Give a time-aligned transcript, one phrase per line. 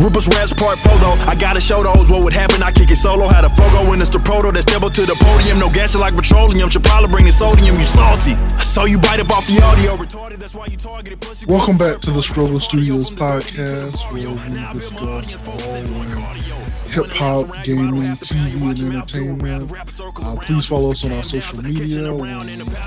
[0.00, 1.14] Rupert Rats Part Photo.
[1.30, 2.62] I gotta show those what would happen.
[2.62, 3.28] I kick it solo.
[3.28, 5.58] Had a Fogo it's the proto that up to the podium.
[5.58, 6.68] No gas like petroleum.
[6.68, 7.76] Should probably bring the sodium.
[7.76, 8.34] You salty.
[8.58, 9.96] So you bite up off the audio.
[9.96, 10.38] Retarded.
[10.38, 11.20] That's why you targeted.
[11.20, 11.46] Pussy.
[11.46, 16.53] Welcome back to the Struggle Studios podcast, where we discuss all
[16.94, 19.72] hip hop, gaming, TV, and entertainment.
[20.22, 22.08] Uh, please follow us on our social media.
[22.08, 22.18] On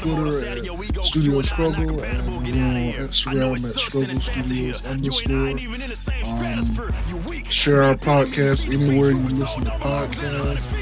[0.02, 5.50] Twitter at Studio Struggle, and on Instagram at Struggle Studios underscore.
[5.50, 10.74] Um, share our podcast anywhere you listen to podcasts.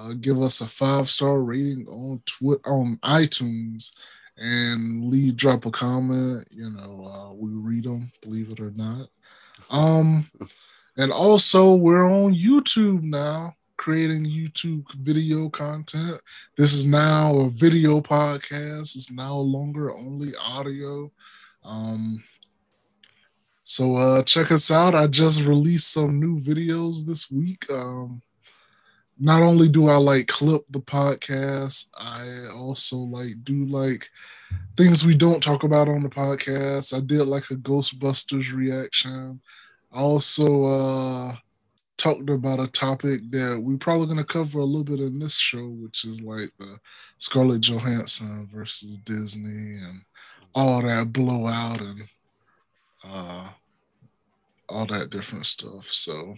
[0.00, 3.92] Uh, give us a five star rating on Twitter on iTunes
[4.38, 6.48] and leave drop a comment.
[6.50, 9.08] You know, uh, we read them, believe it or not.
[9.70, 10.28] Um,
[10.96, 16.20] and also we're on YouTube now, creating YouTube video content.
[16.56, 18.96] This is now a video podcast.
[18.96, 21.10] It's no longer only audio.
[21.64, 22.22] Um,
[23.64, 24.94] so uh, check us out.
[24.94, 27.64] I just released some new videos this week.
[27.70, 28.20] Um,
[29.18, 34.10] not only do I like clip the podcast, I also like do like
[34.76, 36.94] things we don't talk about on the podcast.
[36.94, 39.40] I did like a Ghostbusters reaction.
[39.92, 41.36] Also uh
[41.96, 45.68] talked about a topic that we're probably gonna cover a little bit in this show,
[45.68, 46.78] which is like the
[47.18, 50.02] Scarlett Johansson versus Disney and
[50.54, 52.02] all that blowout and
[53.04, 53.48] uh
[54.68, 55.86] all that different stuff.
[55.86, 56.36] So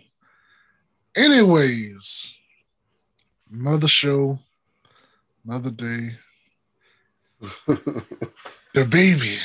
[1.15, 2.39] anyways,
[3.53, 4.39] another show,
[5.47, 6.17] another day.
[8.75, 9.39] DaBaby.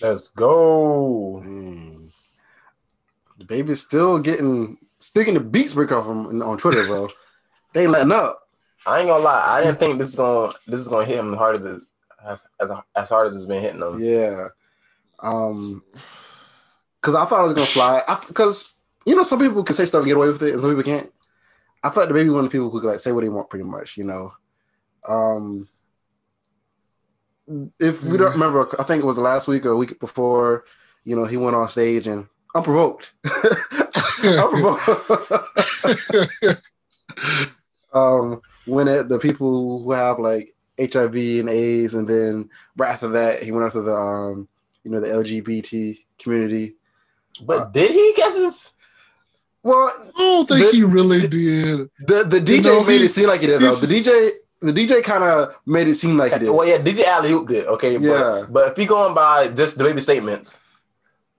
[0.00, 1.42] Let's go.
[1.44, 2.03] Mm.
[3.46, 7.08] DaBaby's still getting sticking the beats breaker from on Twitter, bro.
[7.72, 8.40] they ain't letting up.
[8.86, 9.58] I ain't gonna lie.
[9.58, 11.82] I didn't think this is gonna this is gonna hit him hard as it,
[12.60, 14.00] as as hard as it's been hitting him.
[14.00, 14.48] Yeah.
[15.20, 15.82] Um.
[17.00, 18.02] Because I thought I was gonna fly.
[18.26, 18.74] Because
[19.06, 20.82] you know some people can say stuff and get away with it, and some people
[20.82, 21.10] can't.
[21.82, 23.64] I thought DaBaby one of the people who could like say what they want, pretty
[23.64, 23.96] much.
[23.96, 24.32] You know.
[25.06, 25.68] Um.
[27.78, 30.64] If we don't remember, I think it was last week or a week before.
[31.04, 33.12] You know, he went on stage and unprovoked.
[34.24, 34.88] unprovoked.
[37.92, 43.08] um, when it, the people who have like HIV and AIDS, and then right after
[43.08, 44.48] that, he went after the um,
[44.82, 46.74] you know, the LGBT community.
[47.42, 48.70] But uh, did he guess his?
[49.62, 51.90] Well, I don't think the, he really did.
[52.00, 53.74] The the DJ you know, made it seem like he did though.
[53.74, 56.50] The DJ the DJ kind of made it seem like he did.
[56.50, 57.66] Well, yeah, DJ Alley Oop did.
[57.66, 58.42] Okay, yeah.
[58.42, 60.58] But, but if you going by just DaBaby statements,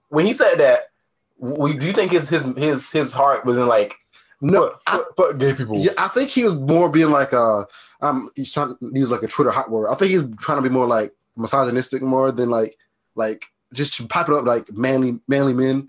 [0.08, 0.95] when he said that, we
[1.40, 3.96] do you think his his his his heart was in like
[4.40, 4.72] no,
[5.16, 5.78] but gay people.
[5.78, 7.64] Yeah, I think he was more being like uh
[8.00, 9.88] um he's trying to use like a Twitter hot word.
[9.90, 12.76] I think he's trying to be more like misogynistic more than like
[13.14, 15.88] like just pop it up like manly manly men.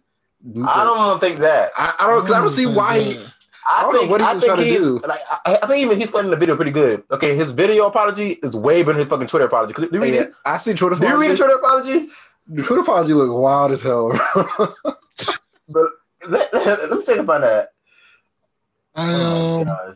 [0.66, 1.72] I don't think that.
[1.78, 3.00] I, I don't because I don't see why.
[3.00, 3.19] He,
[3.69, 6.29] I, I think, what he's I think he's, Like, I, I, think even he's playing
[6.29, 7.03] the video pretty good.
[7.12, 9.74] Okay, his video apology is way better than his fucking Twitter apology.
[9.74, 10.31] Do you read it?
[10.46, 10.96] I see Twitter.
[10.96, 12.08] Do you read the Twitter apology?
[12.47, 14.14] The Twitter apology look wild as hell.
[15.67, 15.85] but
[16.29, 17.69] let, let, me say about that.
[18.95, 19.95] I oh, um.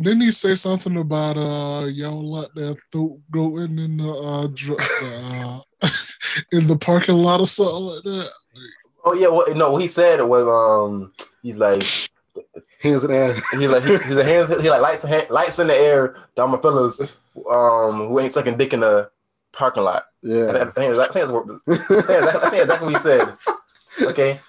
[0.00, 4.46] Didn't he say something about uh y'all let that throat go in in the uh,
[4.54, 5.60] dr- uh
[6.52, 8.30] in the parking lot or something like that?
[9.04, 11.12] Oh yeah, well, no, what he said it was um
[11.42, 11.82] he's like
[12.80, 13.34] hands in the air.
[13.58, 16.16] He's like he, he's a hands he like lights lights in the air.
[16.36, 17.16] Down my fellas
[17.50, 19.10] um who ain't sucking dick in the
[19.52, 20.04] parking lot.
[20.22, 21.30] Yeah, I, I, think, I, think,
[21.68, 23.36] I, think, exactly what he said.
[24.02, 24.40] Okay,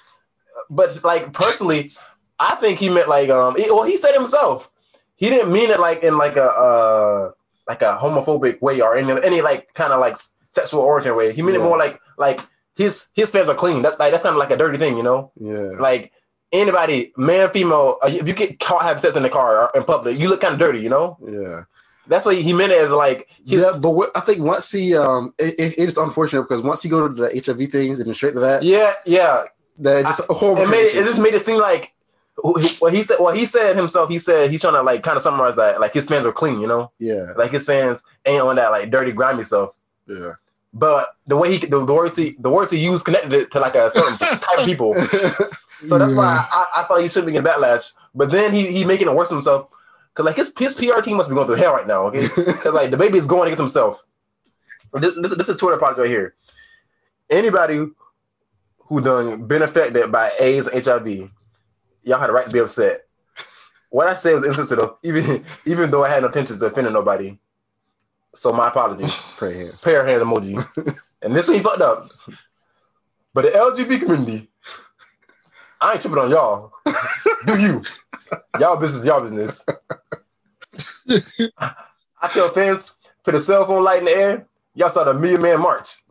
[0.70, 1.92] but like personally,
[2.40, 3.56] I think he meant like um.
[3.58, 4.72] Well, he said himself.
[5.16, 7.32] He didn't mean it like in like a uh
[7.68, 10.18] like a homophobic way or any any like kind of like
[10.50, 11.34] sexual origin way.
[11.34, 11.64] He meant yeah.
[11.64, 12.40] it more like like
[12.76, 13.82] his his fans are clean.
[13.82, 15.32] That's like that sounded like a dirty thing, you know?
[15.40, 15.72] Yeah.
[15.80, 16.12] Like
[16.52, 19.84] anybody, man, female, uh, if you get caught having sex in the car or in
[19.84, 21.18] public, you look kind of dirty, you know?
[21.22, 21.62] Yeah.
[22.08, 24.96] That's what he meant it as like his, yeah, but what, I think once he
[24.96, 28.16] um it, it, it's unfortunate because once he go to the HIV things and then
[28.16, 29.44] straight to that yeah yeah.
[29.80, 31.94] that just I, horrible it made it, it just made it seem like
[32.80, 35.22] what he said well he said himself he said he's trying to like kind of
[35.22, 36.92] summarize that like his fans are clean you know?
[37.00, 37.34] Yeah.
[37.38, 39.72] Like his fans ain't on that like dirty grimy stuff.
[40.08, 40.34] Yeah.
[40.74, 43.60] But the way he the, the words he the words he used connected it to
[43.60, 44.94] like a certain type of people.
[45.84, 46.18] So that's yeah.
[46.18, 47.94] why I, I thought he should be getting backlash.
[48.14, 49.68] But then he he making it worse for himself
[50.14, 52.28] Cause like his his PR team must be going through hell right now, okay?
[52.62, 54.04] Cause like DaBaby is going against himself.
[54.94, 56.36] This, this, this is Twitter project right here.
[57.30, 57.88] Anybody
[58.78, 61.32] who done been affected by AIDS or HIV,
[62.04, 63.08] y'all had a right to be upset.
[63.90, 67.38] What I said was insensitive, even even though I had no intentions of offending nobody.
[68.36, 69.16] So my apologies.
[69.38, 69.82] Prayer hands.
[69.82, 71.00] Prayer hands emoji.
[71.22, 72.10] and this one fucked up.
[73.34, 74.52] But the LGBT community
[75.82, 76.74] I ain't tripping on y'all.
[77.48, 77.84] Do you?
[78.60, 79.66] Y'all business, y'all business.
[82.22, 84.48] I tell fans, put a cell phone light in the air.
[84.76, 86.04] Y'all saw the Million Man March.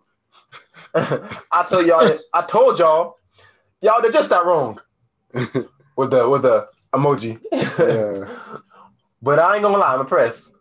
[0.94, 3.16] I told y'all, that, I told y'all,
[3.80, 4.80] y'all did just that wrong
[5.32, 7.40] with the with the emoji.
[7.52, 8.58] Yeah.
[9.22, 10.52] but I ain't gonna lie, I'm impressed.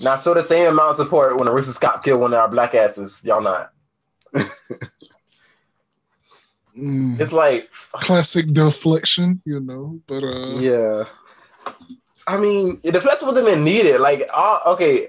[0.00, 2.48] Now show the same amount of support when a racist cop killed one of our
[2.48, 3.22] black asses.
[3.24, 3.72] Y'all not.
[6.78, 10.00] Mm, It's like classic deflection, you know.
[10.06, 11.04] But uh, yeah.
[12.26, 14.00] I mean, the flex wasn't even needed.
[14.00, 15.08] Like, uh, okay,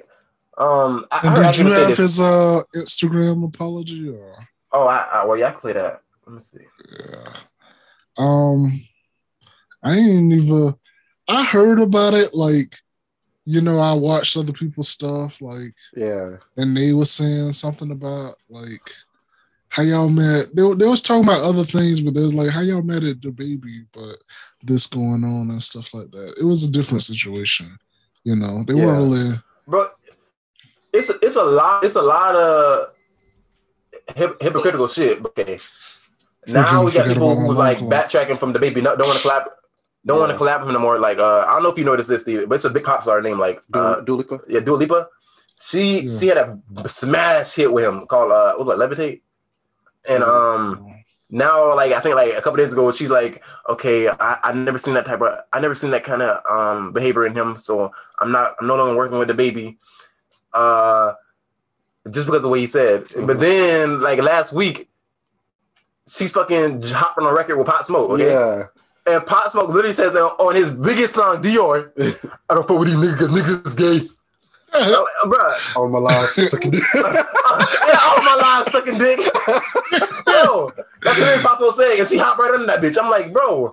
[0.58, 4.36] um, I, I and heard did you have his uh Instagram apology or?
[4.72, 6.02] Oh, I, I, well, yeah, I can play that.
[6.26, 6.66] Let me see.
[7.00, 7.34] Yeah.
[8.18, 8.82] Um,
[9.82, 10.76] I ain't even.
[11.28, 12.34] I heard about it.
[12.34, 12.76] Like,
[13.46, 15.42] you know, I watched other people's stuff.
[15.42, 16.38] Like, yeah.
[16.58, 18.92] and they were saying something about like
[19.74, 20.56] how y'all met.
[20.56, 23.88] They, they was talking about other things, but there's like how y'all met at DaBaby,
[23.92, 24.18] but
[24.62, 26.36] this going on and stuff like that.
[26.40, 27.76] It was a different situation.
[28.24, 28.86] You know, they Yeah.
[28.86, 29.40] weren't really.
[29.68, 29.88] bro.
[30.94, 31.84] It's it's a lot.
[31.84, 32.90] It's a lot of
[34.16, 35.26] hip, hypocritical shit.
[35.26, 35.60] Okay,
[36.46, 38.84] now we got people about my who like long backtracking from DaBaby.
[38.84, 39.48] No, don't want to clap.
[40.06, 41.00] Don't want to collab him no more.
[41.00, 42.84] Like uh, I don't know if you know this, is Steve, but it's a big
[42.84, 44.40] pop star name, like uh, Dua, Dua Lipa?
[44.48, 45.08] yeah, Dua Lipa.
[45.60, 46.20] She Yeah.
[46.20, 46.60] she had a
[46.90, 49.22] smash hit with him called uh, what was it, Levitate,
[50.10, 50.94] and um
[51.30, 54.78] now like I think like a couple days ago she's like okay I I never
[54.78, 57.92] seen that type of I never seen that kind of um behavior in him so
[58.20, 59.78] I'm not I'm no longer working with DaBaby.
[60.54, 61.14] Uh
[62.12, 63.06] just because of what he said.
[63.16, 63.40] But Mhm.
[63.40, 64.90] then like last week
[66.08, 68.28] she's fucking hopping on a record with Pop Smoke okay?
[68.32, 68.64] Yeah.
[69.08, 71.92] and Pop Smoke literally says that on his biggest song Dior.
[72.50, 74.10] I don't fuck with these niggas niggas is gay
[74.74, 76.30] I'm like, bruh On my live.
[76.50, 76.82] sucking dick.
[76.96, 79.20] yeah, all my life sucking dick.
[80.26, 80.72] bro,
[81.02, 82.00] that's what impossible saying.
[82.00, 82.98] And she hopped right under that bitch.
[83.02, 83.72] I'm like, bro,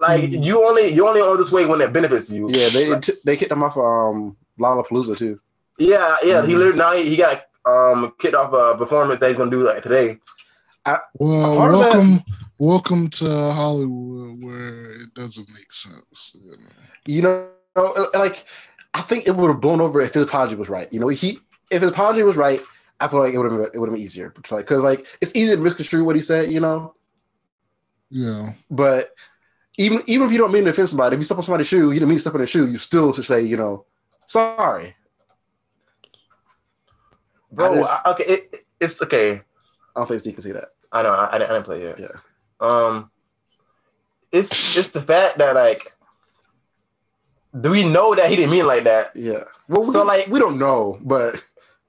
[0.00, 0.44] like Mm.
[0.44, 2.48] you only you only own this way when it benefits you.
[2.50, 5.40] yeah, they they kicked him off of um, Lollapalooza too.
[5.78, 6.44] yeah, yeah.
[6.44, 6.58] He Mm.
[6.58, 9.82] literally now he, he got um kicked off a performance that he's gonna do like
[9.82, 10.18] today.
[11.18, 12.22] Well, part that- welcome,
[12.58, 16.36] welcome to Hollywood, where it doesn't make sense.
[17.06, 17.48] You know?
[17.76, 18.44] You know, like
[18.96, 20.90] I think it would have blown over if his apology was right.
[20.92, 21.38] You know, he
[21.70, 22.60] if his apology was right,
[22.98, 24.32] I feel like it would have it would have been easier.
[24.50, 26.50] Like, because like it's easy to misconstrue what he said.
[26.50, 26.94] You know,
[28.10, 28.54] Yeah.
[28.70, 29.10] but
[29.76, 31.92] even even if you don't mean to offend somebody, if you step on somebody's shoe,
[31.92, 33.84] you don't mean to step on their shoe, you still should say, you know,
[34.26, 34.96] sorry.
[37.52, 39.32] Bro, I just- I- okay, it, it- it's okay.
[39.34, 39.40] I
[40.00, 40.68] don't think Steve can see that.
[40.92, 41.98] I know I, I, didn't, I didn't play it.
[41.98, 42.08] Yeah.
[42.60, 43.10] Um,
[44.32, 45.92] it's it's the fact that like,
[47.60, 49.06] do we know that he didn't mean it like that?
[49.14, 49.44] Yeah.
[49.68, 51.34] Well, we So, like- we don't know, but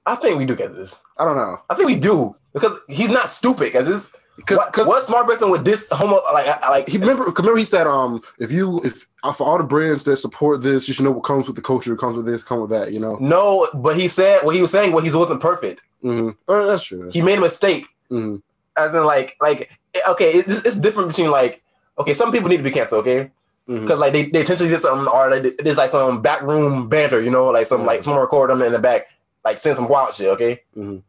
[0.06, 0.96] I think we do get this.
[1.18, 3.66] I don't know I think we do because he's not stupid.
[3.72, 7.24] Because this because what, what smart person with this homo like I- like he remember
[7.24, 10.86] remember he said um if you if uh, for all the brands that support this
[10.86, 13.00] you should know what comes with the culture comes with this come with that you
[13.00, 14.92] know no, but he said what he was saying.
[14.92, 15.80] What he wasn't perfect.
[16.04, 16.30] mm-hmm.
[16.46, 17.88] oh, that's true He made a mistake.
[18.08, 18.36] hmm
[18.76, 19.70] As in like like
[20.10, 21.62] okay, it's, it's different between like
[21.98, 23.00] okay, some people need to be canceled.
[23.00, 23.32] Okay,
[23.68, 27.20] because like they, they intentionally did something or they, there's like some backroom banter.
[27.22, 29.02] You know, like some like someone record them in the back,
[29.44, 30.28] like send some wild shit.
[30.28, 31.02] Okay, Mhm.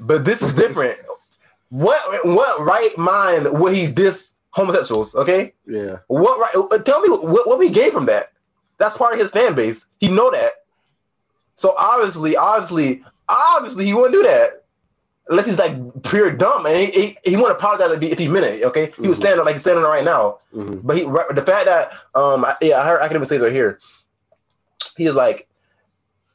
[0.00, 0.96] but this is different.
[1.70, 5.14] what what right mind would he diss homosexuals?
[5.14, 5.52] Okay.
[5.66, 6.54] yeah What right?
[6.72, 8.32] uh, Tell me what, what we gain from that.
[8.78, 9.86] That's part of his fan base.
[10.00, 10.52] He know that.
[11.56, 14.64] So obviously, obviously, obviously, he wouldn't do that
[15.28, 18.28] unless he's like pure dumb and he he, he wouldn't apologize if he, if he
[18.28, 18.64] meant it.
[18.64, 19.22] Okay, he was Mhm.
[19.22, 20.38] standing like he's standing right now.
[20.52, 23.36] hmm But he the fact that um I, yeah I heard I can even say
[23.36, 23.78] it right here.
[24.96, 25.46] He is like.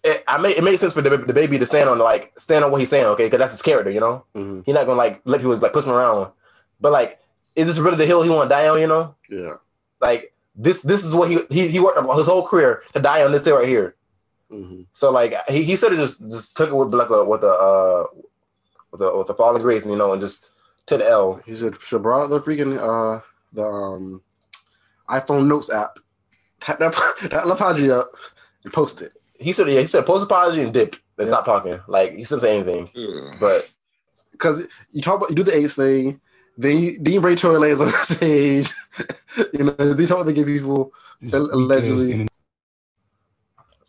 [0.05, 2.65] It, I made, it made sense for the, the baby to stand on like stand
[2.65, 3.25] on what he's saying, okay?
[3.27, 4.25] Because that's his character, you know.
[4.35, 6.29] hmm He's not gonna like let people like push him around.
[6.81, 7.19] But like,
[7.55, 8.81] is this really the hill he want to die on?
[8.81, 9.53] You know, yeah
[10.01, 13.31] like this this is what he he, he worked his whole career to die on
[13.31, 13.95] this hill right here.
[14.51, 17.43] hmm So like he, he should have just just took it with like a with
[17.43, 18.03] a uh
[18.93, 20.45] with a with a falling grace, and you know, and just
[20.85, 21.41] to the L.
[21.45, 23.19] he should should have brought out the freaking uh
[23.51, 24.21] the um
[25.09, 25.99] iPhone Notes app
[26.61, 26.93] tap that
[27.29, 28.07] that apology up
[28.63, 31.27] and post it He said yeah, he said post apology and dip and Yeah.
[31.27, 31.79] stop talking.
[31.87, 32.89] Like he shouldn't say anything.
[32.93, 33.35] Yeah.
[33.39, 33.69] But
[34.31, 36.21] because you talk about you do the AIDS thing
[36.57, 38.69] then you, then you bring Tory on the stage
[39.57, 42.27] you know they talk about the gay people This allegedly.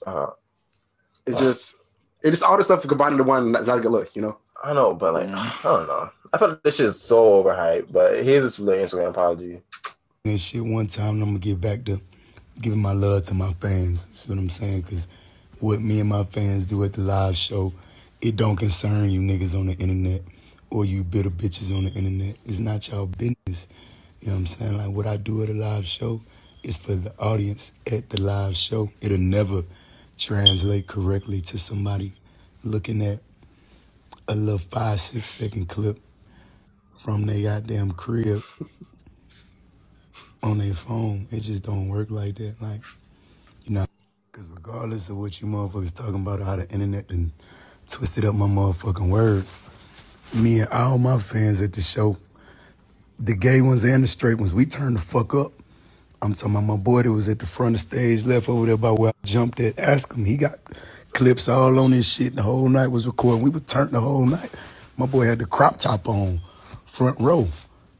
[0.06, 0.28] uh,
[1.26, 1.76] it just
[2.22, 4.38] it just all the stuff combined into one not, not a good look you know
[4.64, 5.34] I know, but like mm.
[5.36, 6.10] I don't know.
[6.32, 7.92] I feel like this shit's so overhyped.
[7.92, 9.60] But here's this little Instagram apology.
[10.24, 12.00] and shit one time, I'm gonna get back to
[12.62, 14.08] giving my love to my fans.
[14.14, 14.80] See what I'm saying?
[14.80, 15.06] Because
[15.60, 17.74] what me and my fans do at the live show,
[18.22, 20.22] it don't concern you niggas on the internet
[20.70, 22.34] or you bitter bitches on the internet.
[22.46, 23.66] It's not y'all business.
[24.22, 24.78] You know what I'm saying?
[24.78, 26.22] Like what I do at a live show
[26.62, 28.90] is for the audience at the live show.
[29.02, 29.62] It'll never
[30.16, 32.14] translate correctly to somebody
[32.62, 33.20] looking at
[34.28, 35.98] a little five, six second clip
[36.98, 38.42] from their goddamn crib
[40.42, 41.28] on their phone.
[41.32, 42.60] It just don't work like that.
[42.62, 42.82] Like,
[43.64, 43.86] you know,
[44.32, 47.32] because regardless of what you motherfuckers talking about, how the internet and
[47.88, 49.44] twisted up my motherfucking word,
[50.34, 52.16] me and all my fans at the show,
[53.18, 55.52] the gay ones and the straight ones, we turned the fuck up.
[56.22, 58.76] I'm talking about my boy that was at the front of stage, left over there
[58.78, 59.78] by where I jumped at.
[59.78, 60.24] Ask him.
[60.24, 60.58] He got
[61.14, 62.34] clips all on this shit.
[62.34, 63.42] The whole night was recording.
[63.42, 64.50] We were turned the whole night.
[64.96, 66.40] My boy had the crop top on,
[66.84, 67.48] front row.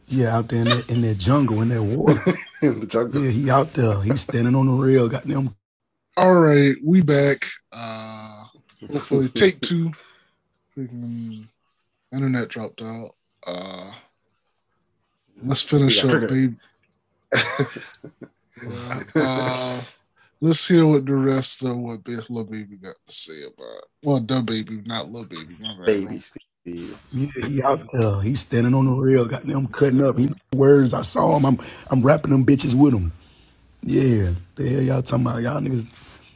[0.07, 2.21] Yeah, out there in that, in that jungle, in that water.
[2.63, 3.25] in the jungle.
[3.25, 4.03] Yeah, he out there.
[4.03, 5.09] He's standing on the rail.
[5.09, 5.55] Got them.
[6.17, 7.47] All right, we back.
[7.73, 8.45] Uh
[8.93, 9.91] hopefully take two.
[10.77, 11.47] Freaking
[12.13, 13.11] internet dropped out.
[13.47, 13.91] Uh
[15.43, 16.31] let's finish up, triggered.
[16.31, 16.55] baby.
[18.63, 19.83] yeah, uh,
[20.45, 23.85] let's hear what the rest of what Big Lil Baby got to say about.
[24.03, 25.57] Well, DaBaby, not Lil Baby.
[25.59, 25.87] My.
[25.87, 27.01] Baby Steve.
[27.13, 28.21] Yeah, he out there.
[28.21, 29.25] He's standing on the rail.
[29.25, 30.19] Got them cutting up.
[30.19, 30.93] He know words.
[30.93, 31.47] I saw him.
[31.47, 31.59] I'm
[31.91, 33.11] I'm rapping them bitches with him.
[33.83, 35.43] Yeah, the hell y'all talking about?
[35.43, 35.87] Y'all niggas,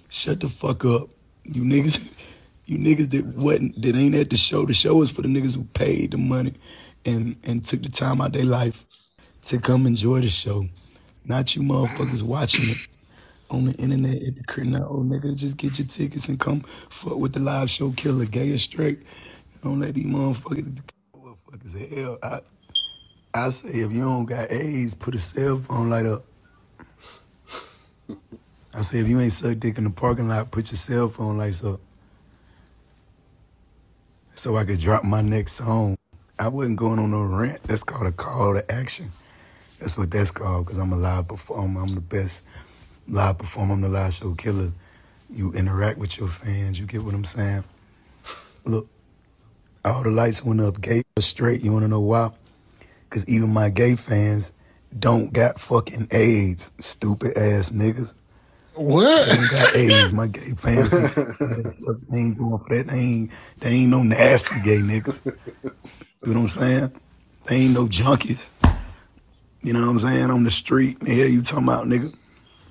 [0.08, 1.08] shut the fuck up.
[1.44, 2.10] You niggas,
[2.66, 4.64] you niggas that wasn't that ain't at the show.
[4.64, 6.54] The show is for the niggas who paid the money
[7.04, 8.86] and and took the time out their life
[9.42, 10.66] to come enjoy the show.
[11.26, 12.78] Not you motherfuckers watching it
[13.50, 14.68] on the internet at the crib.
[14.68, 18.50] No, nigga, just get your tickets and come fuck with the live show killer, gay
[18.52, 19.02] or straight.
[19.62, 20.80] Don't let these motherfuckers,
[21.14, 22.18] motherfuckers hell.
[22.22, 22.40] I,
[23.34, 26.24] I say if you don't got AIDS, put a cell phone light up.
[28.74, 31.36] I say if you ain't suck dick in the parking lot, put your cell phone
[31.36, 31.80] lights up.
[34.34, 35.96] So I could drop my next song.
[36.38, 37.62] I wasn't going on no rant.
[37.64, 39.10] That's called a call to action.
[39.80, 41.80] That's what that's called, because I'm a live performer.
[41.80, 42.44] I'm the best
[43.08, 43.70] live perform.
[43.70, 44.72] I'm the live show killer.
[45.30, 46.80] You interact with your fans.
[46.80, 47.64] You get what I'm saying?
[48.64, 48.88] Look,
[49.84, 51.62] all the lights went up gay or straight.
[51.62, 52.30] You want to know why?
[53.08, 54.52] Because even my gay fans
[54.98, 58.14] don't got fucking AIDS, stupid ass niggas.
[58.74, 59.28] They What?
[59.32, 60.12] ain't got AIDS.
[60.12, 61.02] My gay fans they,
[62.10, 62.86] they ain't going for that.
[62.88, 65.24] They ain't, they ain't no nasty gay niggas.
[66.24, 66.92] You know what I'm saying?
[67.44, 68.50] They ain't no junkies.
[69.62, 70.30] You know what I'm saying?
[70.30, 71.02] On the street.
[71.06, 72.14] Hell you talking about, nigga?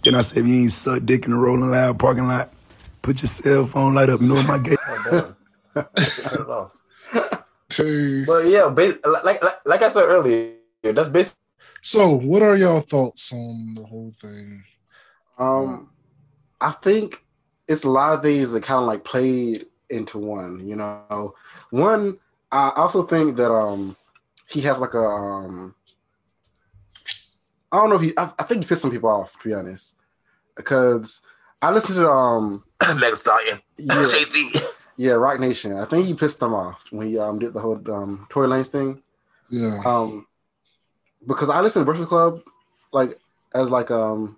[0.07, 2.53] Then I said, if you ain't suck dick in the Rolling Loud parking lot,
[3.01, 4.21] put your cell phone light up.
[4.21, 4.77] You know what my gate.
[4.87, 5.35] Oh,
[5.75, 5.85] damn.
[5.85, 6.71] I don't know.
[7.69, 8.23] Hey.
[8.23, 11.41] But yeah, bas- like, like like I said earlier, that's basically
[11.81, 14.63] So, what are y'all thoughts on the whole thing?
[15.37, 15.89] Um,
[16.61, 17.25] I think
[17.67, 20.65] it's a lot of things that kind of like played into one.
[20.65, 21.35] You know,
[21.69, 22.17] one.
[22.49, 23.97] I also think that um
[24.47, 25.75] he has like a um
[27.77, 29.53] I don't know if he I, I think he pissed some people off to be
[29.53, 29.97] honest
[30.55, 31.21] because
[31.61, 32.63] I listened to um
[32.97, 34.61] Mega Stallion, yeah JT.
[34.97, 35.77] yeah Roc Nation.
[35.77, 38.67] I think he pissed them off when he um did the whole um Tory Lanez
[38.67, 39.01] thing.
[39.49, 39.79] Yeah.
[39.85, 40.27] Um,
[41.25, 42.41] because I listened to Breakfast Club
[42.91, 43.11] like
[43.53, 44.37] as like um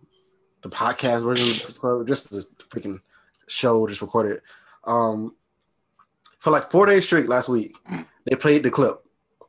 [0.62, 3.00] the podcast version of Breakfast Club, just the freaking
[3.48, 4.42] show, just recorded.
[4.84, 5.36] Um,
[6.40, 7.76] for like four days straight last week,
[8.26, 9.04] they played the clip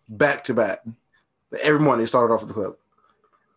[0.09, 0.81] back to back.
[1.63, 2.80] Every morning they started off with the clip,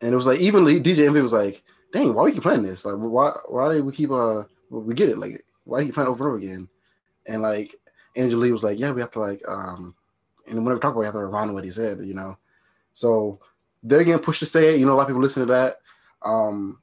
[0.02, 2.86] and it was like even DJ Envy was like, "Dang, why we keep playing this?
[2.86, 5.18] Like, why why do we keep uh we get it?
[5.18, 6.70] Like, why do you playing over and over again?"
[7.28, 7.76] And like
[8.16, 9.96] Angela Yee was like, "Yeah, we have to like um."
[10.46, 12.38] And whenever we talk about, it, we have to remind what he said, you know.
[12.92, 13.40] So
[13.82, 14.80] they're getting pushed to say it.
[14.80, 15.78] You know, a lot of people listen to that.
[16.22, 16.80] Um,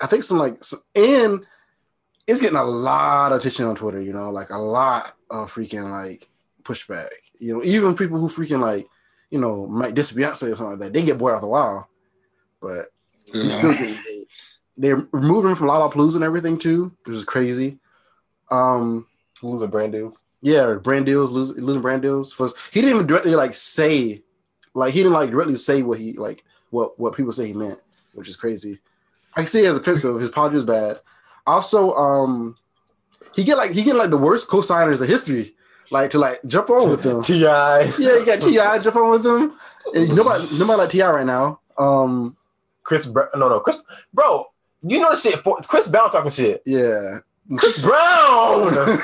[0.00, 1.44] I think some like, so, and
[2.26, 4.00] it's getting a lot of attention on Twitter.
[4.00, 6.28] You know, like a lot of freaking like
[6.62, 7.08] pushback.
[7.38, 8.86] You know, even people who freaking like,
[9.30, 11.88] you know, might diss Beyonce or something like that, they get bored after a while.
[12.60, 12.86] But
[13.24, 14.28] he's still getting hate.
[14.76, 17.78] They're removing him from Lollapalooza and everything too, which is crazy.
[18.50, 19.06] Um,
[19.42, 20.24] losing brand deals.
[20.40, 22.32] yeah, brand deals, losing, losing brand deals.
[22.32, 24.22] First, he didn't even directly like say,
[24.74, 27.82] like he didn't like directly say what he like what what people say he meant,
[28.14, 28.78] which is crazy.
[29.36, 30.16] I can see it as offensive.
[30.20, 31.00] His apology is bad.
[31.46, 32.56] Also, um,
[33.34, 35.54] he get like he get like the worst co-signers of history,
[35.90, 37.22] like to like jump on with them.
[37.24, 37.40] Ti.
[37.40, 39.56] yeah, you got Ti jump on with them.
[39.94, 41.60] And nobody nobody like Ti right now.
[41.78, 42.36] Um,
[42.88, 43.80] Chris, Br- no, no, Chris,
[44.14, 44.46] bro.
[44.80, 45.38] You know the shit.
[45.40, 46.62] For, Chris Brown talking shit.
[46.64, 47.18] yeah.
[47.56, 48.70] Chris Brown.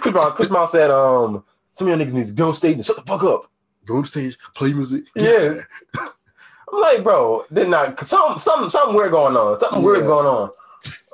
[0.00, 0.32] Chris Brown.
[0.32, 2.96] Chris Brown said, um, some of your niggas need to go on stage and shut
[2.96, 3.50] the fuck up.
[3.86, 5.04] Go on stage, play music.
[5.14, 5.60] Yeah.
[5.98, 9.60] I'm like, bro, then not something, something, something weird going on.
[9.60, 10.50] Something weird going on,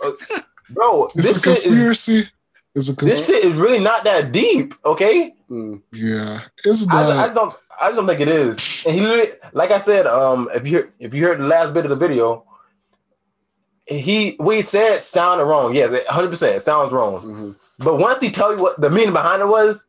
[0.02, 0.11] Uh,
[0.71, 1.04] bro.
[1.14, 2.30] It's This a shit is conspiracy.
[2.75, 4.75] It's a this shit is really not that deep.
[4.85, 5.82] Okay, Mm.
[5.92, 7.54] Yeah, it's I, I don't.
[7.81, 8.85] I just don't think it is.
[8.87, 11.75] And he literally, like I said, um, if you heard, if you heard the last
[11.75, 12.45] bit of the video,
[13.87, 15.75] he what he said sounded wrong.
[15.75, 17.23] Yeah, hundred percent sounds wrong.
[17.23, 17.57] Mhm.
[17.85, 19.87] But once he tell you what the meaning behind it was,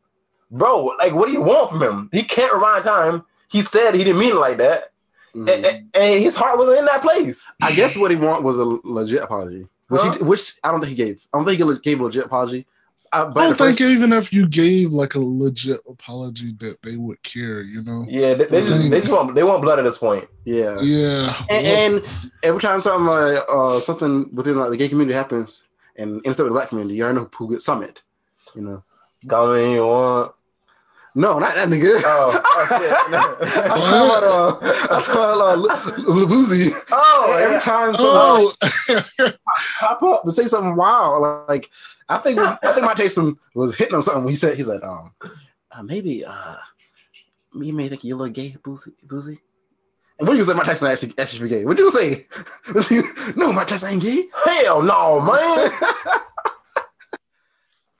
[0.50, 2.08] bro, like what do you want from him?
[2.12, 3.24] He can't rewind time.
[3.48, 4.90] He said he didn't mean it like that,
[5.34, 5.48] Mhm.
[5.54, 7.46] and, and- and his heart wasn't in that place.
[7.62, 10.12] I guess what he want was a legit apology, which Huh?
[10.14, 11.24] he, which I don't think he gave.
[11.32, 12.66] I don't think he gave a legit apology.
[13.14, 16.82] I, but I don't think first- even if you gave like a legit apology that
[16.82, 18.04] they would care, you know.
[18.08, 20.28] Yeah, they, they just they just want they want blood at this point.
[20.44, 20.80] yeah.
[20.82, 22.04] Yeah, And, and
[22.42, 25.64] every time something like uh, something within like, the gay community happens,
[25.96, 28.02] and instead of the black community, you already know who gets summit.
[28.56, 28.84] You know,
[29.28, 30.32] Come in, you want?
[31.16, 32.00] no, not that nigga.
[32.04, 32.92] Oh, oh shit!
[33.70, 36.72] I'm talking about uh, I'm uh, Lil Boosie.
[36.90, 37.60] oh, Every yeah.
[37.60, 38.52] time someone
[38.90, 39.32] oh,
[39.78, 41.70] pop up to say something wild, like
[42.08, 44.24] I think I think Mike Tyson was hitting on something.
[44.24, 45.12] When he said he said, um,
[45.76, 46.56] uh, maybe uh,
[47.54, 49.38] you may think you look gay, Boosie, Boosie.
[50.18, 51.64] And what you say, Mike Tyson actually actually be gay?
[51.64, 52.26] What do you say?
[53.36, 54.24] no, Mike Tyson ain't gay.
[54.44, 55.30] Hell no, man.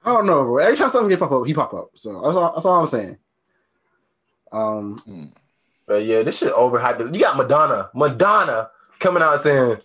[0.06, 0.58] I don't know, bro.
[0.58, 1.90] Every time something get pop up, he pop up.
[1.94, 3.16] So that's all, that's all I'm saying.
[4.52, 5.32] Um,
[5.86, 7.12] But yeah, this shit overhyped.
[7.12, 9.78] You got Madonna, Madonna coming out saying,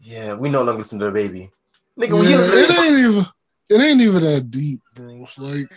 [0.00, 1.50] "Yeah, we no longer listen to DaBaby."
[2.00, 3.26] Nigga, when yeah, listen it ain't even
[3.68, 5.26] it ain't even that deep, bro.
[5.38, 5.70] Like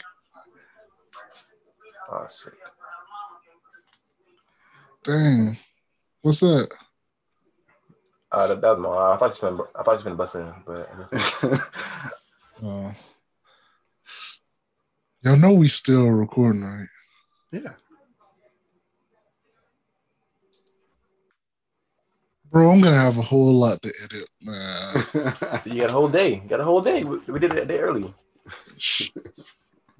[2.12, 2.53] oh shit,
[5.03, 5.58] Dang.
[6.22, 6.67] What's that?
[8.31, 8.89] uh, that, that was my.
[8.89, 9.67] I thought you been.
[9.75, 11.60] I thought you been busting, but I
[12.62, 12.93] Oh.
[15.22, 16.88] Y'all know we still recording, right?
[17.51, 17.74] yeah.
[22.51, 25.63] Bro, I'm gonna have a whole lot to edit, man.
[25.75, 26.36] you got a whole day.
[26.36, 27.03] You got a whole day.
[27.03, 28.13] We, we did it that day early.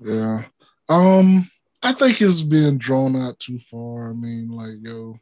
[0.02, 0.44] Yeah.
[0.88, 1.52] Um,
[1.84, 4.12] I think it's being drawn out too far.
[4.12, 5.20] I mean, like, yo,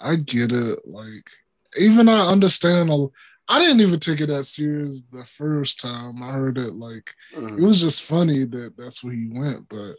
[0.00, 0.80] I get it.
[0.84, 1.30] Like,
[1.78, 2.90] even I understand.
[2.90, 3.06] a-
[3.48, 6.74] I didn't even take it that serious the first time I heard it.
[6.74, 7.60] Like, it Mhm.
[7.60, 9.68] was just funny that that's where he went.
[9.68, 9.94] But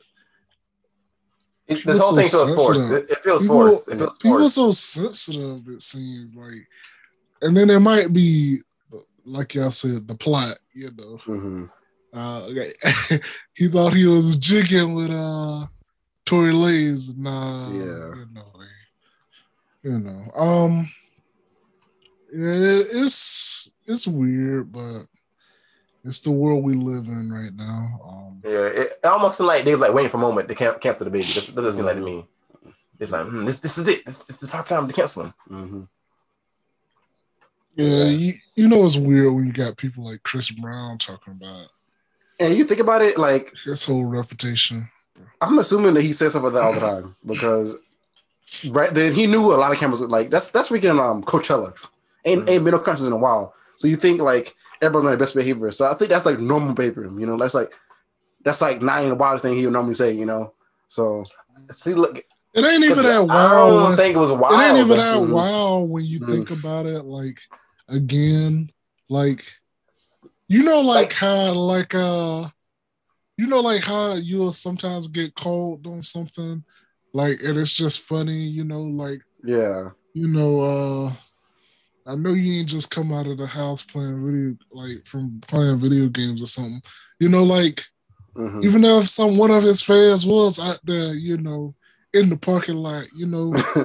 [1.69, 2.79] It, this whole so thing feels forced.
[2.91, 3.87] It, it feels people, forced.
[3.89, 4.55] It feels people forced.
[4.55, 5.67] so sensitive.
[5.69, 6.67] It seems like,
[7.41, 8.57] and then it might be
[9.25, 10.57] like y'all said, the plot.
[10.73, 11.69] You know, Mhm.
[12.13, 12.71] uh, okay.
[13.53, 15.67] he thought he was jigging with uh
[16.25, 17.15] Tory Lanez.
[17.17, 18.15] Nah, Yeah.
[18.15, 18.53] you know,
[19.83, 20.31] you know.
[20.35, 20.91] Um,
[22.33, 25.05] yeah, it- it's it's weird, but
[26.05, 27.99] it's the world we live in right now.
[28.05, 30.55] Um, Yeah, it, it almost seemed like they was like waiting for a moment to
[30.55, 31.33] can- cancel DaBaby.
[31.35, 32.25] That, that doesn't seem like to me.
[32.99, 33.59] It's like hmm, this.
[33.59, 34.05] This is it.
[34.05, 35.33] This, this is the time to cancel him.
[35.49, 35.87] Mhm.
[37.75, 41.67] yeah, you, you know it's weird when you got people like Chris Brown talking about
[42.39, 44.89] And you think about it, like his whole reputation.
[45.41, 47.77] I'm assuming that he says something like that all the time because
[48.69, 51.73] right then he knew a lot of cameras would like that's that's freaking um Coachella.
[52.25, 53.53] Ain't ain't been no concerts in a while.
[53.77, 55.71] So you think like everyone's on their best behavior.
[55.71, 57.73] So I think that's like normal behavior, you know, that's like
[58.43, 60.53] that's like not even the wildest thing he would normally say, you know.
[60.87, 61.25] So
[61.71, 63.31] See, look, It ain't even that wild.
[63.31, 64.53] I don't when- think it was wild.
[64.59, 65.29] it ain't even that Mhm.
[65.31, 66.25] wild when you Mhm.
[66.25, 67.03] think about it.
[67.03, 67.41] Like
[67.87, 68.71] again,
[69.09, 69.43] like
[70.47, 72.47] you know, like, Like- how like uh,
[73.37, 76.63] you know, like how you'll sometimes get cold on something,
[77.13, 78.47] like and it's just funny.
[78.47, 79.89] You know, like yeah.
[80.13, 81.11] you know, uh,
[82.09, 85.79] I know you ain't just come out of the house playing video, like from playing
[85.79, 86.81] video games or something.
[87.19, 87.83] You know, like
[88.35, 88.63] Mhm.
[88.65, 91.75] even if some one of his fans was out there, you know,
[92.13, 93.53] in the parking lot, you know,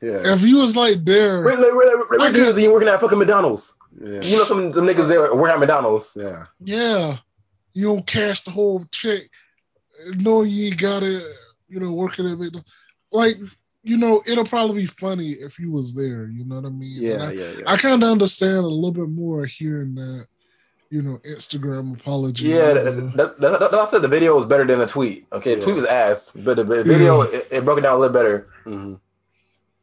[0.00, 0.32] yeah.
[0.32, 1.42] if he was like there.
[1.42, 3.76] Wait, wait, wait, wait, I wait, could- wait, you working at fucking McDonald's.
[4.00, 4.20] Yeah.
[4.22, 6.12] You know some of them niggas there work at McDonald's.
[6.16, 6.44] Yeah.
[6.60, 7.16] Yeah,
[7.74, 9.22] you don't cash the whole check,
[10.16, 11.22] No, you ain't got it.
[11.68, 12.70] You know, working at McDonald's.
[13.12, 13.36] like
[13.84, 16.26] you know, it'll probably be funny if you was there.
[16.28, 16.96] You know what I mean?
[17.00, 17.64] Yeah, I, yeah, yeah.
[17.66, 20.26] I kind of understand a little bit more hearing that.
[20.90, 22.48] You know, Instagram apology.
[22.48, 25.26] Yeah, you that, that, that, that- I said the video was better than the tweet.
[25.32, 25.64] Okay, the Yeah.
[25.64, 28.48] tweet was ass, but the, the video it, it broke it down a little better.
[28.64, 29.00] Mhm.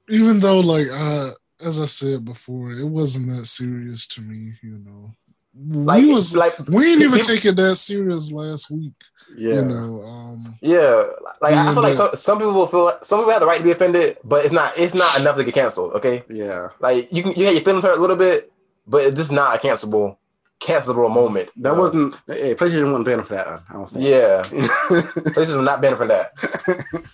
[0.10, 1.32] even though, like, uh,
[1.66, 4.54] as I said before, it wasn't that serious to me.
[4.64, 5.14] You know,
[5.84, 8.94] Like, we was like we ain't even people- take it that serious last week.
[9.38, 9.56] Yeah.
[9.56, 11.04] You know, um, Yeah,
[11.42, 13.64] like I feel like some, some people will feel some people have the right to
[13.64, 15.94] be offended, but it's not it's not enough to get canceled.
[15.94, 16.70] Okay, Yeah.
[16.80, 18.52] like you can you have your feelings hurt a little bit,
[18.88, 20.18] but this is not a cancelable
[20.60, 21.50] cancelable moment.
[21.56, 21.80] That know?
[21.82, 23.48] wasn't hey, PlayStation wasn't paying for that.
[23.70, 24.06] I don't think.
[24.06, 24.44] yeah.
[25.34, 26.32] Places are not banning for that.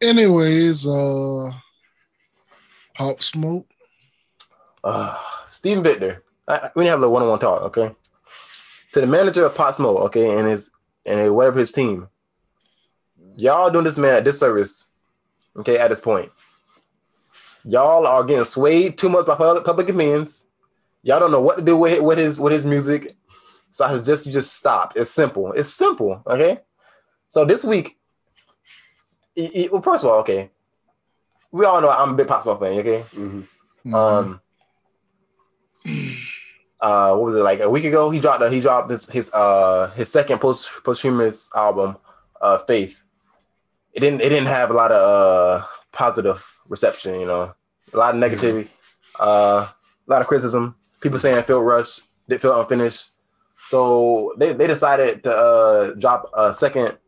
[0.00, 1.50] anyways, uh,
[2.94, 3.66] Pop Smoke.
[4.84, 5.16] Uh,
[5.46, 6.22] Steven Victor.
[6.46, 7.94] I, we need to have a little one-on-one talk, okay?
[8.96, 10.70] To the manager of Pop Smoke, okay, and his
[11.04, 12.08] and whatever his team.
[13.36, 14.88] Y'all doing this man a disservice.
[15.54, 16.32] Okay, at this point,
[17.66, 20.46] y'all are getting swayed too much by public, opinions.
[21.02, 23.12] Y'all don't know what to do with with his with his music.
[23.70, 24.94] So I suggest you just stop.
[24.96, 25.52] It's simple.
[25.52, 26.22] It's simple.
[26.26, 26.60] Okay.
[27.28, 27.98] So this week,
[29.36, 30.50] e- e- well, first of all, okay,
[31.52, 32.78] we all know I'm a big Pop Smoke fan.
[32.78, 33.04] Okay.
[33.14, 33.46] Mhm.
[33.92, 34.40] Um,
[36.80, 38.10] uh, what was it like a week ago?
[38.10, 41.96] He dropped a, he dropped this his uh his second post posthumous album,
[42.40, 43.02] uh, Faith.
[43.92, 47.18] It didn't it didn't have a lot of uh positive reception.
[47.20, 47.54] You know,
[47.92, 48.68] a lot of negativity,
[49.18, 50.74] uh, a lot of criticism.
[51.00, 53.08] People saying it felt rushed, it felt unfinished.
[53.68, 56.98] So they, they decided to uh drop a second,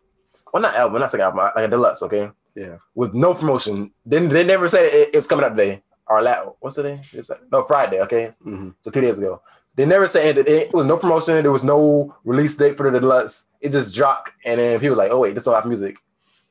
[0.52, 2.02] well not album, not second album, like a deluxe.
[2.02, 2.78] Okay, Yeah.
[2.94, 3.92] with no promotion.
[4.06, 7.02] Then they never said it, it was coming out today or la- what's the day?
[7.12, 8.00] It's like, no Friday.
[8.02, 8.74] Okay, Mhm.
[8.80, 9.42] so two days ago.
[9.78, 11.40] They never said that it, was no promotion.
[11.40, 13.46] There was no release date for the deluxe.
[13.60, 15.96] It just dropped, and then people were like, oh wait, this is Apple Music.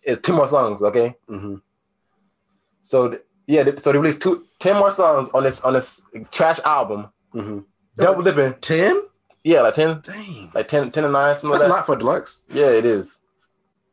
[0.01, 0.81] It's two more songs.
[0.81, 1.59] Okay, Mhm.
[2.81, 6.01] so th- yeah, th- so they released two, 10 more songs on this on this
[6.31, 7.09] trash album.
[7.35, 7.65] Mhm.
[7.97, 8.53] Double dipping.
[8.61, 9.01] Ten?
[9.43, 10.51] Yeah, like 10, Dang.
[10.55, 11.75] like 10, 10 and 9, something like That's a that.
[11.75, 12.43] lot for deluxe.
[12.49, 13.19] Yeah, it is.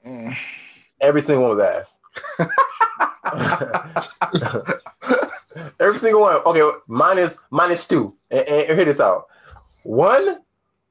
[0.07, 0.37] Mm.
[1.01, 1.99] Every single one was ass.
[5.81, 6.37] Every single one.
[6.47, 8.15] Okay, minus minus two.
[8.31, 9.27] And, and hear this out.
[9.83, 10.39] One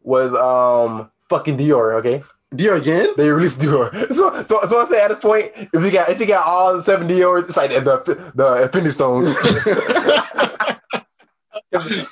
[0.01, 1.95] was um fucking Dior.
[1.99, 2.23] Okay,
[2.55, 3.09] Dear again?
[3.17, 3.91] they released Dior.
[4.13, 6.75] So so so I say at this point, if you got if you got all
[6.75, 9.29] the seven Dior's, it's like the the, the Infinity Stones.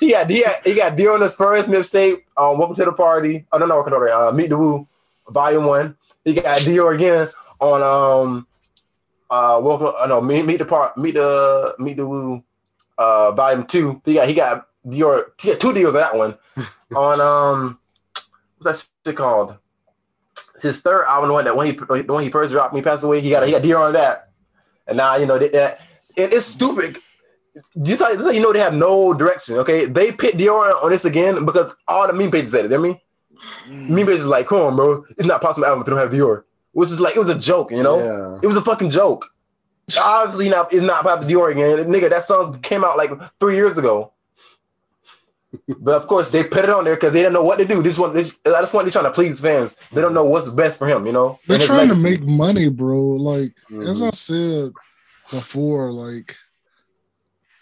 [0.00, 2.22] he got he got he got Dior on his first mixtape.
[2.36, 3.46] Um, welcome to the party.
[3.52, 4.12] Oh no no the party.
[4.12, 4.88] Uh, Meet the Woo,
[5.28, 5.96] Volume One.
[6.24, 7.28] He got Dior again
[7.60, 8.46] on um
[9.32, 12.44] uh welcome uh, know meet meet the part meet the meet the Woo
[12.98, 14.02] uh Volume Two.
[14.04, 16.36] He got he got Dior he got two on that one
[16.94, 17.78] on um
[18.58, 19.56] what's that shit called?
[20.60, 22.84] His third album, the one that when he the one he first dropped, when he
[22.84, 24.28] passed away, he got he got Dior on that,
[24.86, 25.80] and now you know that, that
[26.16, 26.98] it, it's stupid.
[27.82, 29.56] Just like, just like you know, they have no direction.
[29.56, 32.70] Okay, they put Dior on this again because all the meme pages said it.
[32.70, 33.00] You know what
[33.66, 36.00] I mean, meme pages like, come on, bro, it's not possible album if they don't
[36.00, 36.44] have Dior.
[36.72, 37.98] Which is like it was a joke, you know.
[37.98, 38.38] Yeah.
[38.42, 39.26] It was a fucking joke.
[40.00, 42.08] Obviously, not it's not about the Dior again, nigga.
[42.08, 44.12] That song came out like three years ago.
[45.80, 47.82] but of course, they put it on there because they didn't know what to do.
[47.82, 49.76] This one, they, at this point, they're trying to please fans.
[49.92, 51.38] They don't know what's best for him, you know.
[51.46, 52.98] They're and his trying to make money, bro.
[53.00, 54.08] Like as Mhm.
[54.08, 54.72] I said
[55.30, 56.36] before, like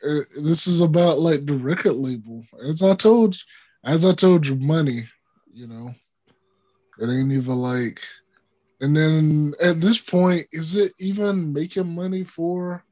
[0.07, 2.45] uh, this is about like the record label.
[2.63, 3.37] As I told,
[3.83, 5.09] as I told you, money.
[5.53, 5.93] You know,
[7.01, 8.01] it ain't even like.
[8.81, 12.85] And then at this point, is it even making money for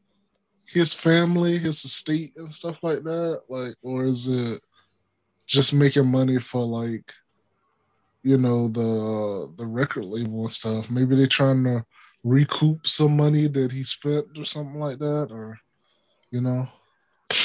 [0.67, 3.43] his family, his estate, and stuff like that?
[3.49, 4.61] Like, or is it
[5.47, 7.13] just making money for like
[8.23, 10.91] you know the the record label and stuff.
[10.91, 11.85] Maybe they're trying to
[12.25, 15.59] recoup some money that he spent or something like that, or
[16.31, 16.69] you know.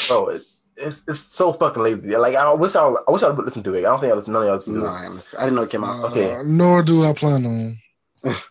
[0.10, 0.42] Oh, it,
[0.76, 2.18] it's it's so fucking lazy.
[2.18, 3.80] Like I wish I I wish I would listen to it.
[3.80, 4.34] I don't think I listened.
[4.34, 4.88] None of y'all No.
[4.90, 6.06] I didn't- I didn't know it came out.
[6.12, 6.34] Okay.
[6.36, 7.78] Uh, nor do I plan on.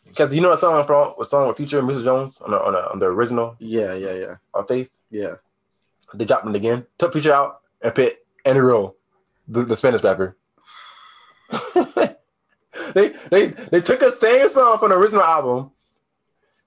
[0.06, 1.14] Because you know what song from?
[1.18, 2.04] a song with Future and Mr.
[2.04, 4.90] Jones on the on the, on the original Yeah, yeah, yeah, on Faith?
[5.10, 5.34] yeah.
[6.14, 6.84] They dropped it again.
[6.98, 8.12] Took Future out and put
[8.44, 8.96] Andy Roll,
[9.48, 10.36] the, the Spanish rapper.
[12.94, 15.70] they they they took the same song from the original album,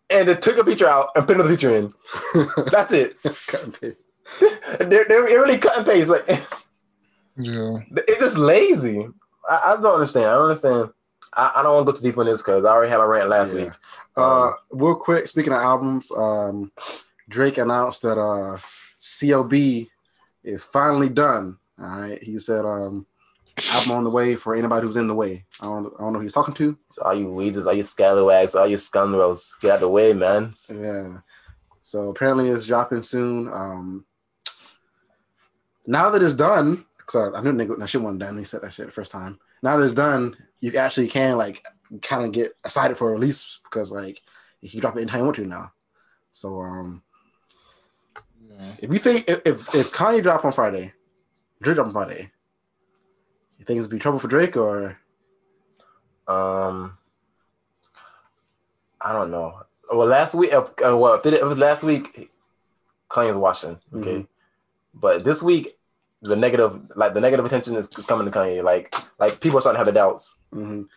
[0.09, 1.93] and they took a feature out and put another feature in.
[2.71, 3.21] That's it.
[3.47, 3.97] Cut and paste.
[4.79, 6.09] They're, they're really cut and paste.
[6.09, 6.27] Like
[7.37, 9.07] Yeah, it's just lazy.
[9.47, 10.25] I, I don't understand.
[10.25, 10.89] I don't understand.
[11.35, 13.05] I, I don't want to go too deep on this because I already had a
[13.07, 13.63] rant last Yeah.
[13.65, 13.73] week.
[14.17, 16.71] Uh, real quick, speaking of albums, um,
[17.27, 18.57] Drake announced that uh,
[18.99, 19.89] CLB
[20.43, 21.57] is finally done.
[21.79, 23.05] All right, he said um,
[23.73, 25.45] album on the way for anybody who's in the way.
[25.61, 26.77] I don't, I don't know who he's talking to.
[26.91, 30.13] So all you weeds, all you scallywags, all you scoundrels, get out of the way,
[30.13, 30.53] man.
[30.73, 31.17] Yeah.
[31.81, 33.49] So apparently it's dropping soon.
[33.51, 34.05] Um,
[35.85, 38.37] now that it's done, because I, I knew nigga, that shit wasn't done.
[38.37, 39.39] He said that shit the first time.
[39.61, 41.63] Now that it's done, you actually can like
[42.01, 44.21] kind of get excited for a release because like
[44.61, 45.71] you can drop it anytime you want to now.
[46.31, 47.03] So um,
[48.49, 48.71] yeah.
[48.79, 50.93] if you think if if, if Kanye drop on Friday,
[51.61, 52.31] Drake drop on Friday,
[53.59, 54.97] you think it's be trouble for Drake or
[56.27, 56.97] Um,
[58.99, 59.61] I don't know.
[59.93, 62.31] Well, last week, uh, uh, well, if it was last week,
[63.09, 63.79] Kanye's watching.
[63.93, 64.27] Okay, Mhm.
[64.95, 65.77] but this week,
[66.27, 68.63] the negative, like the negative attention is, is coming to Kanye.
[68.63, 70.39] Like, like people are starting to have the doubts.
[70.53, 70.87] Mhm.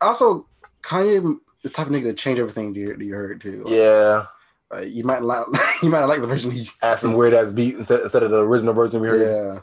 [0.00, 0.46] also
[0.82, 3.64] Kanye the type of nigga to change everything you, you heard too.
[3.64, 4.24] Like, Yeah,
[4.74, 5.44] uh, you might like
[5.82, 8.38] you might like the version he add some weird ass beat instead, instead of the
[8.40, 9.20] original version we heard.
[9.22, 9.60] yeah.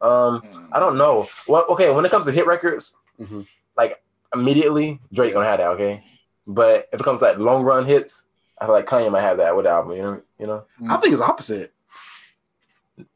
[0.00, 1.26] Um, I don't know.
[1.48, 3.46] Well, okay, when it comes to hit records, Mhm.
[3.76, 4.02] like
[4.34, 6.04] immediately, Drake gonna have that, okay?
[6.46, 8.24] But if it comes to like long run hits,
[8.60, 9.96] I feel like Kanye might have that with the album.
[9.96, 10.64] You know, you know.
[10.88, 11.72] I think it's opposite.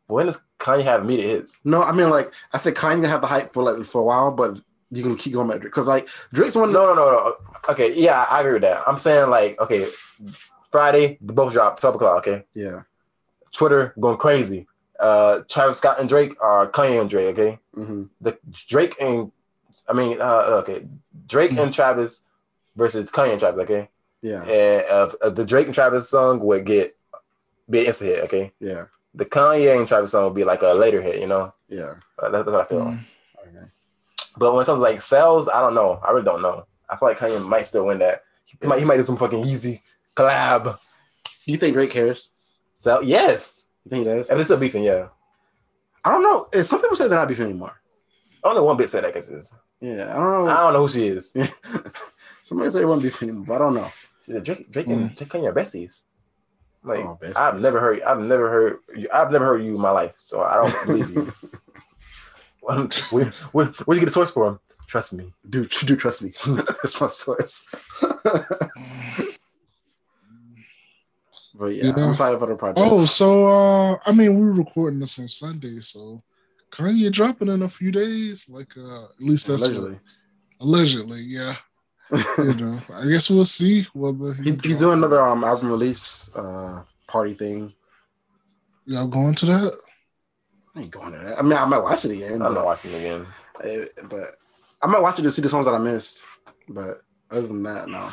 [0.08, 1.60] When does Kanye have immediate hits?
[1.64, 4.30] No, I mean like I think Kanye have the hype for like for a while,
[4.32, 6.72] but you can keep going back because like Drake's one.
[6.72, 7.34] No, no, no, no.
[7.68, 8.82] Okay, yeah, I agree with that.
[8.86, 9.86] I'm saying like, okay,
[10.72, 12.18] Friday, the both drop twelve o'clock.
[12.26, 12.82] Okay, Yeah.
[13.52, 14.66] Twitter going crazy.
[15.00, 17.38] Uh, Travis Scott and Drake are Kanye and Drake.
[17.38, 19.30] Okay, hmm the Drake and
[19.88, 20.86] I mean, uh, okay,
[21.26, 22.24] Drake and Travis
[22.76, 23.62] versus Kanye and Travis.
[23.64, 23.88] Okay,
[24.22, 24.42] Yeah.
[24.44, 26.96] and uh, uh, the Drake and Travis song would get
[27.70, 28.24] be an instant hit.
[28.24, 28.84] Okay, Yeah.
[29.18, 31.20] The Kanye and Travis song would be like a later hit.
[31.20, 31.94] You know, Yeah.
[32.18, 32.80] Uh, that's, that's what I feel.
[32.84, 33.04] Mm.
[33.48, 33.66] Okay.
[34.36, 36.00] But when it comes to like sales, I don't know.
[36.06, 36.66] I really don't know.
[36.88, 38.20] I feel like Kanye might still win that.
[38.46, 39.82] He might, he might do some fucking easy
[40.16, 40.64] collab.
[41.44, 42.30] Do you think Drake cares?
[42.76, 44.30] So yes, You think he does?
[44.30, 45.08] if it's still beefing, yeah.
[46.04, 46.46] I don't know.
[46.62, 47.80] Some people say they're not beefing anymore.
[48.44, 50.12] Only one bit said that because Yeah.
[50.14, 50.50] I don't know.
[50.50, 51.32] I don't know who she is.
[52.44, 54.40] Somebody say they won't beefing anymore, but I don't know.
[54.42, 56.02] Drake, Drake and Drake Kanye are besties.
[56.84, 57.36] Like Oh, besties.
[57.36, 60.42] I've never heard, I've never heard, you, I've never heard you in my life, so
[60.42, 61.32] I don't believe you.
[62.62, 64.60] Well, where, where, where'd you get the source from?
[64.86, 65.32] Trust me.
[65.48, 66.32] Dude, do trust me.
[66.46, 67.64] That's my source.
[71.54, 71.92] but yeah, Yeah.
[72.04, 72.78] I'm excited for the project.
[72.80, 76.22] Oh, so uh I mean we were recording this on Sunday, so
[76.70, 79.98] Kanye dropping in a few days, like uh at least that's what- allegedly.
[80.60, 81.54] allegedly, yeah.
[82.38, 86.82] You know, I guess we'll see whether he, he's doing another um album release uh
[87.06, 87.74] party thing.
[88.86, 89.72] y'all going to that.
[90.74, 91.38] I ain't going to that.
[91.38, 92.40] I mean, I might watch it again.
[92.42, 93.26] I'm not watching it again.
[94.08, 94.36] but
[94.82, 96.24] I might watch it to see the songs that I missed.
[96.68, 98.08] But other than that, no.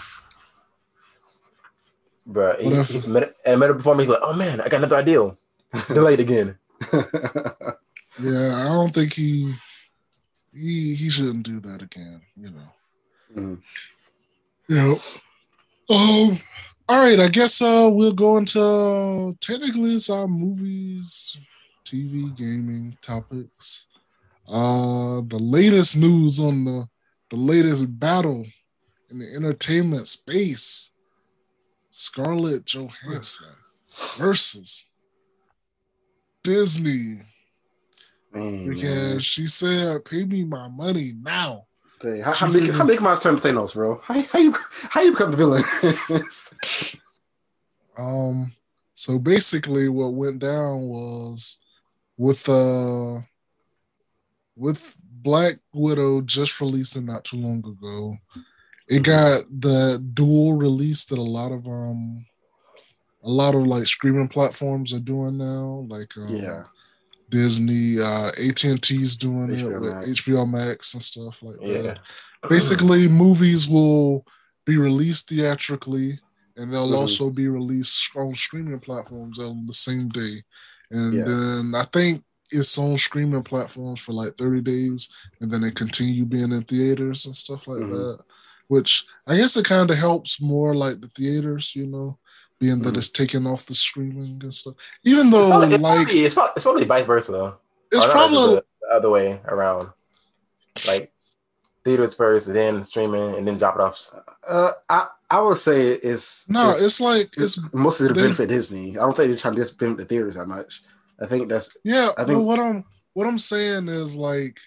[2.26, 4.04] But he, What if- he met, and met it before me.
[4.04, 5.36] He's like, oh man, I got another idea.
[5.88, 6.58] Delayed again.
[8.20, 9.54] Yeah, I don't think he
[10.54, 12.72] he he shouldn't do that again, you know.
[13.36, 13.62] Mhm.
[14.68, 14.96] Yeah.
[15.90, 16.40] Um
[16.88, 21.38] all right, I guess uh we'll go into technically it's our movies,
[21.84, 23.88] TV, gaming topics.
[24.48, 26.88] Uh the latest news on the
[27.30, 28.46] the latest battle
[29.10, 30.92] in the entertainment space.
[31.90, 33.56] Scarlett Johansson
[34.18, 34.90] versus
[36.44, 37.22] Disney
[38.34, 39.20] Man, because man.
[39.20, 41.68] she said, "Pay me my money now."
[42.00, 44.02] Dang, how, how, big, how big my turn to Thanos, bro?
[44.04, 44.54] How, how you
[44.90, 45.64] how you become the villain?
[47.98, 48.54] Um,
[48.94, 51.60] so basically, what went down was
[52.18, 53.20] with uh
[54.56, 58.18] with Black Widow just releasing not too long ago.
[58.88, 62.26] It got the dual release that a lot of um
[63.24, 66.64] a lot of like streaming platforms are doing now, like um, yeah,
[67.30, 70.08] Disney, uh, AT and T's doing HBO it with Max.
[70.22, 71.82] HBO Max and stuff like Yeah.
[71.82, 72.00] that.
[72.50, 74.26] Basically, movies will
[74.66, 76.20] be released theatrically,
[76.58, 76.98] and they'll Mhm.
[76.98, 80.44] also be released on streaming platforms on the same day.
[80.92, 81.26] And Yeah.
[81.26, 85.10] then I think it's on streaming platforms for like 30 days,
[85.42, 87.90] and then they continue being in theaters and stuff like Mhm.
[88.18, 88.20] that.
[88.68, 92.18] Which I guess it kind of helps more like the theaters, you know,
[92.60, 92.98] being that Mhm.
[92.98, 94.76] it's taken off the streaming and stuff.
[95.04, 97.58] Even though, It's probably, like, it's, probably, it's probably vice versa though.
[97.92, 99.90] it's Or not probably the, the other way around.
[100.88, 101.12] Like
[101.84, 104.10] theaters first, then streaming, and then drop it off.
[104.48, 108.50] uh, I I would say it's no, it's, like it's it's mostly to they- benefit
[108.50, 108.92] Disney.
[108.98, 110.84] I don't think they're trying to just benefit the theaters that much.
[111.22, 112.10] I think that's yeah.
[112.18, 114.60] I I think- what I'm what I'm saying is like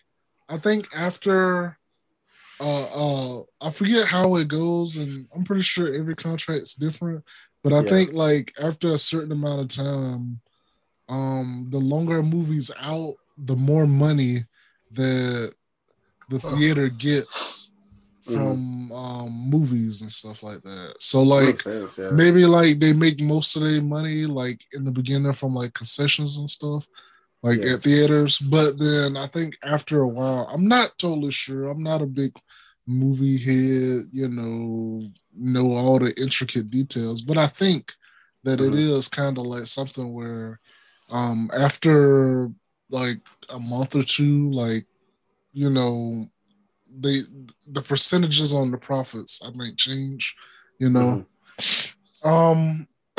[0.49, 1.79] I think after
[2.61, 7.25] uh uh I forget how it goes, and I'm pretty sure every contract's different.
[7.69, 7.89] But I Yeah.
[7.91, 10.41] think like after a certain amount of time,
[11.09, 14.45] um, the longer a movie's out, the more money
[14.93, 15.55] that
[16.29, 17.71] the theater gets
[18.27, 18.39] Mm-hmm.
[18.39, 20.95] from um movies and stuff like that.
[21.01, 21.99] So like sense.
[21.99, 25.73] Yeah, maybe like they make most of their money like in the beginning from like
[25.73, 26.87] concessions and stuff
[27.43, 27.75] like Yeah.
[27.75, 32.03] at theaters but then i think after a while i'm not totally sure i'm not
[32.03, 32.33] a big
[32.87, 35.03] movie head you know
[35.39, 37.93] know all the intricate details but i think
[38.45, 38.99] that it Mhm.
[38.99, 40.59] is kind of like something where
[41.11, 42.51] um after
[42.91, 43.21] like
[43.55, 44.87] a month or two like
[45.53, 46.27] you know
[47.01, 47.21] they
[47.67, 50.35] the percentages on the profits i think change
[50.79, 51.27] you know
[52.25, 52.87] um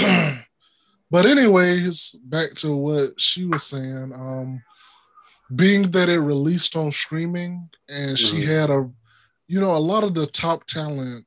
[1.11, 4.61] but anyways back to what she was saying um
[5.55, 8.45] being that it released on streaming and she Mhm.
[8.45, 8.89] had a
[9.47, 11.25] you know a lot of the top talent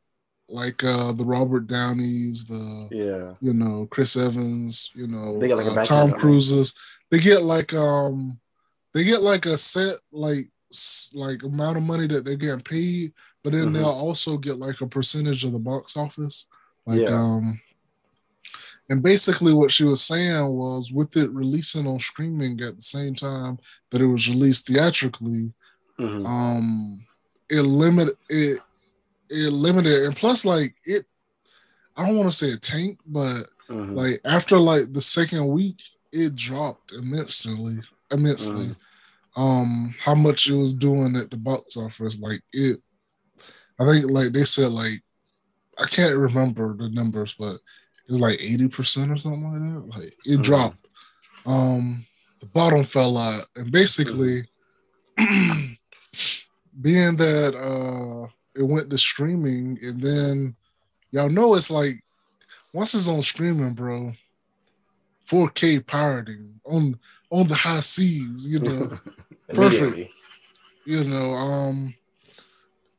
[0.52, 5.66] like uh the robert downeys the yeah, you know chris evans you know They like
[5.66, 6.20] uh, tom end on it.
[6.20, 6.74] cruises
[7.10, 8.38] they get like um
[8.94, 10.50] they get like a set like
[11.14, 13.12] like amount of money that they're getting paid,
[13.44, 13.74] but then Mhm.
[13.74, 16.46] they'll also get like a percentage of the box office.
[16.86, 17.14] Like Yeah.
[17.14, 17.60] um
[18.88, 23.14] and basically what she was saying was with it releasing on streaming at the same
[23.14, 23.58] time
[23.90, 25.52] that it was released theatrically,
[25.98, 26.26] Mhm.
[26.26, 27.06] um
[27.50, 28.60] it limited it
[29.32, 31.06] it limited and plus like it
[31.96, 33.94] I don't want to say it tanked, but Mhm.
[33.94, 38.68] like after like the second week, it dropped immensely, immensely.
[38.68, 39.40] Mm-hmm.
[39.42, 42.80] Um, how much it was doing at the box office, like it.
[43.78, 45.02] I think like they said like
[45.78, 49.98] I can't remember the numbers, but it was like eighty percent or something like that.
[49.98, 50.42] Like it Mhm.
[50.42, 50.86] dropped.
[51.46, 52.06] Um,
[52.40, 54.48] the bottom fell out, and basically,
[56.80, 60.56] being that uh it went to streaming, and then
[61.10, 62.02] y'all know it's like
[62.72, 64.12] once it's on streaming, bro,
[65.28, 66.98] 4K pirating on
[67.30, 68.98] on the high seas, you know,
[69.48, 70.10] Immediately.
[70.84, 71.32] you know.
[71.32, 71.94] Um,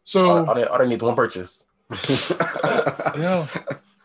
[0.03, 1.65] so all, they, all they need one purchase.
[3.17, 3.45] yeah,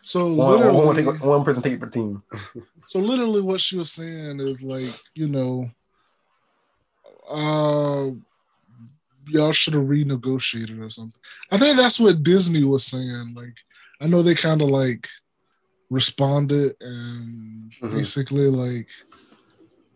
[0.03, 2.21] so One, one, one, literally, take, one person take per team.
[2.87, 4.85] so literally, what she was saying is like,
[5.15, 5.69] you know,
[7.29, 8.11] uh,
[9.29, 11.19] y'all should have renegotiated or something.
[11.51, 13.33] I think that's what Disney was saying.
[13.35, 13.57] Like,
[14.01, 15.07] I know they kind of like
[15.89, 17.91] responded and Mhm.
[17.91, 18.87] basically like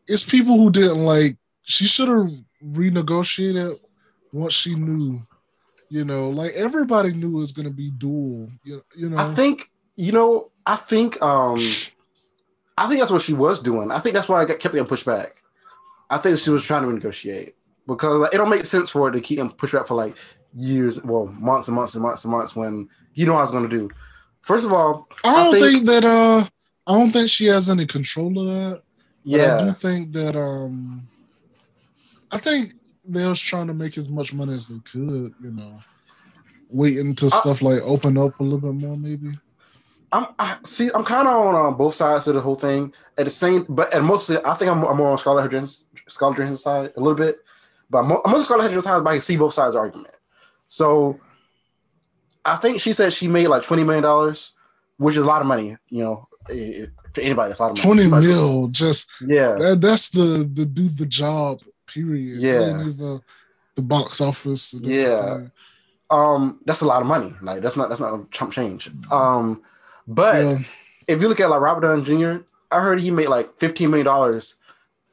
[0.08, 2.30] it's people who didn't like she should have
[2.66, 3.80] renegotiated
[4.32, 5.22] once she knew
[5.90, 9.34] you know like everybody knew it was going to be dual you, you know I
[9.34, 10.50] think you know.
[10.66, 11.60] I think um,
[12.78, 13.92] I think that's what she was doing.
[13.92, 15.44] I think that's why I got, kept getting pushed back.
[16.10, 17.52] I think she was trying to renegotiate
[17.88, 20.16] because like, it don't make sense for her to keep getting pushed back for like
[20.56, 23.52] years, well, months and months and months and months when you know what I was
[23.52, 23.90] going to do.
[24.42, 26.46] First of all, I don't I think, think- that uh
[26.86, 28.82] I don't think she has any control of that.
[29.24, 29.58] Yeah.
[29.58, 31.08] I do think that um
[32.32, 32.74] I think
[33.08, 35.80] they was trying to make as much money as they could, you know.
[36.70, 39.38] Waiting until stuff like open up a little bit more, maybe.
[40.12, 40.90] I'm I, see.
[40.94, 43.94] I'm kind of on um, both sides of the whole thing at the same, but
[43.94, 47.16] and mostly I think I'm, I'm more on Scarlett Johansson's Scarlett Johansson's side a little
[47.16, 47.38] bit,
[47.90, 48.74] but I'm, mo- on Scarlett.
[48.74, 50.16] But I can see both sides of the argument.
[50.68, 51.20] So
[52.46, 54.54] I think she said she made like twenty million dollars,
[54.98, 55.78] which is a lot of money.
[55.90, 56.28] You know,
[57.14, 58.04] for anybody, that's a lot of money.
[58.10, 62.40] Twenty mil, just Yeah, that, that's the the do the job, period.
[62.40, 62.78] Yeah.
[62.80, 63.22] ain't even
[63.76, 64.74] the box office.
[64.82, 65.48] Yeah.
[66.10, 67.34] um, that's a lot of money.
[67.42, 68.90] Like that's not that's not a chump change.
[69.12, 69.62] Um,
[70.08, 70.58] but Yeah.
[71.08, 74.06] if you look at like Robert Downey Jr., I heard he made like fifteen million
[74.06, 74.58] dollars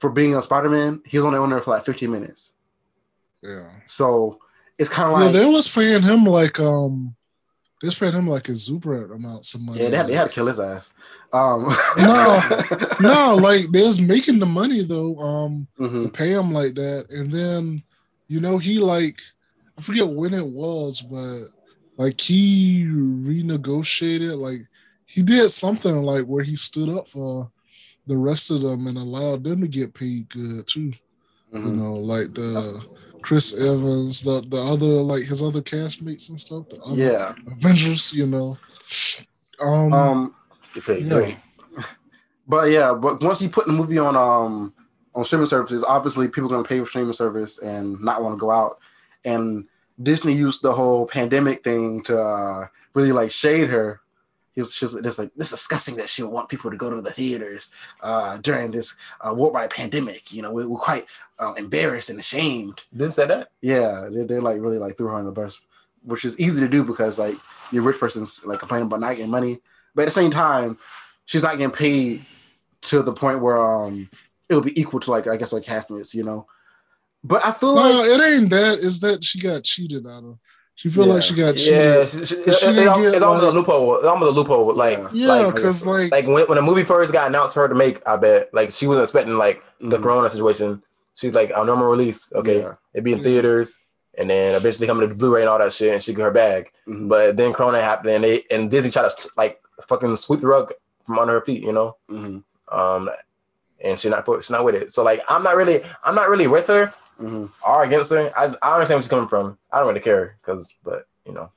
[0.00, 1.02] for being on Spider Man.
[1.06, 2.54] He's only on there for like fifteen minutes.
[3.42, 3.68] Yeah.
[3.87, 4.38] So
[4.79, 7.14] it's kind of yeah, like they was paying him like um
[7.81, 9.83] they was paying him like exuberant amounts of money.
[9.83, 10.94] yeah, they had, they had to kill his ass.
[11.33, 11.64] Um,
[11.98, 12.40] No.
[13.00, 16.03] no, like they was making the money though, um, Mhm.
[16.05, 17.07] to pay him like that.
[17.11, 17.83] And then,
[18.29, 19.18] you know, he like
[19.79, 21.44] I forget when it was, but
[21.96, 24.61] like he renegotiated, like
[25.07, 27.50] he did something like where he stood up for
[28.07, 30.92] the rest of them and allowed them to get paid good too.
[31.53, 31.76] You Mhm.
[31.76, 32.85] know, like the
[33.22, 37.35] Chris Evans, the the other like his other castmates and stuff, the other Yeah.
[37.50, 38.56] Avengers, you know.
[39.61, 40.35] Um, Um,
[40.74, 41.09] Yeah.
[41.09, 41.37] great.
[42.48, 44.72] but yeah, but once you put the movie on um
[45.14, 48.38] on streaming services, obviously people are gonna pay for streaming service and not want to
[48.40, 48.78] go out.
[49.24, 49.66] And
[50.02, 54.00] Disney used the whole pandemic thing to uh, really like shade her.
[54.52, 56.90] He was just, just like this is disgusting that she would want people to go
[56.90, 57.70] to the theaters
[58.02, 60.32] uh, during this uh, worldwide pandemic.
[60.32, 61.04] You know, we, we're quite
[61.38, 62.82] uh, embarrassed and ashamed.
[62.92, 63.50] Didn't say that.
[63.60, 65.60] Yeah, they, they like really like threw her on the bus,
[66.02, 67.36] which is easy to do because like
[67.72, 69.58] your rich person's like complaining about not getting money,
[69.94, 70.78] but at the same time,
[71.26, 72.24] she's not getting paid
[72.82, 74.08] to the point where um
[74.48, 76.46] it would be equal to like I guess like castmates, you know.
[77.22, 78.78] But I feel no, like it ain't that.
[78.82, 80.38] It's that she got cheated out of.
[80.74, 81.14] She feel Yeah.
[81.14, 82.28] like she got Yeah, cheated.
[82.28, 83.96] she, she, she it- didn't it's, get, it's almost like- a loophole.
[83.96, 84.74] It's almost a loophole.
[84.74, 85.09] Like, Yeah.
[85.12, 87.74] Yeah, like, because like, like when, when the movie first got announced for her to
[87.74, 90.02] make, I bet like she wasn't expecting like the Mhm.
[90.02, 90.83] Corona situation.
[91.14, 92.72] She's like, "Our normal release, okay, Yeah.
[92.94, 93.24] it'd be in Yeah.
[93.24, 93.78] theaters,
[94.16, 96.30] and then eventually coming to the Blu-ray and all that shit, and she get her
[96.30, 97.09] bag." Mhm.
[97.11, 100.72] But then Corona happened, and they and Disney tried to like fucking sweep the rug
[101.05, 101.97] from under her feet, you know.
[102.11, 102.42] Mhm.
[102.72, 103.11] Um,
[103.82, 104.92] and she's not she's not with it.
[104.92, 107.50] So like, I'm not really I'm not really with her Mhm.
[107.66, 108.30] or against her.
[108.36, 109.58] I, I understand where she's coming from.
[109.72, 111.50] I don't really care because, but you know.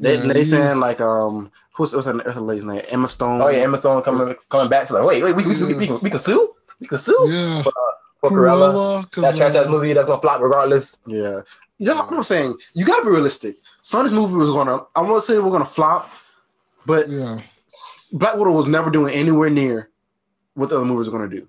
[0.00, 3.40] They, Yeah, they saying like um who's what's her, what's her lady's name Emma Stone.
[3.40, 4.88] Oh yeah, Emma Stone coming coming back.
[4.88, 6.52] So like, wait, wait, we, we, we, we, can, we can sue?
[6.80, 8.72] We can sue yeah, for Cruella.
[8.72, 10.96] Cruella, That because trash ass movie that's gonna flop regardless.
[11.06, 11.40] Yeah.
[11.78, 12.54] You know what I'm saying?
[12.74, 13.54] You gotta be realistic.
[13.82, 16.10] Some of this movie was gonna I wanna say we're gonna flop,
[16.86, 17.40] but yeah,
[18.12, 19.90] Black Widow was never doing anywhere near
[20.54, 21.48] what the other movies were gonna do.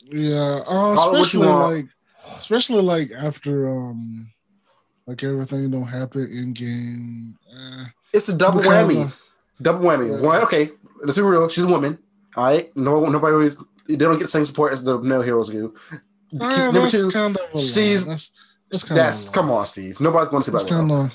[0.00, 1.74] yeah, uh, Call it what you especially want.
[1.74, 1.86] like,
[2.36, 4.30] especially like after um
[5.06, 7.36] like everything don't happen in game.
[7.52, 9.12] Eh, It's a double Kinda- whammy.
[9.60, 10.08] Double whammy.
[10.20, 10.26] Yeah.
[10.26, 10.70] One, okay,
[11.02, 11.48] let's be real.
[11.48, 11.98] She's a woman.
[12.36, 12.74] All right.
[12.76, 13.54] No, nobody.
[13.88, 15.74] They don't get the same support as the male heroes do.
[16.40, 18.32] ah, Number that's two, kind of she's- that's
[18.70, 20.00] that's kind That's of come on, Steve.
[20.00, 21.10] Nobody's going to see That's Black Widow.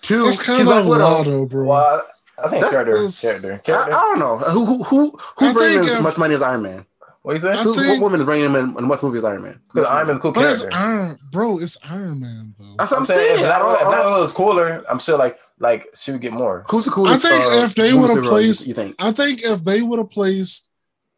[0.00, 1.22] Two, that's she's kind Black of a Widow.
[1.40, 1.64] lie, bro.
[1.66, 2.02] Well,
[2.44, 5.52] I think That character, is- character, I, I don't know who who who who I
[5.52, 6.86] bringing think in as much money as Iron Man.
[7.28, 7.52] What you say?
[7.52, 9.60] I Who, think- what woman is bringing him in, in what movie is Iron Man?
[9.70, 10.64] Because Iron Man's a cool But it's.
[10.72, 11.58] Iron, bro.
[11.58, 12.74] It's Iron Man, though.
[12.78, 13.40] That's what I'm, I'm saying, saying.
[13.40, 16.22] if I that, don't- if that don't- was cooler, I'm sure like like she would
[16.22, 16.64] get more.
[16.70, 17.26] Who's the coolest?
[17.26, 18.96] I think uh, if they would've superhero you- placed- you think?
[18.98, 20.70] I think if they would have placed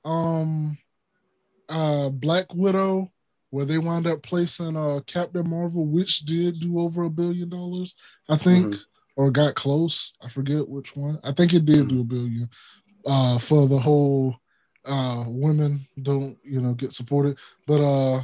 [0.04, 0.76] um
[1.68, 3.12] uh Black Widow
[3.50, 7.94] where they wound up placing uh Captain Marvel, which did do over a billion dollars,
[8.28, 8.74] I think,
[9.14, 10.12] or got close.
[10.20, 11.20] I forget which one.
[11.22, 12.50] I think it did do a billion
[13.06, 14.34] uh for the whole
[14.86, 17.36] uh women don't you know get supported.
[17.66, 18.20] But uh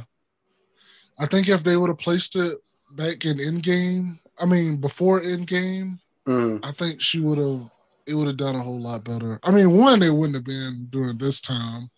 [1.19, 2.57] I think if they would have placed it
[2.91, 7.69] back in Endgame, I mean before Endgame, Mm, I think she would have.
[8.05, 9.39] It would have done a whole lot better.
[9.43, 11.89] I mean, one, it wouldn't have been during this time,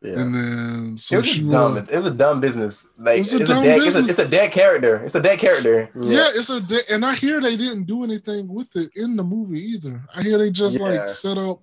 [0.00, 0.20] yeah.
[0.20, 1.50] and then It was she just would.
[1.50, 1.76] dumb.
[1.90, 2.86] It was dumb business.
[2.96, 5.02] Like It's it's a a, dumb dead, it's a it's a dead character.
[5.04, 5.90] It's a dead character.
[5.96, 6.62] Yeah, it's a
[6.94, 10.00] and I hear they didn't do anything with it in the movie either.
[10.14, 10.84] I hear they just Yeah.
[10.86, 11.58] like set up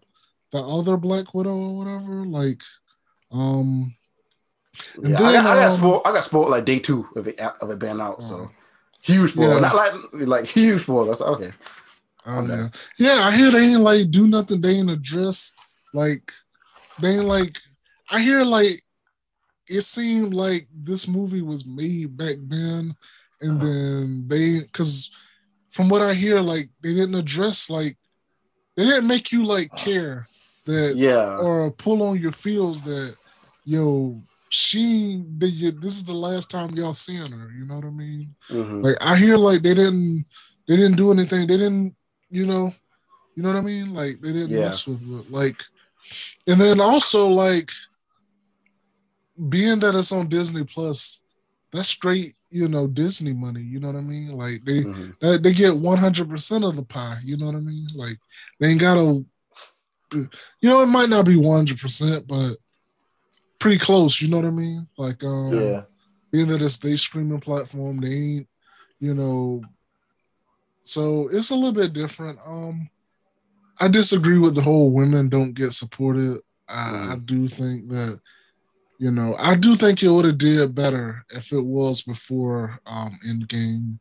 [0.52, 2.26] the other Black Widow or whatever.
[2.26, 2.62] Like,
[3.32, 3.96] um,
[4.96, 6.02] and Yeah, I, then, got, I got um, spoiled.
[6.06, 8.22] I got spoiled like day two of it of it being out.
[8.24, 8.52] So
[9.02, 9.60] huge spoiler, Yeah.
[9.60, 11.14] not like like huge spoiler.
[11.14, 11.52] So, okay,
[12.26, 13.22] Oh yeah, yeah.
[13.24, 14.62] I hear they ain't like do nothing.
[14.62, 15.54] They ain't address
[15.94, 16.32] like
[17.02, 17.58] they ain't like.
[18.12, 18.82] I hear like
[19.68, 22.96] it seemed like this movie was made back then,
[23.42, 25.12] and then they because
[25.72, 27.98] from what I hear, like they didn't address like
[28.80, 30.26] they didn't make you like care
[30.66, 33.14] that yeah, or pull on your feels that
[33.66, 34.18] yo
[34.50, 37.52] she you, this is the last time y'all seeing her.
[37.52, 38.34] You know what I mean?
[38.50, 38.84] Mhm.
[38.86, 40.26] Like I hear like they didn't
[40.66, 41.46] they didn't do anything.
[41.46, 41.94] They didn't,
[42.30, 42.74] you know,
[43.36, 43.94] you know what I mean?
[43.94, 44.68] Like they didn't Yeah.
[44.68, 45.30] mess with it.
[45.30, 45.62] Like
[46.48, 47.70] and then also like
[49.50, 51.22] being that it's on Disney Plus,
[51.74, 54.32] that's straight, you know, Disney money, you know what I mean?
[54.32, 55.20] Like they Mhm.
[55.20, 57.88] they, they get 100% of the pie, you know what I mean?
[57.96, 58.18] Like
[58.60, 59.26] they ain't got to
[60.12, 60.28] you
[60.64, 62.58] know, it might not be 100%, but
[63.60, 64.88] pretty close, you know what I mean?
[64.98, 65.82] Like um Yeah.
[66.32, 68.48] being that it's they streaming platform, they ain't,
[69.00, 69.62] you know,
[70.82, 72.40] so it's a little bit different.
[72.46, 72.90] Um,
[73.80, 76.42] I disagree with the whole women don't get supported.
[76.68, 78.20] I, I do think that,
[79.00, 83.18] you know, I do think it would have did better if it was before um
[83.28, 84.00] Endgame.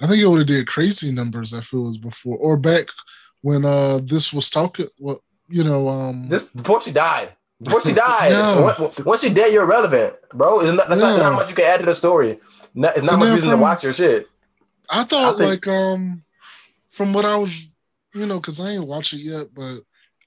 [0.00, 2.88] I think it would have did crazy numbers if it was before or back
[3.40, 4.86] when uh this was talking.
[4.98, 7.30] Well, you know, um, Just before she died.
[7.62, 8.30] Before she died.
[8.32, 8.76] Yeah.
[8.78, 10.60] Once- Once she dead, you're irrelevant, bro.
[10.60, 11.22] It's not, that's not, Yeah.
[11.22, 12.38] not much you can add to the story.
[12.74, 14.28] Not, it's not much reason from- to watch your shit.
[14.90, 16.22] I thought I think- like um
[16.90, 17.66] from what I was
[18.14, 19.78] you know because I ain't watch it yet, but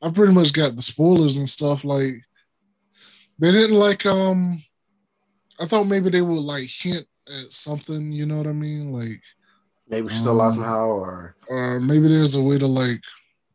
[0.01, 1.83] I pretty much got the spoilers and stuff.
[1.83, 2.15] Like
[3.41, 4.61] they didn't like um
[5.59, 8.11] I thought maybe they would like hint at something.
[8.13, 8.91] You know what I mean?
[8.93, 9.21] Like
[9.89, 13.03] maybe she's alive Um, somehow, or or maybe there's a way to like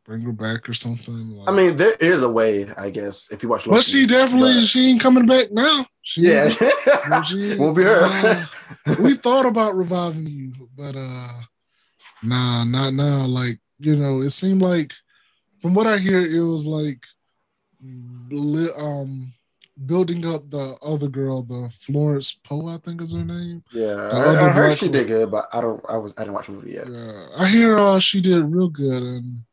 [0.05, 1.31] bring her back or something.
[1.31, 3.65] Like, I mean, there is a way, I guess, if you watch.
[3.67, 5.85] but she definitely but- she ain't coming back now.
[6.01, 6.49] She yeah,
[7.09, 8.01] Well, she- won't be her.
[8.03, 8.45] uh,
[9.03, 11.41] we thought about reviving you, but uh
[12.23, 13.25] nah, not now.
[13.25, 14.93] Like, you know, it seemed like
[15.61, 17.03] from what I hear, it was like
[18.29, 19.33] li- um
[19.85, 23.63] building up the other girl, the Florence Poe, I think is her name.
[23.71, 25.83] yeah, I, I heard she did good, but I don't.
[25.89, 26.13] I was.
[26.17, 26.87] I didn't watch the movie yet.
[26.89, 27.27] Yeah.
[27.37, 29.43] I hear uh she did real good and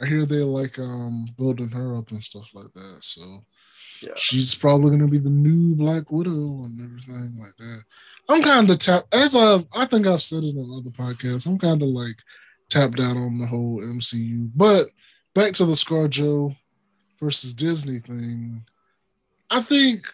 [0.00, 2.96] I hear they like um building her up and stuff like that.
[3.00, 3.44] So
[4.00, 4.12] Yeah.
[4.16, 7.82] she's probably gonna be the new Black Widow and everything like that.
[8.28, 11.46] I'm kind of tapped as I I think I've said it on other podcasts.
[11.46, 12.22] I'm kind of like
[12.70, 14.50] tapped out on the whole MCU.
[14.54, 14.88] But
[15.34, 16.54] back to the ScarJo
[17.18, 18.64] versus Disney thing.
[19.50, 20.06] I think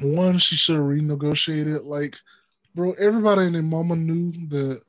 [0.00, 1.84] one she should have renegotiated.
[1.84, 2.16] Like,
[2.74, 4.80] bro, everybody and their mama knew that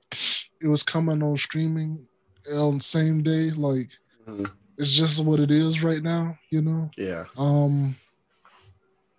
[0.61, 2.07] it was coming on streaming
[2.51, 3.51] on the same day.
[3.51, 3.89] Like,
[4.27, 4.49] Mhm.
[4.77, 6.89] it's just what it is right now, you know.
[6.97, 7.95] Yeah, Um,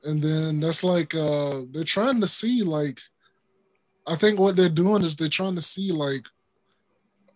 [0.05, 3.01] and then that's like uh they're trying to see like
[4.07, 6.27] I think what they're doing is they're trying to see like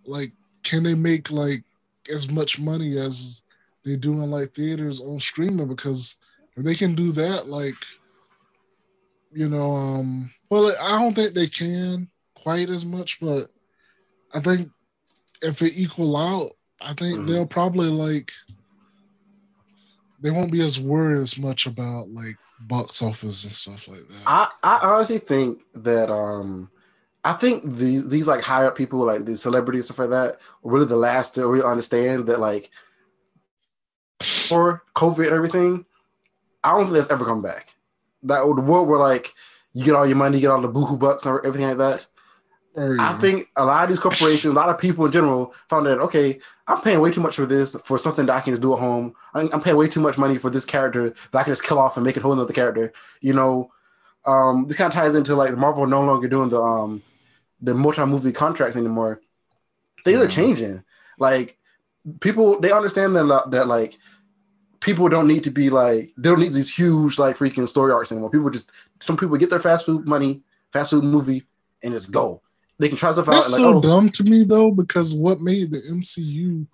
[0.05, 1.65] like can they make like
[2.13, 3.43] as much money as
[3.85, 6.17] they do in like theaters on streaming because
[6.61, 7.75] if they can do that like
[9.33, 13.49] you know um well I don't think they can quite as much but
[14.33, 14.71] I think
[15.43, 17.27] if it equal out I think Mhm.
[17.27, 18.31] they'll probably like
[20.21, 24.23] they won't be as worried as much about like box office and stuff like that.
[24.27, 26.71] I, I honestly think that um
[27.25, 30.85] I think these these like higher up people, like the celebrities stuff like that, really
[30.87, 32.71] the last to really understand that like
[34.23, 35.87] for COVID and everything,
[36.63, 37.75] I don't think that's ever come back.
[38.23, 39.33] That the world where like
[39.73, 42.07] you get all your money, you get all the boohoo bucks and everything like that.
[42.77, 45.87] Oh, I think a lot of these corporations, a lot of people in general, found
[45.87, 46.39] that okay,
[46.69, 48.79] I'm paying way too much for this for something that I can just do at
[48.79, 49.15] home.
[49.35, 51.79] I'm, I'm paying way too much money for this character that I can just kill
[51.79, 52.93] off and make a whole another character.
[53.21, 53.73] You know,
[54.25, 57.03] um, this kind of ties into like Marvel no longer doing the um
[57.61, 59.21] the multi movie contracts anymore.
[60.05, 60.31] Things are Mhm.
[60.31, 60.85] changing.
[61.19, 61.59] Like
[62.21, 63.99] people, they understand that that like
[64.81, 68.13] people don't need to be like they don't need these huge like freaking story arcs
[68.13, 68.31] anymore.
[68.31, 68.71] People just
[69.01, 71.45] some people get their fast food money, fast food movie,
[71.83, 72.43] and just go.
[72.79, 73.33] They can try stuff out.
[73.33, 76.67] That's so like, oh, dumb to me though, because what made the MCU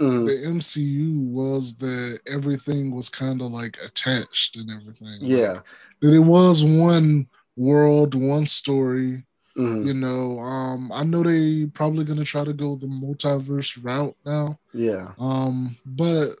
[0.00, 5.18] mm, the MCU was that everything was kind of like attached and everything.
[5.20, 5.60] yeah,
[6.00, 9.24] That it was one world, one story.
[9.56, 14.16] mm, You know, um, I know they probably gonna try to go the multiverse route
[14.26, 14.58] now.
[14.74, 16.36] yeah, Um, but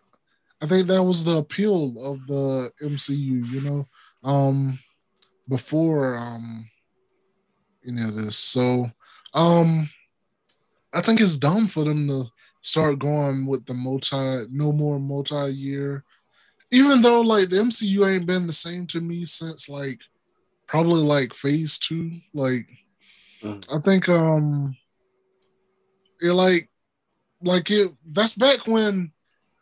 [0.62, 3.88] I think that was the appeal of the MCU, you know,
[4.22, 4.78] um,
[5.48, 6.70] before um
[7.86, 8.38] any of this.
[8.38, 8.90] So
[9.34, 9.90] um
[10.94, 12.26] I think it's dumb for them to
[12.60, 16.04] start going with the multi no more multi-year.
[16.70, 20.00] Even though like the MCU ain't been the same to me since like
[20.68, 22.20] probably like phase two.
[22.32, 22.66] Like
[23.42, 23.64] Mm.
[23.74, 24.76] I think um
[26.20, 26.70] it like
[27.42, 29.11] like it that's back when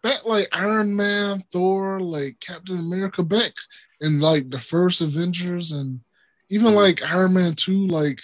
[0.02, 3.52] back like Iron Man, Thor, like Captain America, back
[4.00, 6.00] in like the first Avengers and
[6.48, 6.76] even Mhm.
[6.76, 8.20] like Iron Man 2, like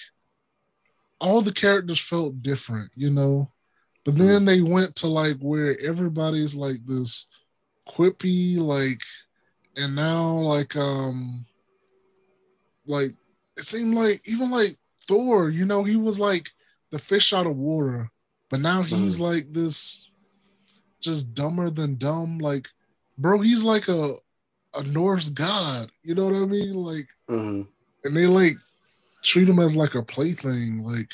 [1.21, 3.53] all the characters felt different, you know.
[4.05, 7.27] But then they went to like where everybody's like this
[7.89, 9.01] quippy, like,
[9.77, 11.45] and now like um
[12.87, 13.15] like
[13.57, 16.51] it seemed like even like Thor, you know, he was like
[16.91, 18.11] the fish out of water,
[18.49, 20.09] but now he's like this
[21.07, 22.39] just dumber than dumb.
[22.39, 22.69] Like,
[23.17, 24.15] bro, he's like a
[24.75, 25.89] a Norse god.
[26.03, 26.75] You know what I mean?
[26.75, 27.67] Like, mm.
[28.05, 28.57] and they like
[29.25, 30.85] treat him as like a plaything.
[30.85, 31.11] Like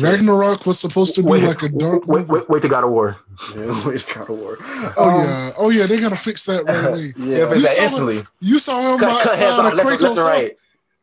[0.00, 2.06] Ragnarok was supposed to be Wait, like a dark.
[2.06, 3.16] wait, wait, wait to God of War.
[3.56, 3.86] yeah.
[3.86, 4.56] Wait, God of War.
[4.96, 7.12] Oh Um, yeah, oh yeah, they're gonna fix that right away.
[7.16, 8.22] Yeah, You that instantly.
[8.40, 10.42] You saw him Cut, cut outside off of Kratos' left right.
[10.42, 10.50] house.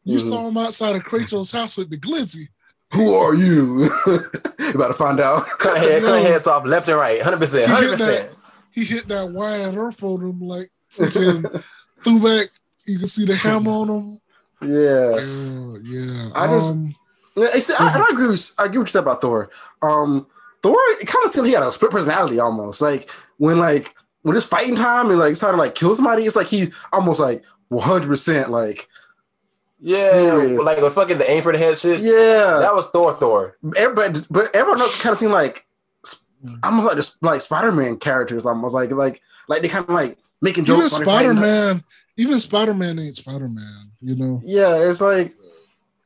[0.06, 0.30] You Mhm.
[0.30, 2.48] saw him outside of Kratos' house with the glizzy.
[2.94, 3.86] Who are you?
[4.74, 5.46] about to find out.
[5.60, 7.20] Cut, head, cut heads off left and right.
[7.22, 7.54] 100%.
[7.54, 7.98] He hit 100%.
[8.00, 8.30] that.
[8.72, 12.48] He hit that wide earth on him like threw back.
[12.86, 14.22] You can see the hammer on him.
[14.62, 15.20] Yeah.
[15.20, 16.30] Yeah, yeah.
[16.36, 16.96] I just- um,
[17.40, 18.28] I, see, I, I agree.
[18.30, 19.50] With, I agree what you said about Thor.
[19.84, 20.26] Um,
[20.64, 22.82] Thor, it kind of seemed he had a split personality almost.
[22.82, 26.24] Like when like when it's fighting time and like it's trying to like kill somebody,
[26.24, 28.88] it's like he almost like one hundred percent like
[29.80, 30.62] Yeah, Serious.
[30.64, 32.00] like a fucking the aim for the head shit.
[32.00, 32.58] yeah.
[32.62, 33.58] That was Thor Thor.
[33.78, 35.66] Everybody, but everyone else kind of seemed like
[36.64, 38.46] almost like the, like Spider Man characters.
[38.46, 40.94] Almost like like like they kind of like making jokes.
[40.94, 41.84] when they're Spider Man,
[42.18, 43.92] even Spider Man ain't Spider Man.
[44.02, 45.32] You know, Yeah, it's like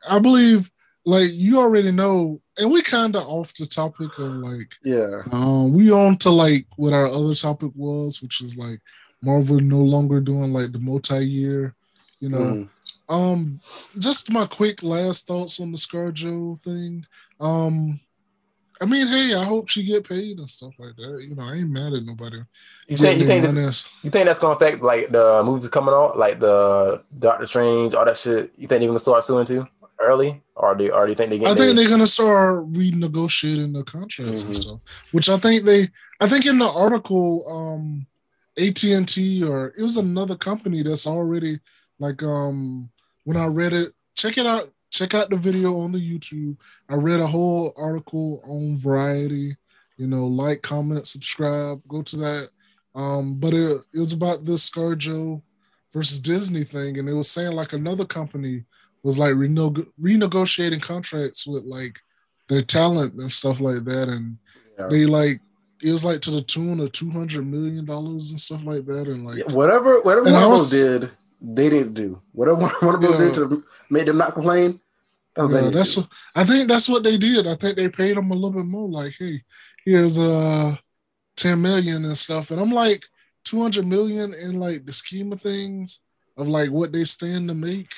[0.10, 0.70] I believe
[1.06, 5.74] like you already know, and we kind of off the topic of like yeah, um
[5.74, 8.80] we on to like what our other topic was, which is like
[9.22, 11.74] Marvel no longer doing like the multi year.
[12.20, 12.70] You know, Mm.
[13.12, 13.60] Um,
[14.00, 17.06] just my quick last thoughts on the ScarJo thing.
[17.42, 18.00] Um,
[18.80, 21.26] I mean, hey, I hope she get paid and stuff like that.
[21.28, 22.40] You know, I ain't mad at nobody.
[22.88, 26.18] You think you think this, you think that's gonna affect like the movies coming out,
[26.18, 28.52] like the Doctor Strange, all that shit?
[28.58, 29.68] You think they're gonna start suing too
[30.00, 31.46] early, or do or do you think they?
[31.46, 34.62] I think they're gonna start renegotiating the contracts and Mhm.
[34.62, 34.80] stuff,
[35.12, 35.90] which I think they.
[36.22, 38.08] I think in the article, um,
[38.58, 41.60] AT and T or it was another company that's already
[42.00, 42.90] like um
[43.24, 44.72] when I read it, check it out.
[44.90, 46.58] Check out the video on the YouTube.
[46.90, 49.56] I read a whole article on Variety.
[49.98, 52.50] You know, like, comment, subscribe, go to that.
[52.96, 55.42] Um, but it, it was about this ScarJo
[55.94, 58.66] versus Disney thing, and it was saying like another company
[59.04, 62.00] was like renego- renegotiating contracts with like
[62.50, 64.38] their talent and stuff like that, and
[64.78, 64.88] Yeah.
[64.88, 65.40] they like
[65.84, 69.08] it was like to the tune of two hundred million dollars and stuff like that,
[69.08, 71.10] and like Yeah, whatever whatever one was- did,
[71.42, 72.22] they didn't do.
[72.32, 73.26] Whatever one of those Yeah.
[73.28, 74.80] did to make them not complain.
[75.36, 76.68] That Yeah, that's what I think.
[76.68, 77.48] That's what they did.
[77.48, 78.90] I think they paid them a little bit more.
[78.90, 79.44] Like, hey,
[79.86, 80.76] here's uh
[81.38, 82.52] ten million and stuff.
[82.52, 83.06] And I'm like,
[83.46, 86.00] two hundred million in like the scheme of things
[86.38, 87.92] of like what they stand to make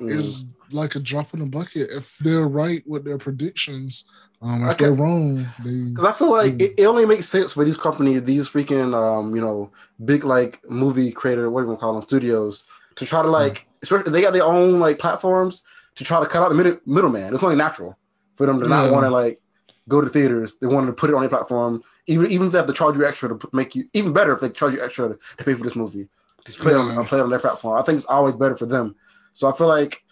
[0.00, 0.10] Mhm.
[0.12, 1.90] is like a drop in the bucket.
[1.90, 4.04] If they're right with their predictions,
[4.40, 4.84] um, if Okay.
[4.84, 6.62] they're wrong, they Because I feel like Mm.
[6.62, 9.72] it, it only makes sense for these companies, these freaking, um, you know,
[10.04, 12.64] big like movie creator, what do you want to call them, studios,
[12.98, 15.62] to try to like, especially they got their own like platforms
[15.96, 17.32] to try to cut out the middle middleman.
[17.34, 17.98] It's only natural
[18.36, 18.92] for them to not Yeah.
[18.92, 19.40] want to like
[19.88, 20.56] go to theaters.
[20.60, 22.96] They wanted to put it on their platform, even even if they have to charge
[22.96, 25.54] you extra to make you even better if they charge you extra to, to pay
[25.54, 26.08] for this movie
[26.44, 26.78] Just play Yeah.
[26.98, 27.78] on play it on their platform.
[27.78, 28.94] I think it's always better for them.
[29.32, 30.02] So I feel like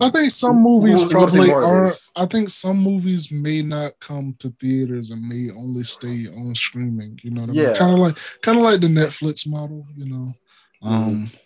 [0.00, 1.88] I think some movies We'll- we'll probably are.
[2.16, 7.18] I think some movies may not come to theaters and may only stay on streaming.
[7.24, 7.62] You know what I mean?
[7.62, 7.76] Yeah.
[7.76, 9.84] Kind of like, kind of like the Netflix model.
[9.96, 10.32] You know.
[10.82, 11.36] Um, Mm-hmm.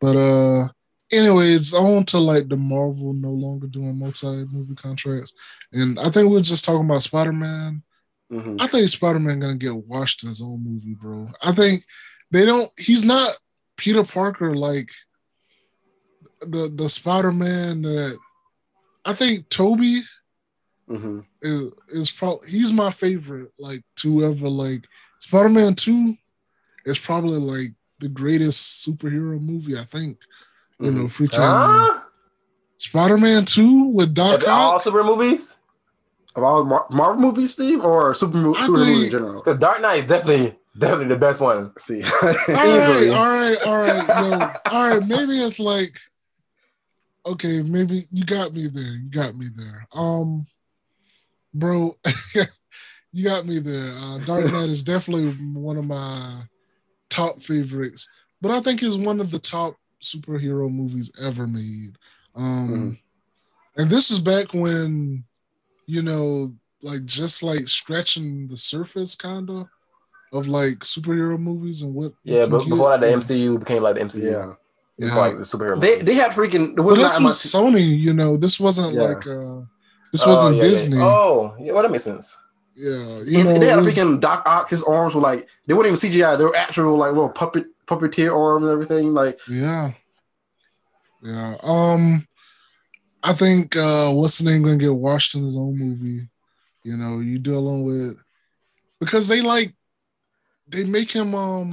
[0.00, 0.68] But uh,
[1.12, 5.32] anyways, on to like the Marvel no longer doing multi movie contracts,
[5.72, 7.82] and I think we we're just talking about Spider Man.
[8.32, 8.56] mhm.
[8.60, 11.28] I think Spider Man gonna get washed in his own movie, bro.
[11.42, 11.84] I think
[12.30, 12.70] they don't.
[12.78, 13.30] He's not
[13.76, 14.90] Peter Parker like
[16.40, 18.18] the the Spider Man that
[19.04, 20.00] I think Tobey
[20.88, 21.24] Mhm.
[21.42, 23.50] is is probably he's my favorite.
[23.58, 24.86] Like to ever like
[25.20, 26.16] Spider Man Two
[26.86, 29.78] is probably like the greatest superhero movie.
[29.78, 30.18] I think
[30.78, 31.40] you know free time.
[31.40, 32.00] Huh?
[32.78, 34.82] Spider Man Two with Doc Of all Ock.
[34.82, 35.56] super movies?
[36.36, 39.42] of all Mar- Marvel movies, Steve, or super mo- I super movies in general.
[39.42, 41.72] The Dark Knight is definitely definitely the best one.
[41.76, 45.06] See, all right, all right, all right, yo, all right.
[45.06, 45.98] Maybe it's like,
[47.26, 48.92] okay, maybe you got me there.
[48.94, 49.86] You got me there.
[49.92, 50.46] Um,
[51.52, 51.96] bro,
[53.12, 53.92] you got me there.
[53.96, 56.42] Uh, Dark Knight is definitely one of my
[57.10, 58.08] top favorites,
[58.40, 61.98] but I think it's one of the top superhero movies ever made.
[62.34, 62.98] Um,
[63.76, 65.24] and this is back when,
[65.86, 69.66] you know, like just like scratching the surface, kind of.
[70.32, 72.68] Of like superhero movies and what Yeah, but get.
[72.70, 74.22] before that, the MCU became like the MCU.
[74.30, 74.52] yeah,
[74.96, 75.16] Yeah.
[75.16, 75.80] like the superhero.
[75.80, 76.76] they they had freaking.
[76.76, 77.34] There But this was.
[77.36, 78.36] Sony, you know.
[78.36, 79.02] This wasn't Yeah.
[79.02, 79.62] like uh
[80.12, 80.68] this Oh, wasn't yeah, yeah.
[80.68, 80.96] Disney.
[80.98, 82.38] Yeah, Oh, yeah, well that makes sense.
[82.80, 83.58] You And know.
[83.58, 84.70] they had a freaking Doc Ock.
[84.70, 86.36] His arms were like they weren't even CGI.
[86.38, 89.12] They were actual like little puppet puppeteer arms and everything.
[89.14, 89.92] Like yeah.
[91.22, 91.56] Yeah.
[91.62, 92.26] Um
[93.22, 96.28] I think uh what's the name gonna get washed in his own movie.
[96.82, 98.16] You know, you dealing with
[99.00, 99.74] because they like
[100.68, 101.72] they make him um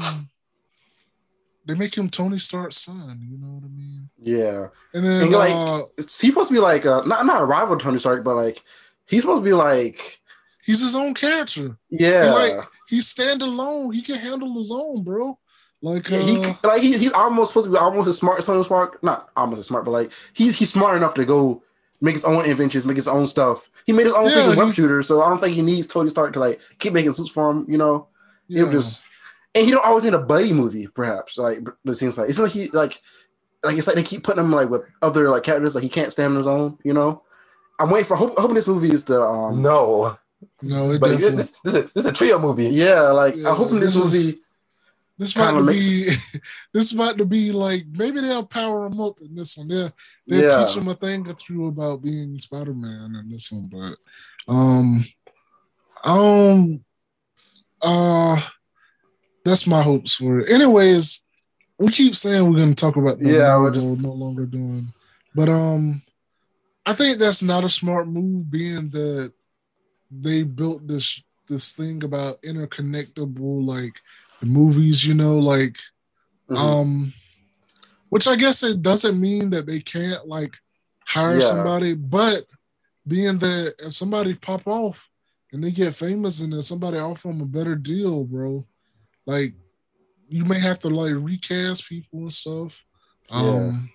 [1.66, 4.10] they make him Tony Stark's son, you know what I mean?
[4.20, 7.45] yeah, And then And, like, uh he's supposed to be like uh, not not a
[7.45, 8.62] rival to Tony Stark, but like
[9.05, 10.20] he's supposed to be like
[10.68, 11.78] he's his own character.
[11.89, 12.32] yeah.
[12.32, 13.93] like, He's standalone.
[13.95, 15.39] He can handle his own, bro.
[15.82, 16.38] Like Yeah, uh, he
[16.68, 19.01] like he, he's almost supposed to be almost as smart as Tony Stark.
[19.03, 21.63] Not almost as smart, but like he's he's smart enough to go
[22.01, 23.70] make his own inventions, make his own stuff.
[23.86, 25.88] He made his own Yeah, freaking he- web shooter, so I don't think he needs
[25.88, 27.65] Tony Stark to like keep making suits for him.
[27.70, 28.07] You know,
[28.47, 28.65] yeah.
[28.68, 29.03] it just
[29.53, 30.88] and he don't always need a buddy movie.
[30.88, 32.99] Perhaps like it seems like it's like he like
[33.63, 36.11] like it's like they keep putting him like with other like characters like he can't
[36.11, 36.78] stand on his own.
[36.84, 37.22] You know,
[37.80, 40.18] I'm waiting for hope, hoping this movie is the um No,
[40.64, 41.38] no, it but definitely.
[41.38, 42.66] this, this, is, this is a trio movie.
[42.70, 44.38] yeah like Yeah, I hope this, this is- movie.
[45.20, 46.03] This to be
[46.74, 49.68] this is about to be like maybe they'll power him up in this one.
[49.68, 49.91] They'll
[50.28, 50.64] they'll Yeah.
[50.64, 53.95] teach him a thing or two about being Spider Man in this one, but
[54.47, 55.03] um
[56.03, 56.84] um
[57.82, 58.39] uh
[59.43, 60.49] that's my hopes for it.
[60.51, 61.24] Anyways,
[61.80, 64.88] we keep saying we're gonna talk about the Yeah, we're just- no longer doing,
[65.34, 66.03] but um
[66.86, 69.34] I think that's not a smart move being that
[70.12, 73.99] they built this this thing about interconnectable like
[74.39, 75.78] the movies, you know, like
[76.49, 76.58] Mhm.
[76.58, 77.14] um
[78.10, 80.55] which I guess it doesn't mean that they can't like
[81.05, 81.41] hire Yeah.
[81.41, 82.45] somebody, but
[83.08, 85.10] being that if somebody pop off
[85.51, 88.66] and they get famous and then somebody offer them a better deal, bro,
[89.26, 89.53] like
[90.30, 92.84] you may have to like recast people and stuff.
[93.30, 93.89] Um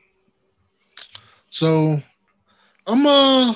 [1.50, 2.02] so
[2.86, 3.54] I'm uh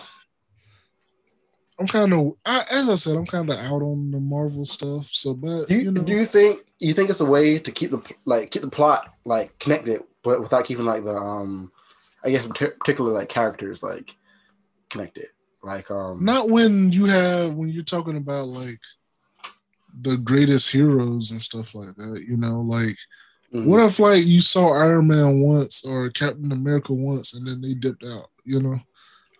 [1.79, 5.09] I'm kind of, as I said, I'm kind of out on the Marvel stuff.
[5.12, 7.70] So, but Do you, you know, do you think you think it's a way to
[7.70, 11.70] keep the like keep the plot like connected, but without keeping like the um,
[12.24, 14.16] I guess partic- particular like characters like
[14.89, 15.27] connected,
[15.62, 18.81] like um, not when you have when you're talking about like
[20.01, 22.24] the greatest heroes and stuff like that.
[22.27, 22.97] You know, like
[23.55, 23.66] mhm.
[23.66, 27.74] what if like you saw Iron Man once or Captain America once and then they
[27.74, 28.31] dipped out.
[28.45, 28.81] You know,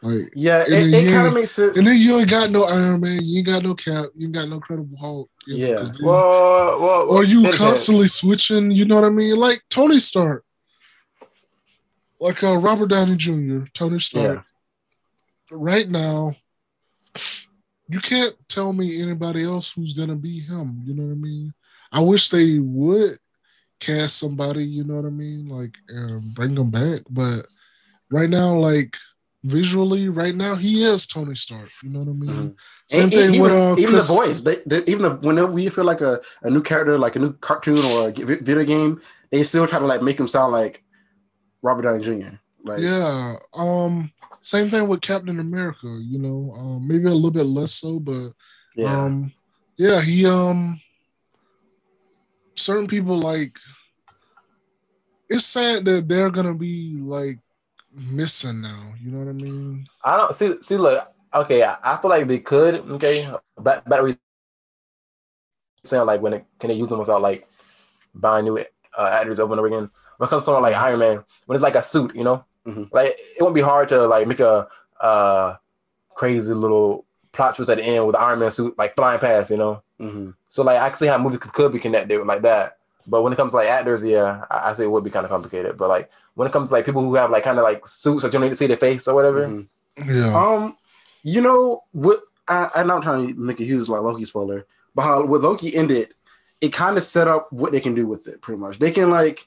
[0.03, 1.77] like yeah, it, it kind of makes sense.
[1.79, 4.35] and then you ain't got no Iron Man, you ain't got no Cap, you ain't
[4.35, 5.31] got no Credible Hulk.
[5.47, 5.77] you know, Yeah.
[5.79, 7.59] 'cause then- Well, well, or you depends.
[7.59, 8.71] constantly switching.
[8.71, 9.37] You know what I mean?
[9.37, 10.45] Like Tony Stark,
[12.21, 13.65] like uh, Robert Downey Jr.
[13.73, 14.45] Tony Stark.
[15.51, 16.35] Right now,
[17.89, 20.83] you can't tell me anybody else who's gonna be him.
[20.85, 21.55] You know what I mean?
[21.93, 23.19] I wish they would
[23.81, 24.65] cast somebody.
[24.65, 25.49] You know what I mean?
[25.49, 27.03] Like um, bring them back.
[27.09, 27.47] But
[28.11, 28.97] right now, like
[29.47, 31.71] visually, right now he is Tony Stark.
[31.83, 32.51] You know what I mean?
[32.51, 32.55] Mhm.
[32.89, 35.51] Same And thing even, with uh, even Chris- the voice, they, they, even the, whenever
[35.53, 39.01] we feel like a, a new character, like a new cartoon or a video game,
[39.31, 40.83] they still try to like make him sound like
[41.63, 42.37] Robert Downey Jr.
[42.65, 43.37] Like, yeah.
[43.55, 44.13] Um.
[44.43, 45.89] Same thing with Captain America.
[46.03, 48.31] You know, um, maybe a little bit less so, but
[48.77, 49.33] yeah, um,
[49.77, 50.01] yeah.
[50.01, 50.81] He um.
[52.57, 53.57] Certain people like.
[55.29, 57.41] It's sad that they're gonna be like
[57.97, 58.95] missing now.
[59.03, 59.87] You know what I mean?
[60.05, 60.57] I don't see.
[60.63, 61.07] See, look.
[61.35, 62.77] Okay, I, I feel like they could.
[62.93, 63.29] Okay,
[63.59, 64.15] but battery
[65.85, 67.47] saying like when it, can they use them without like
[68.15, 69.91] buying new uh, actors over and over again?
[70.17, 72.45] When it comes to someone like Iron Man, when it's like a suit, you know,
[72.67, 72.89] Mhm.
[72.93, 74.69] like it won't be hard to like make a
[75.01, 75.57] uh
[76.15, 79.51] crazy little plot twist at the end with the Iron Man suit like flying past,
[79.51, 79.83] you know.
[79.99, 82.79] hmm So like I can see how movies could, could be connected like that.
[83.07, 85.25] But when it comes to like actors, yeah, I, I say it would be kind
[85.25, 85.77] of complicated.
[85.77, 88.23] But like when it comes to like people who have like kind of like suits
[88.23, 89.69] that you don't need to see their face or whatever, Mhm.
[90.07, 90.37] Yeah.
[90.37, 90.77] Um,
[91.23, 92.21] you know what?
[92.49, 95.75] I, I'm not trying to make a huge like Loki spoiler, but how with Loki
[95.75, 96.15] ended,
[96.61, 98.41] it kind of set up what they can do with it.
[98.43, 99.47] Pretty much, they can like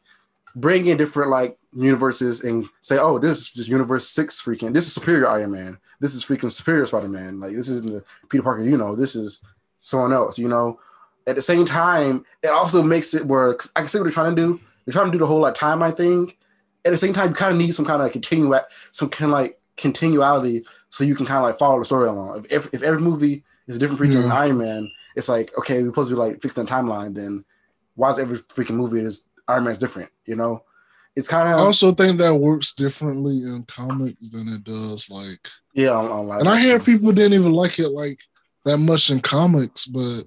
[0.56, 4.74] bring in different like universes and say, "Oh, this is just Universe Six freaking.
[4.74, 5.78] This is Superior Iron Man.
[6.00, 7.40] This is freaking Superior Spider Man.
[7.40, 8.64] Like this isn't the Peter Parker.
[8.64, 9.42] You know, this is
[9.82, 10.40] someone else.
[10.40, 10.80] You know."
[11.30, 14.12] At the same time, it also makes it where 'cause I can see what they're
[14.12, 14.60] trying to do.
[14.86, 16.34] They're trying to do the whole like timeline thing.
[16.86, 18.52] At the same time, you kind of need some kind of like continue
[18.92, 22.40] some kind of like continuality so you can kind of like follow the story along.
[22.40, 24.22] If, if, if every movie is a different freaking Yeah.
[24.22, 24.32] Mm-hmm.
[24.32, 27.16] Iron Man, it's like okay, we're supposed to be like fixing the timeline.
[27.16, 27.46] Then
[27.96, 30.10] why is every freaking movie is Iron Man's different?
[30.26, 30.64] You know,
[31.16, 31.60] it's kind of.
[31.60, 35.92] I also think that works differently in comics than it does like yeah.
[35.92, 38.20] Live and I hear people didn't even like it like
[38.66, 40.24] that much in comics, but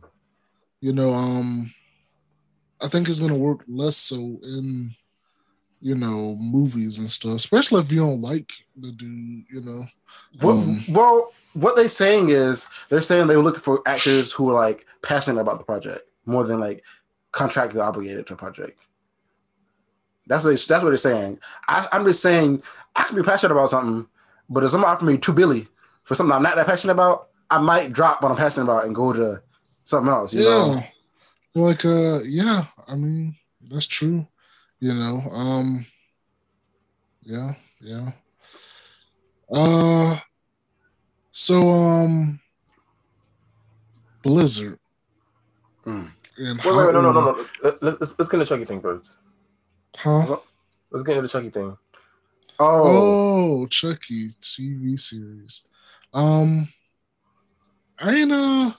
[0.82, 1.72] you know, um
[2.82, 4.94] I think it's gonna work less so in
[5.80, 9.86] you know movies and stuff, especially if you don't like the dude, you know.
[10.42, 14.50] Well, Um, well, what they're saying is they're saying they were looking for actors who
[14.50, 16.82] are like passionate about the project more than like
[17.32, 18.78] contractually obligated to a project.
[20.26, 21.38] That's what they, that's what they're saying.
[21.68, 22.62] I, I'm just saying
[22.96, 24.08] I can be passionate about something,
[24.50, 25.68] but if someone offer me two billy
[26.02, 28.94] for something I'm not that passionate about, I might drop what I'm passionate about and
[28.94, 29.42] go to
[29.92, 30.34] something else.
[30.34, 30.74] You know?
[30.74, 31.62] yeah.
[31.62, 33.36] Like uh yeah, I mean,
[33.70, 34.26] that's true.
[34.80, 35.20] You know.
[35.30, 35.86] Um
[37.22, 38.12] yeah, yeah.
[39.52, 40.18] Uh
[41.30, 42.40] so um
[44.22, 44.78] Blizzard.
[45.86, 46.10] Mm.
[46.38, 47.46] Wait, wait, wait, no, no, no, no.
[47.62, 49.18] Let- Let's, let's, let's get into the Chucky thing first.
[49.96, 50.38] Huh?
[50.90, 51.76] Let's get into the Chucky thing.
[52.58, 52.82] Oh,
[53.60, 55.62] Oh, Chucky TV series.
[56.14, 56.68] Um,
[57.98, 58.70] I ain't uh,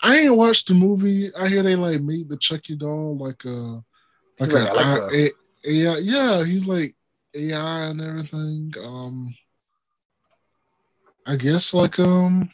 [0.00, 1.34] I ain't watched the movie.
[1.34, 3.80] I hear they like made the Chucky doll like uh,
[4.38, 5.30] like like a, a,
[5.64, 5.98] AI.
[5.98, 6.94] Yeah, he's like
[7.34, 8.72] AI and everything.
[8.84, 9.34] Um,
[11.26, 12.48] I guess like um,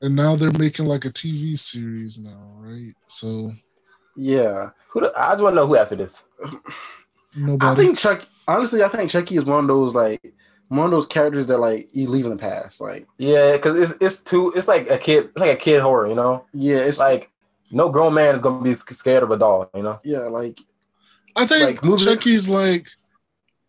[0.00, 2.94] and now they're making like a TV series now, right?
[3.06, 3.52] So
[4.16, 4.70] yeah.
[4.90, 5.00] Who?
[5.00, 6.24] The, I just want to know who answered this.
[7.36, 7.70] nobody.
[7.70, 8.26] I think Chuck.
[8.48, 10.20] Honestly, I think Chucky is one of those like
[10.68, 12.80] one of those characters that like you leave in the past.
[12.80, 14.52] Like, Yeah, because it's it's too.
[14.56, 15.26] It's like a kid.
[15.26, 16.06] It's like a kid horror.
[16.08, 17.30] You know, yeah, it's it's like
[17.70, 19.70] no grown man is gonna be scared of a doll.
[19.74, 20.00] You know.
[20.04, 20.60] yeah, like
[21.36, 22.88] I think Like, movie- Chucky's like,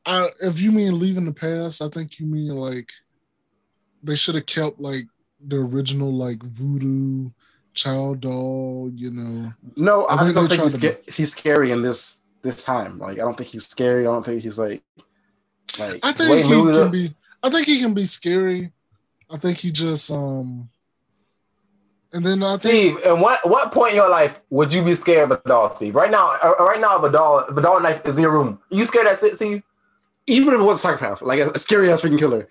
[0.05, 2.89] I, if you mean leaving the past, I think you mean like
[4.03, 5.05] they should have kept like
[5.45, 7.29] the original like voodoo
[7.73, 9.53] child doll, you know.
[9.75, 12.97] No, I I, think don't think he's, tried sca- he's scary in this this time.
[12.99, 14.07] Like, I don't think he's scary.
[14.07, 14.81] I don't think he's like
[15.79, 17.13] like I think he movie can be.
[17.43, 18.71] I think he can be scary.
[19.29, 20.69] I think he just um.
[22.13, 24.95] And then I think Steve, at what what point in your life would you be
[24.95, 25.93] scared of a doll, Steve?
[25.93, 28.31] Right now, uh, right now, if a doll, if a doll knife is in your
[28.31, 29.61] room, you scared of that, Steve?
[30.27, 32.47] even if it was a psychopath, like a, a scary ass freaking killer,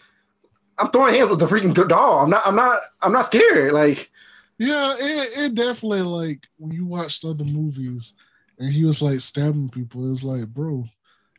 [0.79, 2.25] I'm throwing hands with the freaking doll.
[2.25, 2.43] I'm not.
[2.47, 2.81] I'm not.
[3.01, 3.73] I'm not scared.
[3.73, 4.11] Like,
[4.59, 8.14] yeah, it, it definitely like when you watched other movies
[8.59, 10.11] and he was like stabbing people.
[10.11, 10.85] It's like, bro,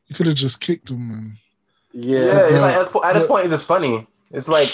[0.08, 1.38] you could have just kicked him and
[2.00, 4.08] Yeah, yeah, it's like, at, at this but- point, it's just funny.
[4.30, 4.70] It's like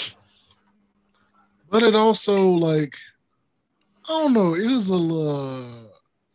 [1.70, 2.96] but it also like
[4.06, 5.90] I don't know, it was a little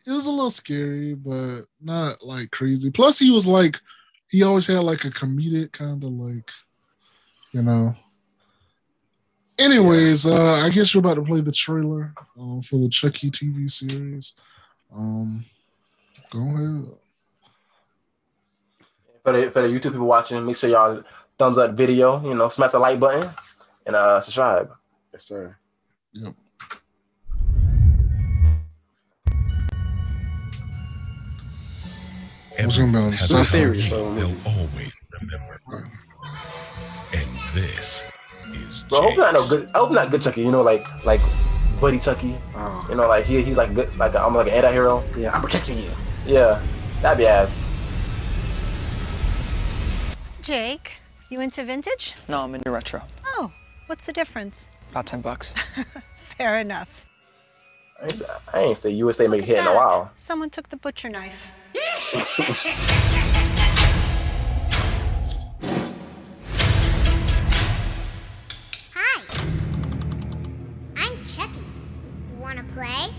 [0.07, 2.89] it was a little scary, but not like crazy.
[2.89, 3.79] Plus he was like
[4.29, 6.49] he always had like a comedic kind of like
[7.51, 7.95] you know.
[9.59, 13.69] Anyways, uh I guess you're about to play the trailer um for the Chucky TV
[13.69, 14.33] series.
[14.91, 15.45] Um
[16.31, 16.91] go ahead.
[19.23, 21.03] For the for the YouTube people watching, make sure y'all
[21.37, 22.21] thumbs up the video.
[22.25, 23.29] You know, smash the like button
[23.85, 24.71] and uh subscribe.
[25.13, 25.55] yes, sir.
[26.13, 26.33] Yep.
[32.57, 34.91] Everyone It's has a a series, story so- they'll always
[35.21, 35.89] remember.
[37.13, 38.03] And this
[38.53, 39.69] is But I hope not no good.
[39.73, 40.41] I hope not good Chucky.
[40.41, 41.21] You know, like like
[41.79, 42.35] Buddy Chucky.
[42.55, 45.03] Oh, You know, like he he's like good, like I'm like an anti-hero.
[45.15, 45.91] yeah, I'm protecting you.
[46.25, 46.61] Yeah,
[47.01, 47.65] that'd be ass.
[50.41, 50.93] Jake,
[51.29, 52.15] You into vintage?
[52.27, 53.01] No, I'm into retro.
[53.25, 53.51] Oh,
[53.87, 54.67] what's the difference?
[54.91, 55.53] About 10 bucks.
[56.37, 56.87] Fair enough.
[58.01, 60.11] I ain't, say- I ain't say USA make a hit in a while.
[60.15, 61.51] Someone took the butcher knife.
[68.93, 69.23] Hi.
[70.97, 71.65] I'm Chucky.
[72.39, 73.09] Wanna play?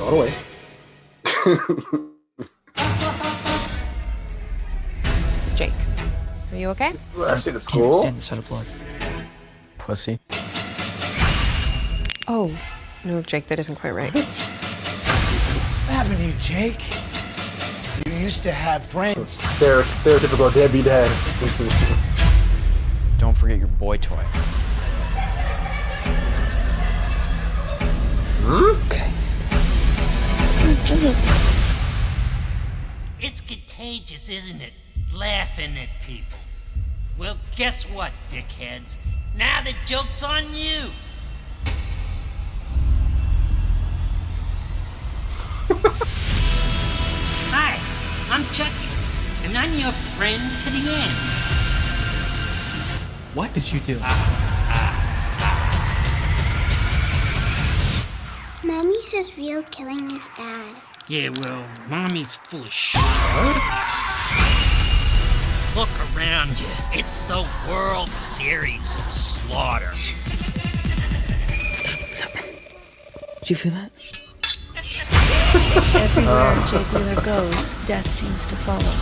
[0.00, 0.16] All the
[1.94, 2.08] way.
[6.52, 6.92] Are you okay?
[7.18, 7.98] I shit at Can't school.
[7.98, 8.66] stand the sight of blood.
[9.78, 10.18] Pussy.
[12.28, 12.56] Oh,
[13.04, 14.12] no, Jake, that isn't quite right.
[14.12, 14.24] What
[15.88, 16.80] happened to you, Jake?
[18.06, 19.38] You used to have friends.
[19.38, 21.10] Stere- stereotypical deadbeat dad.
[23.18, 24.22] Don't forget your boy toy.
[28.44, 28.76] Hmm?
[28.92, 29.10] Okay.
[33.20, 34.72] It's contagious, isn't it?
[35.18, 36.38] Laughing at people.
[37.18, 38.96] Well, guess what, dickheads?
[39.36, 40.90] Now the joke's on you.
[47.50, 47.78] Hi,
[48.30, 48.72] I'm Chucky,
[49.44, 51.16] and I'm your friend to the end.
[53.34, 53.98] What did you do?
[58.64, 60.76] Mommy says real killing is bad.
[61.08, 63.02] Yeah, well, mommy's full of shit.
[65.74, 66.66] Look around you.
[66.92, 69.88] It's the World Series of Slaughter.
[71.72, 72.30] Stop, stop.
[73.40, 73.90] Did you feel that?
[75.94, 78.92] Everywhere Jake Wheeler goes, death seems to follow.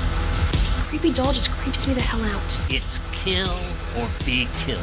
[0.53, 2.61] This creepy doll just creeps me the hell out.
[2.71, 3.59] It's kill
[3.99, 4.79] or be killed.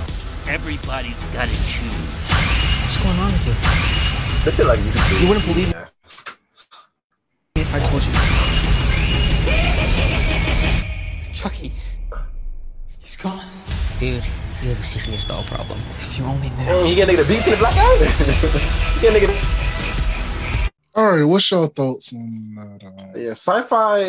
[0.49, 2.31] Everybody's gotta choose.
[2.81, 3.53] What's going on with you?
[4.43, 5.21] That's shit like YouTube.
[5.21, 5.86] You wouldn't believe it
[11.47, 11.71] Chucky.
[12.99, 13.45] He's gone.
[13.99, 14.25] Dude,
[14.61, 15.79] you have a serious doll problem.
[15.99, 16.55] If you only knew.
[16.57, 17.93] Hey, you get nigga the beats in the black guy?
[18.95, 20.69] you get nigga.
[20.93, 22.83] All right, what's your thoughts on that?
[22.85, 23.99] Uh, Yeah, sci-fi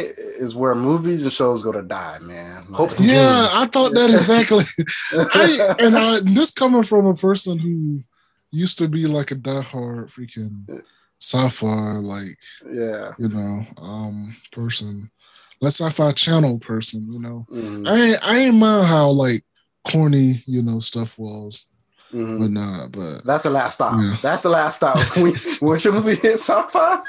[0.40, 2.64] is where movies and shows go to die, man.
[2.72, 3.54] Hopes and yeah, dreams.
[3.54, 4.64] I thought that exactly.
[5.12, 8.02] I, and I, this coming from a person who
[8.50, 10.82] used to be like a diehard freaking
[11.20, 12.36] sci-fi, like
[12.68, 13.12] yeah.
[13.16, 15.12] you know, um, person,
[15.60, 17.10] like sci-fi channel person.
[17.10, 19.44] You know, Mhm, I ain't, I ain't mind how like
[19.86, 21.66] corny you know stuff was,
[22.12, 22.38] mhm.
[22.40, 22.92] but not.
[22.92, 23.98] But That's the last stop.
[24.00, 24.16] Yeah.
[24.22, 24.96] That's the last stop.
[25.16, 27.02] when, when your movie hits sci-fi,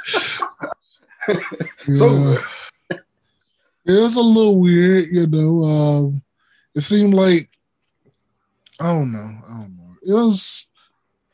[1.87, 2.41] it's over.
[3.85, 5.61] It was a little weird, you know.
[5.63, 6.21] Um,
[6.75, 7.49] it seemed like
[8.79, 9.95] I don't know, I don't know.
[10.01, 10.67] It was,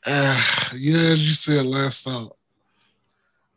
[0.05, 0.41] uh,
[0.75, 2.34] yeah, as you said, last stop.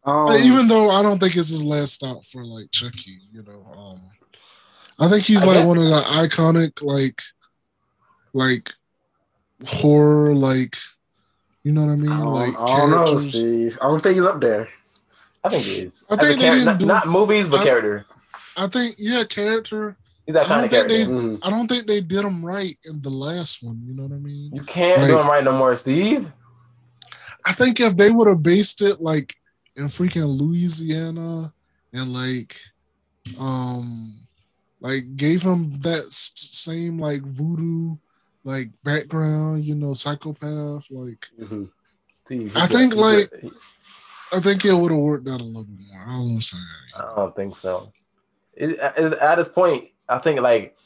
[0.04, 3.66] Um, even though I don't think it's his last stop for like Chucky, you know.
[3.76, 4.00] Um,
[4.98, 7.20] I think he's I like one of the iconic like,
[8.32, 8.70] like
[9.66, 10.76] horror, like
[11.64, 13.18] you know what I mean, I don't, like I don't know.
[13.18, 13.78] Steve.
[13.82, 14.68] I don't think he's up there.
[15.44, 16.04] I think he is.
[16.10, 18.06] I As think they char- didn't not, do- not movies, but I- character.
[18.56, 19.96] I think yeah, character.
[20.26, 21.12] He's that kind of don't think character.
[21.12, 21.38] they- Mhm.
[21.42, 23.80] I don't think they did him right in the last one.
[23.84, 24.50] You know what I mean?
[24.54, 26.30] You can't Like- do him right no more, Steve.
[27.44, 29.34] I think if they would have based it like
[29.78, 31.52] in freaking Louisiana
[31.92, 32.56] and like
[33.38, 34.14] um
[34.80, 37.96] like gave him that s- same like voodoo
[38.44, 41.70] like background, you know, psychopath, like Mhm.
[42.08, 42.56] Steve.
[42.56, 42.98] I think, good.
[42.98, 43.52] He's like- good.
[44.32, 46.02] I think it would have worked out a little bit more.
[46.06, 46.58] I don't say
[46.96, 47.92] I don't think so.
[48.54, 50.76] It, it- at this point, I think like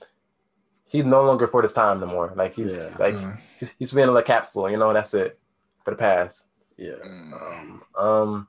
[0.86, 2.32] he's no longer for this time no more.
[2.36, 2.97] Like he's Yeah.
[2.99, 3.36] like Yeah.
[3.59, 4.88] he's, he's been in a capsule, you know.
[4.90, 5.38] And that's it
[5.84, 6.47] for the past.
[6.76, 6.95] Yeah.
[7.05, 8.49] Um, um,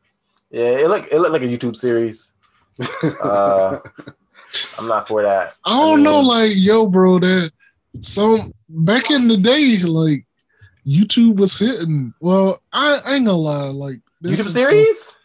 [0.53, 2.31] yeah, it looked it looked like a YouTube series.
[3.23, 3.79] Uh,
[4.79, 5.55] I'm not for that.
[5.65, 7.51] I don't know, mean, like yo, bro, that
[8.01, 10.25] some back in the day, like
[10.85, 12.13] YouTube was hitting.
[12.19, 15.15] Well, I, I ain't gonna lie, like there's YouTube some stuff- series.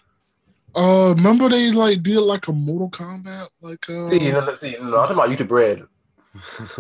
[0.74, 4.76] Uh, remember they like did like a Mortal Kombat, like uh, See, no, no, see,
[4.80, 5.82] no, I'm talking about YouTube Red,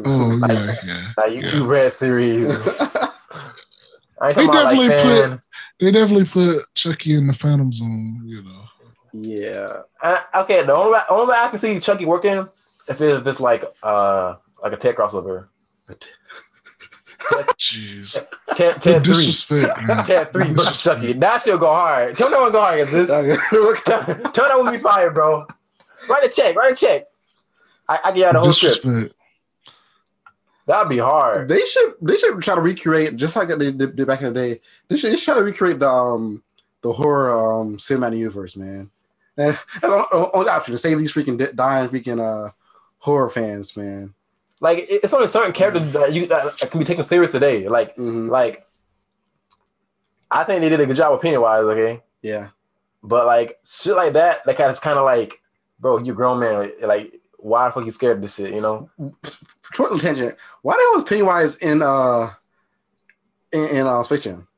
[0.04, 1.12] oh yeah, yeah.
[1.16, 2.48] like YouTube Red series.
[4.20, 5.40] They about like definitely put
[5.78, 8.64] they definitely put Chucky in the Phantom Zone, you know.
[9.12, 9.82] Yeah.
[10.02, 12.48] I, okay, the only way, only way I can see Chucky working
[12.88, 15.48] if, it, if it's like uh like a Ted crossover.
[17.58, 20.04] Jeez, the Ted three, disrespect, man.
[20.32, 21.12] Three versus Chucky.
[21.14, 22.16] That shit go hard.
[22.16, 22.88] Tell that one go hard.
[22.88, 25.46] This tell, tell that one be fire, bro.
[26.08, 26.56] Write a check.
[26.56, 27.04] Write a check.
[27.88, 28.82] I, I get out the whole script.
[28.82, 29.14] disrespect.
[30.68, 31.48] That'd be hard.
[31.48, 34.60] They should they should try to recreate just like they did, back in the day.
[34.88, 36.42] They should, they should try to recreate the um
[36.82, 38.90] the horror um cinematic universe, man.
[39.38, 42.50] And that's the only option to save these freaking dying freaking uh
[42.98, 44.12] horror fans, man.
[44.60, 47.66] like it's only certain characters that you that can be taken serious today.
[47.68, 48.28] Like Mm-hmm.
[48.28, 48.66] like
[50.30, 51.62] I think they did a good job with Pennywise.
[51.64, 52.48] Okay, Yeah.
[53.02, 55.40] but like shit like that, that kind of kind of like,
[55.80, 56.70] bro, you grown man.
[56.82, 58.52] Like, why the fuck you scared of this shit?
[58.52, 58.90] You know?
[59.78, 60.34] Short little tangent.
[60.62, 62.30] Why the hell was Pennywise in uh
[63.52, 64.48] in, in uh Space Jam?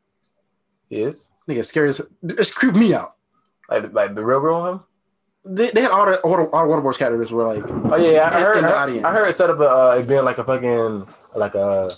[0.89, 1.29] Yes.
[1.47, 3.17] Nigga, scary as it's creeped me out.
[3.69, 4.81] Like like the real girl him.
[5.45, 8.31] They, they had all the all the, all the Waterboard characters were like Oh yeah,
[8.33, 8.57] I in- heard.
[8.57, 9.05] in the I heard, audience.
[9.05, 11.91] I heard it set up uh, it being like a fucking like a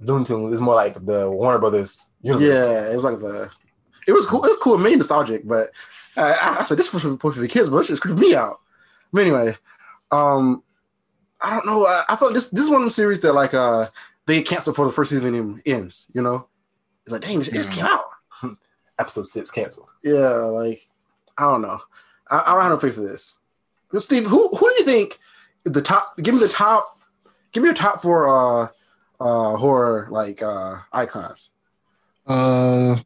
[0.00, 0.52] Looney Tunes.
[0.54, 2.44] It's more like the Warner Brothers universe.
[2.48, 3.50] Yeah, it was like the.
[4.08, 4.42] It was cool.
[4.42, 4.76] It was cool.
[4.76, 5.68] It made nostalgic, but
[6.16, 8.34] uh, I, I said this was for, for the kids, but it just creeped me
[8.34, 8.56] out.
[9.12, 9.54] But anyway,
[10.10, 10.62] um,
[11.44, 11.84] I don't know.
[11.86, 13.86] I, I thought this this is one of the series that like uh
[14.26, 16.06] they canceled for the first season even ends.
[16.14, 16.48] You know,
[17.04, 18.04] it's like dang, it just came out.
[18.98, 19.90] Episode six canceled.
[20.02, 20.88] Yeah, like
[21.36, 21.80] I don't know.
[22.30, 23.38] I, I don't have no faith for this.
[23.90, 25.18] But Steve, who who do you think
[25.64, 26.16] the top?
[26.16, 26.98] Give me the top.
[27.52, 28.68] Give me your top four uh
[29.20, 31.50] uh horror like uh icons.
[32.26, 32.96] Uh,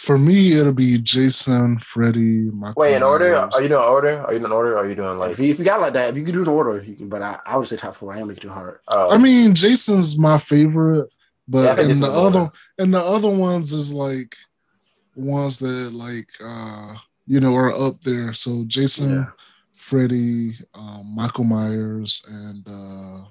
[0.00, 2.80] for me, it'll be Jason, Freddy, Michael.
[2.80, 3.32] Wait, in order?
[3.38, 3.54] Myers.
[3.54, 4.22] Are you doing order?
[4.24, 4.72] Are you doing order?
[4.72, 5.32] Or are you doing like?
[5.32, 7.10] If you, if you got like that, if you could do the order, you can,
[7.10, 8.14] but I, I would say top four.
[8.14, 8.78] I am make it too hard.
[8.88, 11.10] Oh, I mean, Jason's my favorite,
[11.46, 12.52] but think and the other better.
[12.78, 14.36] and the other ones is like
[15.16, 16.94] ones that like uh
[17.26, 18.32] you know are up there.
[18.32, 19.24] So Jason, Yeah.
[19.74, 23.24] Freddy, um, Michael Myers, and uh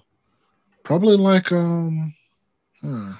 [0.83, 2.13] probably like um
[2.79, 3.13] hmm,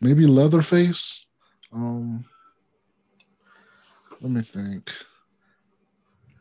[0.00, 1.26] maybe Leatherface.
[1.70, 2.24] Um
[4.24, 4.90] let me think.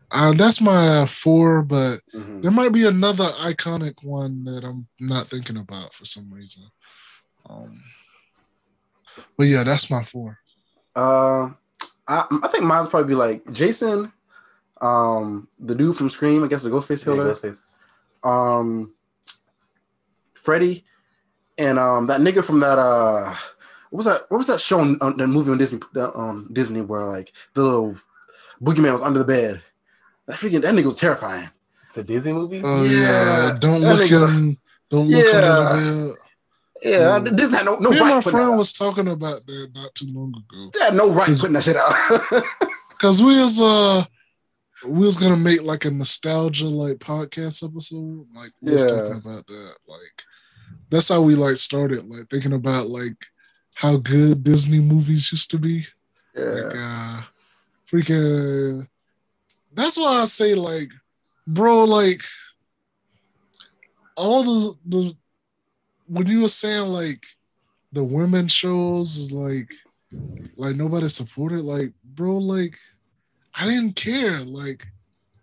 [0.09, 2.41] Uh, that's my uh, four, but Mhm.
[2.41, 6.63] there might be another iconic one that I'm not thinking about for some reason.
[7.49, 7.81] Um,
[9.37, 10.39] but yeah, that's my four.
[10.95, 11.51] Uh,
[12.07, 14.13] I, I think mine's probably be like Jason,
[14.79, 17.75] um, the dude from Scream, I guess the Ghostface Yeah, Killer, Ghostface.
[18.23, 18.93] um,
[20.35, 20.85] Freddy,
[21.57, 23.35] and um that nigga from that uh
[23.93, 26.49] what was that what was that show on, on that movie on Disney that, um
[26.51, 27.95] Disney where like the little
[28.59, 29.61] boogeyman was under the bed.
[30.25, 31.47] That freaking that nigga was terrifying.
[31.93, 32.61] The Disney movie?
[32.63, 32.89] Oh Yeah,
[33.51, 34.57] yeah, don't that look nigga- in,
[34.89, 35.39] don't look Yeah.
[35.39, 36.17] under the bed.
[36.81, 39.69] Yeah, Um, Disney had no no Me and right my friend was talking about that
[39.75, 40.71] not too long ago.
[40.73, 42.43] They had no right putting that shit out.
[42.99, 44.03] Cause we was uh
[44.85, 48.25] we was gonna make like a nostalgia like podcast episode.
[48.35, 48.89] Like we was Yeah.
[48.89, 49.73] talking about that.
[49.87, 50.23] Like
[50.89, 53.17] that's how we like started, like thinking about like
[53.75, 55.85] how good Disney movies used to be.
[56.35, 56.43] yeah.
[56.43, 57.21] Like uh
[57.91, 58.87] freaking
[59.73, 60.89] that's why I say like
[61.47, 62.21] bro, like
[64.15, 65.13] all the the
[66.07, 67.25] when you were saying like
[67.91, 69.71] the women shows is like
[70.55, 72.77] like nobody supported like bro like
[73.55, 74.85] I didn't care like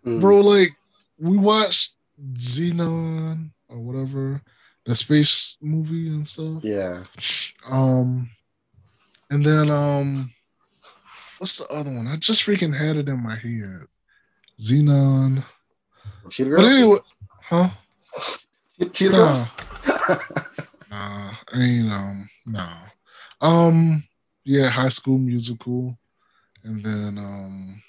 [0.03, 0.19] Mm.
[0.19, 0.71] bro like
[1.19, 1.93] we watched
[2.33, 4.41] Zenon or whatever
[4.85, 7.03] the space movie and stuff Yeah.
[7.69, 8.29] um
[9.29, 10.33] and then um
[11.37, 13.85] what's the other one I just freaking had it in my head
[14.59, 15.43] Zenon
[16.29, 16.99] Cheetah but anyway
[17.43, 17.69] huh
[18.93, 19.45] Cheetah Nah.
[20.89, 22.67] Nah, ain't um no.
[23.39, 24.03] Um
[24.43, 25.97] yeah, high school musical.
[26.63, 27.81] And then um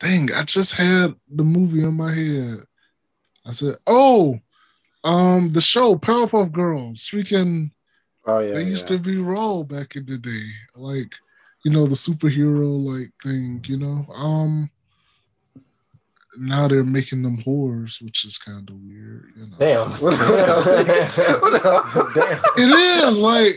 [0.00, 2.64] dang, I just had the movie in my head.
[3.46, 4.38] I said, oh,
[5.04, 7.00] um the show Powerpuff Girls.
[7.00, 7.70] Freaking
[8.26, 8.54] Oh yeah.
[8.54, 8.96] they used yeah.
[8.96, 10.44] to be raw back in the day.
[10.74, 11.14] Like,
[11.64, 14.06] you know, the superhero like thing, you know.
[14.14, 14.70] Um
[16.38, 19.56] now they're making them whores, which is kind of weird, you know.
[19.58, 19.90] Damn.
[20.00, 21.42] What the hell, Steve?
[21.42, 22.10] What the hell?
[22.14, 22.40] Damn.
[22.56, 23.54] it is like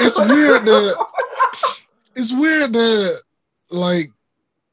[0.00, 1.06] it's weird that
[2.14, 3.20] it's weird that
[3.70, 4.10] like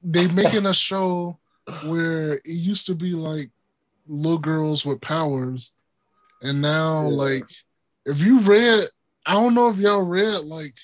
[0.02, 1.40] they making a show
[1.86, 3.50] where it used to be like
[4.08, 5.72] little girls with powers
[6.44, 7.16] and now Yeah.
[7.16, 7.44] like
[8.06, 8.84] if you read
[9.26, 10.76] i don't know if y'all read like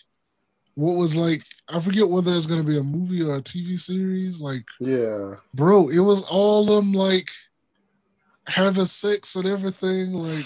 [0.76, 4.39] what was like i forget whether it's gonna be a movie or a tv series
[4.41, 5.36] like Yeah.
[5.53, 7.30] bro it was all them like
[8.47, 10.45] having sex and everything like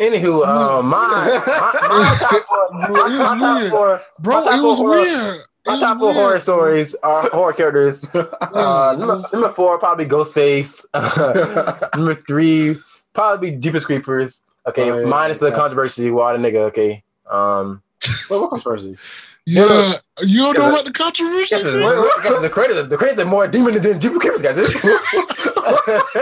[0.00, 1.38] Anywho, uh, my, my,
[1.88, 3.30] my top Bro, my, it was
[3.60, 3.70] weird.
[3.70, 7.28] four, bro my top it was horror- weird My It top four horror stories are
[7.28, 8.02] horror characters.
[8.14, 10.84] Uh, number, number four, probably Ghostface.
[11.96, 12.76] number three,
[13.12, 14.42] probably Jeepers Creepers.
[14.68, 15.56] Okay, Oh, yeah, minus the yeah.
[15.56, 16.10] controversy.
[16.10, 16.56] Water nigga.
[16.68, 17.02] Okay.
[17.28, 17.82] Um,
[18.28, 18.96] What, what controversy?
[19.46, 21.48] Yeah, you don't know about the controversy?
[21.56, 24.58] yes, the, the credit, the credit, more demon than Jeepers Creepers, guys.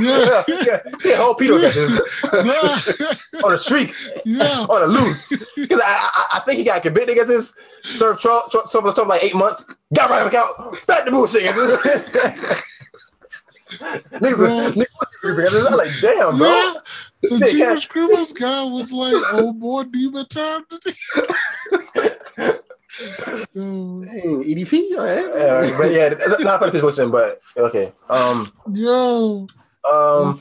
[0.00, 0.42] Yeah.
[0.48, 3.94] yeah, yeah, whole Peter got this yeah, on a streak,
[4.24, 4.66] yeah.
[4.68, 5.28] on a loose.
[5.28, 7.16] 'Cause I, I, I think he got convicted.
[7.16, 9.72] Got this served Trump, Trump, Trump, Trump like eight months.
[9.94, 10.86] Got right back out.
[10.88, 11.44] Back to bullshit.
[13.68, 14.86] niggas,
[15.22, 16.48] niggas, I'm like, damn, bro.
[16.48, 16.72] Yeah.
[17.22, 17.74] The Shit, yeah.
[17.74, 20.94] Jeepers guy was like, "Oh, more demon time today."
[23.54, 24.04] Yo,
[24.44, 25.26] EDP, all right.
[25.36, 27.92] Yeah, but yeah, that's not a situation, but okay.
[28.08, 29.46] Um, yo,
[29.90, 30.40] um,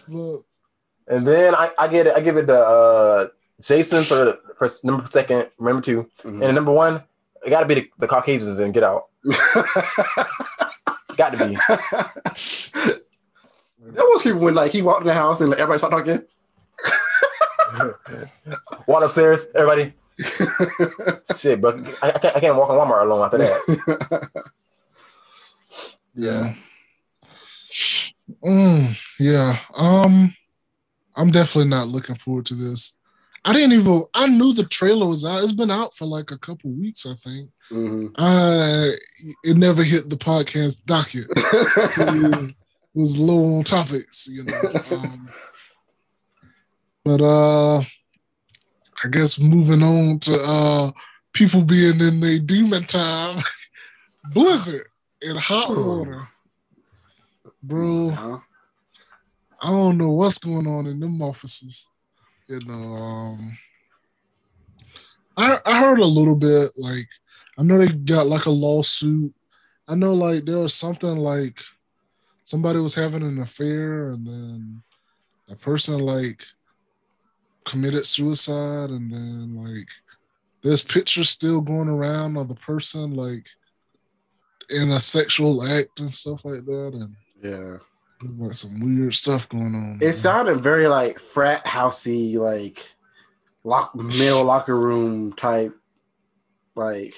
[1.08, 2.14] and then I, I get it.
[2.16, 3.28] I give it to uh,
[3.62, 6.44] Jason for for number second, number 2 Mm-hmm.
[6.44, 7.04] and number one.
[7.46, 9.06] It got to be the, the Caucasians and Get Out.
[11.16, 11.58] got to be.
[13.94, 16.26] That was people when like he walked in the house and like, everybody started talking.
[18.88, 19.94] Walk upstairs, everybody.
[21.38, 21.84] Shit, bro.
[22.02, 22.36] I, I can't.
[22.36, 24.30] I can't walk in Walmart alone after that.
[26.20, 26.56] Yeah.
[28.44, 29.56] Mm, yeah.
[29.78, 30.36] Um,
[31.16, 32.98] I'm definitely not looking forward to this.
[33.46, 34.04] I didn't even.
[34.16, 35.44] I knew the trailer was out.
[35.44, 37.52] It's been out for like a couple weeks, I think.
[37.70, 38.08] Mm-hmm.
[38.18, 38.96] I
[39.44, 41.28] it never hit the podcast docket.
[42.98, 44.72] Was low on topics, you know.
[44.92, 45.30] Um,
[47.06, 50.92] but uh, I guess moving on to uh
[51.34, 53.42] people being in their demon time,
[54.34, 54.88] Blizzard
[55.22, 56.28] in hot water,
[57.62, 58.10] bro.
[58.10, 58.40] Uh-huh.
[59.62, 61.90] I don't know what's going on in them offices.
[62.48, 63.58] You know, um,
[65.36, 66.72] I I heard a little bit.
[66.78, 67.08] Like,
[67.58, 69.34] I know they got like a lawsuit.
[69.88, 71.62] I know like there was something like
[72.48, 74.82] somebody was having an affair, and then
[75.50, 76.42] a person like
[77.66, 79.90] committed suicide, and then like
[80.62, 83.48] there's pictures still going around of the person like
[84.70, 87.78] in a sexual act and stuff like that, and Yeah.
[88.22, 90.00] there's like some weird stuff going on.
[90.02, 92.96] It sounded very like frat housey, like
[93.66, 95.76] lock male locker room type,
[96.76, 97.14] like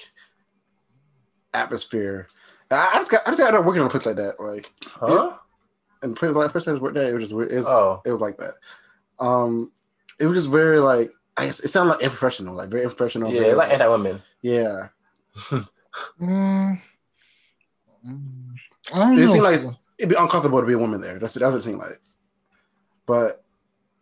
[1.54, 2.26] atmosphere.
[2.70, 4.70] I, I just got I just got out working on a place like that, like
[4.86, 5.36] Huh?
[6.02, 7.32] and the place like person was working there, it was just.
[7.52, 8.00] It was, Oh.
[8.04, 8.54] it was like that.
[9.18, 9.72] Um,
[10.18, 13.32] it was just very like I guess it sounded like unprofessional, like very unprofessional.
[13.32, 14.22] Yeah, very, like anti women.
[14.42, 14.88] yeah.
[16.20, 16.80] Mm,
[18.06, 18.50] mm,
[18.94, 19.60] I don't It seemed like
[19.98, 21.18] it'd be uncomfortable to be a woman there.
[21.18, 22.00] That's that's what it seemed like.
[23.06, 23.32] But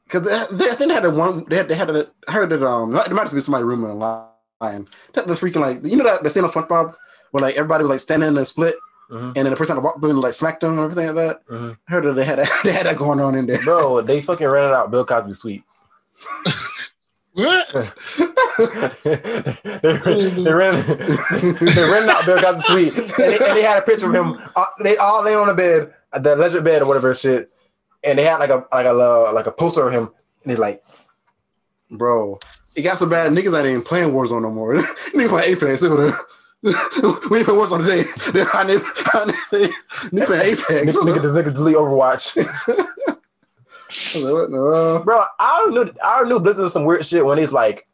[0.04, 1.44] because they, they, I think they had a one.
[1.48, 2.08] They had they had a.
[2.26, 4.88] I heard that um there might have been somebody rooming lying.
[5.14, 6.94] That the freaking like you know that the scene on SpongeBob
[7.30, 8.74] where like everybody was like standing in a split.
[9.10, 9.28] Mhm.
[9.28, 11.46] And then the person that walked through and like smacked them and everything like that.
[11.48, 11.76] Mhm.
[11.88, 13.62] I heard that they had that, they had that going on in there.
[13.64, 15.64] Bro, they fucking rented out Bill Cosby suite.
[17.32, 17.68] What?
[19.04, 23.82] they, they ran they rented out Bill Cosby suite, and they, and they had a
[23.82, 24.38] picture of him.
[24.56, 27.50] Uh, they all lay on the bed, the alleged bed or whatever shit,
[28.02, 30.10] and they had like a like a uh, like a poster of him,
[30.42, 30.82] and they like,
[31.90, 32.40] Bro,
[32.74, 34.74] it got so bad niggas ain't even playing Warzone no more.
[35.14, 35.82] niggas like Apex.
[35.82, 36.26] Look at that.
[36.62, 36.70] We
[37.38, 38.44] ain't play Warzone today.
[38.52, 38.80] I need,
[39.14, 39.70] I need,
[40.10, 40.96] niggas play Apex.
[40.96, 42.36] nigga, nigga, nigga delete Overwatch.
[42.36, 42.88] I
[43.90, 45.04] was like, what in the world?
[45.04, 47.86] Bro, I knew I knew Blizzard was some weird shit when he's like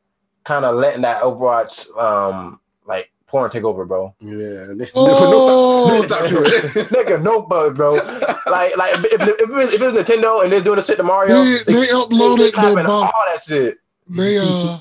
[0.44, 4.14] kind of letting that Overwatch um like porn take over, bro.
[4.20, 4.72] Yeah.
[4.76, 5.88] They, Oh.
[5.90, 6.86] no stop, no stop to it.
[6.88, 7.94] Nigga, no bug, bro.
[7.94, 11.02] Like, like if, if, if, it's, if it's Nintendo and they're doing the shit to
[11.02, 13.76] Mario, They- they uploaded they the clapping bo- all that shit.
[14.08, 14.78] They uh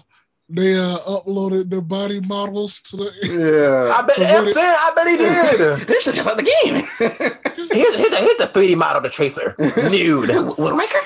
[0.55, 3.93] they uh uploaded their body models to the Yeah.
[3.97, 5.87] I bet So I'm it- saying, I bet he did.
[5.87, 6.75] This shit just like the game.
[7.71, 9.55] here's, here's, the, here's the 3D model the tracer.
[9.59, 10.29] Nude.
[10.29, 11.03] Widowmaker?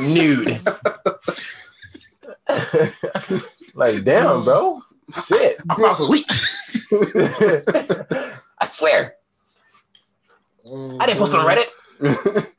[0.00, 0.60] Nude.
[3.74, 4.80] like, damn, bro.
[5.26, 5.60] Shit.
[5.68, 6.92] I found some leaks.
[8.58, 9.14] I swear.
[10.66, 12.50] I didn't post it on Reddit.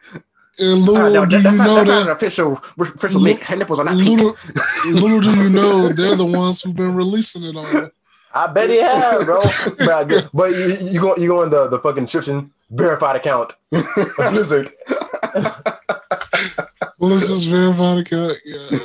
[0.58, 3.42] And Uh, little no, do you not, know that's not an that official official leak.
[3.42, 4.22] Her nipples are not pink.
[4.22, 4.36] little
[4.88, 7.90] little do you know they're the ones who've been releasing it all.
[8.34, 9.40] I bet he have, bro.
[9.80, 13.52] but but you, you go you go in the, the fucking description, verified account.
[13.74, 13.86] of
[14.32, 14.70] Blizzard.
[17.00, 18.34] Melissa's verified account.
[18.46, 18.80] Yeah.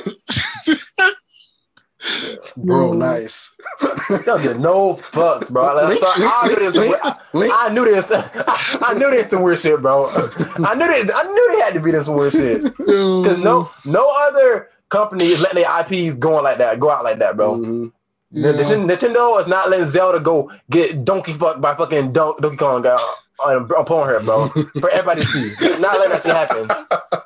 [2.57, 3.55] Bro, nice.
[4.25, 5.63] Don't get no fucks, bro.
[5.75, 6.95] Like, Link, I, knew this, link,
[7.33, 7.53] link.
[7.55, 8.11] I knew this.
[8.81, 10.07] I knew this some weird shit, bro.
[10.09, 11.11] I knew this.
[11.13, 12.63] I knew they had to be this some weird shit.
[12.63, 17.19] Because no, no other company is letting their IPs going like that, go out like
[17.19, 17.55] that, bro.
[17.55, 17.91] Mhm.
[18.31, 22.57] The- the- Nintendo is not letting Zelda go get donkey fucked by fucking Don- Donkey
[22.57, 22.97] Kong guy
[23.43, 24.47] on, on Pornhub, bro.
[24.81, 25.79] For everybody to see.
[25.79, 26.69] Not letting that shit happen.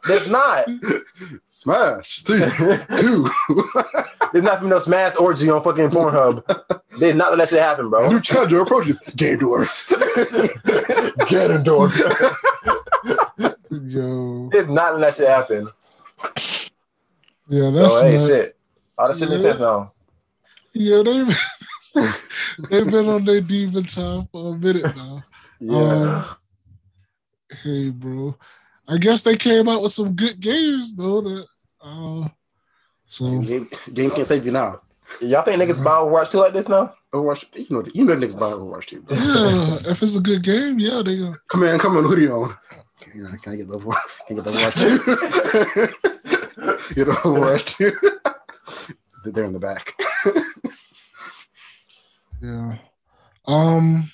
[0.07, 0.65] There's not.
[1.49, 2.23] Smash.
[2.23, 2.39] Two.
[2.99, 3.29] Two.
[4.33, 6.43] There's not no smash orgy on fucking Pornhub.
[6.99, 8.09] They're not letting that shit happen, bro.
[8.09, 8.99] New challenger approaches.
[8.99, 9.85] Ganondorf.
[11.29, 11.95] Ganondorf.
[13.71, 14.49] Yo.
[14.53, 15.67] It's not letting that shit happen.
[17.47, 18.57] Yeah, that's so, hey, not, shit.
[18.97, 19.91] All that shit makes sense now.
[20.73, 21.39] Yeah, they've
[22.69, 25.23] they've been on their demon time for a minute now.
[25.59, 25.77] Yeah.
[25.77, 26.25] Um,
[27.63, 28.37] hey, bro.
[28.87, 31.21] I guess they came out with some good games though.
[31.21, 31.45] That
[31.81, 32.27] Uh,
[33.05, 34.81] so game, game can't save you now.
[35.21, 36.91] Y'all think niggas buy Overwatch 2 like this now?
[37.13, 39.01] Overwatch, you know, you know niggas buy Overwatch 2.
[39.01, 39.15] Bro.
[39.17, 41.31] yeah, if it's a good game, yeah, they go.
[41.47, 42.55] Come in, come on, who do you own?
[42.99, 44.25] Can I, can I get the Overwatch?
[44.27, 44.75] Can I get the Overwatch
[46.95, 46.95] 2?
[46.99, 47.91] you know, Overwatch 2.
[49.31, 49.93] They're in the back.
[52.41, 52.75] Yeah.
[53.45, 54.11] Um.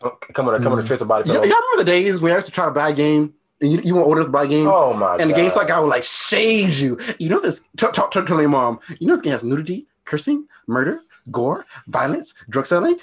[0.00, 1.28] Come on, come on, to trace a body.
[1.28, 3.70] Y- y'all remember the days when I used to try to buy a game and
[3.72, 4.66] you, you want to order to buy a game?
[4.66, 5.40] Oh my And the God.
[5.40, 6.98] game's like I would like shade you.
[7.18, 7.64] You know this.
[7.76, 8.80] Talk, talk, talk to your mom.
[8.98, 12.96] You know this game has nudity, cursing, murder, gore, violence, drug selling,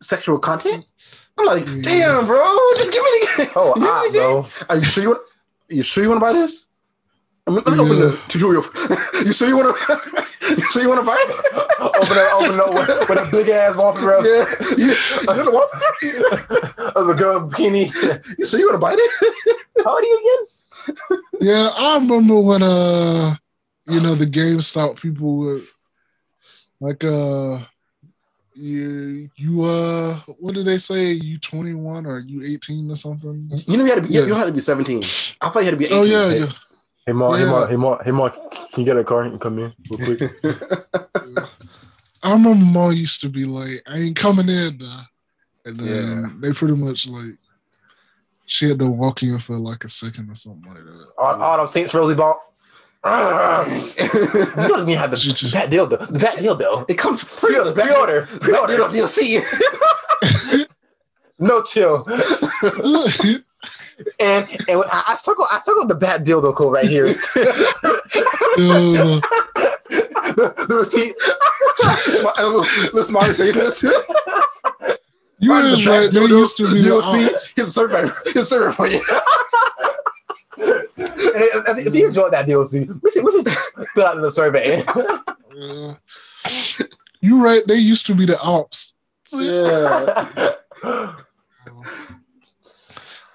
[0.00, 0.84] sexual content.
[1.38, 2.42] I'm like, damn, bro,
[2.76, 3.52] just give me the game.
[3.56, 4.46] Oh, Give me ah, bro.
[4.68, 5.22] Are you sure you want?
[5.70, 6.68] You sure you want to buy this?
[7.46, 8.62] I mean, let me open the tutorial.
[9.24, 10.21] you sure you want to?
[10.58, 11.18] you sure you want to it?
[11.80, 14.20] open up, open up with, with a big ass wallpaper.
[14.26, 14.44] Yeah.
[15.28, 16.96] I don't know what.
[16.96, 17.92] of a girl bikini.
[18.38, 19.84] You sure you want to buy it?
[19.84, 21.22] How old are you again?
[21.40, 23.36] Yeah, I remember when uh,
[23.86, 25.62] you know, the GameStop people would
[26.80, 27.58] like uh,
[28.54, 31.12] you you uh, what did they say?
[31.12, 33.50] You twenty one or you eighteen or something?
[33.66, 34.14] You know you had to be.
[34.14, 34.26] Yeah.
[34.26, 34.98] You had to be 17.
[35.40, 35.98] I thought you had to be 18.
[35.98, 36.46] Oh yeah, yeah.
[37.06, 37.50] Hey, Mark, hey, Yeah.
[37.50, 38.34] Mark, hey, Mark, hey, Mark,
[38.70, 40.30] can you get a car and come in real quick?
[42.22, 45.02] I remember mom used to be like, "I ain't coming in," now.
[45.64, 45.86] and then
[46.22, 46.28] Yeah.
[46.40, 47.34] they pretty much like
[48.46, 51.06] she had to walk in for like a second or something like that.
[51.18, 52.38] all, all them Saints Rosie bought.
[53.04, 56.06] you don't even have the bat dildo.
[56.08, 56.88] The bat dildo.
[56.88, 57.72] It comes Pre- pre-order.
[57.72, 58.26] pre-order.
[58.40, 58.74] Pre-order.
[58.74, 59.42] Pre-order DLC.
[61.38, 62.04] No chill.
[64.20, 67.08] And and I, I circle I circled the bat dildo code right here.
[70.34, 71.14] The, the receipt.
[72.94, 73.82] Let's smiley faces.
[75.38, 76.10] you was right.
[76.10, 77.46] They used to be ops.
[77.48, 78.08] He's a survey.
[78.24, 79.02] He's a survey for you.
[80.56, 83.48] If you enjoyed that DLC, we should, we should
[83.94, 84.82] fill out the survey.
[85.54, 85.94] Yeah.
[87.20, 87.62] You right.
[87.66, 88.96] They used to be the ops.
[89.32, 90.28] Yeah.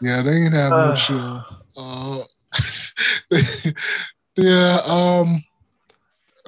[0.01, 0.95] Yeah, they ain't have no Uh.
[0.95, 1.45] chill.
[1.77, 2.23] Uh,
[4.35, 5.43] yeah, um,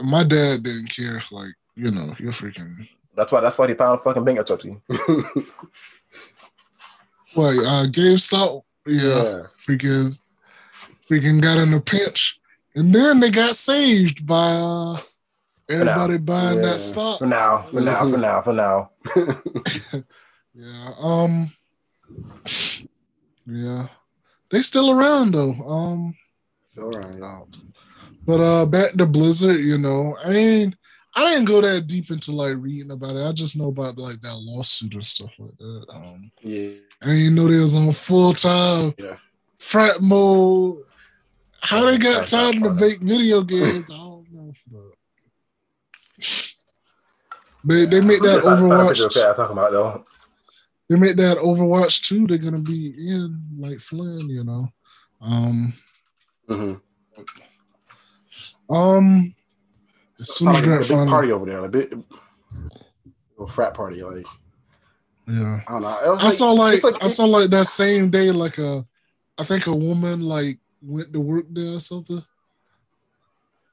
[0.03, 1.21] my dad didn't care.
[1.31, 4.77] Like, you know, you're freaking That's why that's why they found fucking bankruptcy.
[7.33, 7.53] what?
[7.57, 8.63] Uh, GameStop.
[8.87, 9.43] Yeah, Yeah.
[9.67, 10.17] freaking,
[11.09, 12.39] freaking got in a pinch,
[12.75, 14.97] and then they got saved by uh,
[15.69, 16.65] everybody buying Yeah.
[16.65, 17.19] that stock.
[17.19, 18.89] For now, for now, for now, for now.
[20.55, 20.91] Yeah.
[21.01, 21.51] Um.
[23.49, 23.87] Yeah,
[24.51, 25.53] they still around though.
[25.53, 26.15] Um.
[26.65, 27.43] It's all right.
[28.25, 30.75] But uh back to Blizzard, you know, I ain't
[31.15, 33.25] I didn't go that deep into like reading about it.
[33.27, 35.85] I just know about like that lawsuit and stuff like that.
[35.91, 36.69] Um Yeah.
[37.01, 39.15] I didn't know they was on full time Yeah.
[39.57, 40.75] frat mode.
[41.61, 44.53] How they got time to make video games, I don't know.
[44.71, 44.93] But
[47.65, 49.35] they they make that Find- find a picture of Overwatch.
[49.35, 50.05] Talking about though.
[50.89, 52.25] They make that Overwatch 2.
[52.27, 54.69] They're gonna be in like Flynn, you know.
[55.21, 55.73] Um
[56.49, 58.73] Mm-hmm.
[58.73, 59.35] um
[60.19, 61.93] as soon as like a big party over there, a big
[63.39, 64.01] a frat party.
[64.01, 64.25] Like
[65.27, 65.61] yeah.
[65.67, 66.17] I don't know.
[66.19, 68.83] I saw like, like I saw like that same day, like a,
[69.37, 72.19] I think a woman like went to work there or something.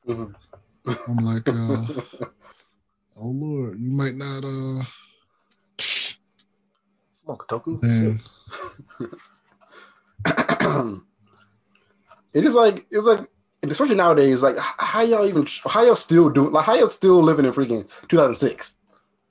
[0.07, 0.35] Mhm.
[1.09, 1.87] I'm like, uh,
[3.17, 4.45] oh lord, you might not.
[4.45, 4.85] uh
[7.27, 7.81] Come on, Kotaku.
[7.82, 8.20] Then
[12.32, 13.20] it is like it's like
[13.62, 17.44] especially nowadays like how y'all even how y'all still doing like how y'all still living
[17.44, 18.74] in freaking 2006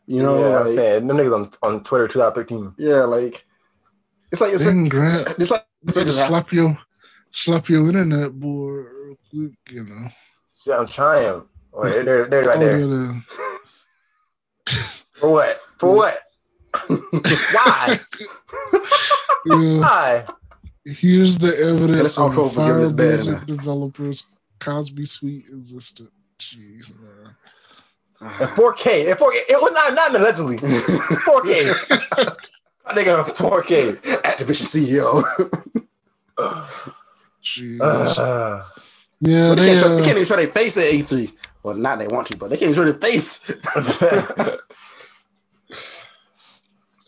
[0.08, 2.74] you know yeah, I'm saying them niggas on, on Twitter 2013.
[2.78, 3.46] yeah like
[4.32, 6.78] it's like it's then like Grant, it's like just slap your,
[7.32, 10.08] slap your internet board real quick, you know.
[10.58, 11.44] Shit, I'm trying.
[11.74, 13.24] Oh, they're, they're, they're right Oh, there.
[15.14, 15.60] For what?
[15.78, 16.18] For what?
[17.54, 18.00] Why?
[19.46, 19.80] yeah.
[19.80, 20.26] Why?
[20.86, 24.26] Here's the evidence it's of Fire forgiveness Blizzard developers
[24.60, 26.08] Cosby Suite existed.
[26.38, 27.36] Jeez, man.
[28.22, 29.12] In 4K.
[29.12, 29.36] In 4K.
[29.50, 30.58] It was not, not allegedly.
[30.58, 31.72] 4K.
[32.86, 33.96] I think nigga 4K.
[34.22, 35.24] Activision CEO
[37.44, 37.80] Jeez.
[38.20, 38.64] Uh,
[39.22, 41.32] yeah, they, they, can't show, they uh, can't even show their face at E3
[41.64, 43.40] well not they want to but they can't even show their face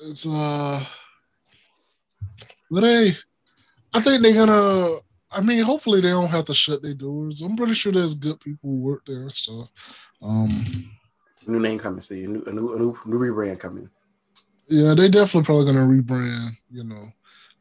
[0.08, 0.84] it's uh
[2.72, 3.18] but hey
[3.94, 4.98] i think they're gonna
[5.32, 8.40] i mean hopefully they don't have to shut their doors i'm pretty sure there's good
[8.40, 9.70] people who work there and stuff
[10.22, 10.66] um
[11.46, 13.90] new name coming see a new a new, a new, new rebrand coming
[14.68, 17.12] yeah they definitely probably gonna rebrand you know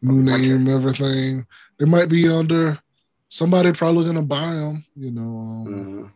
[0.02, 1.46] new name everything
[1.78, 2.78] they might be under
[3.28, 4.84] somebody probably gonna buy them.
[4.94, 6.12] You know, um, Mhm.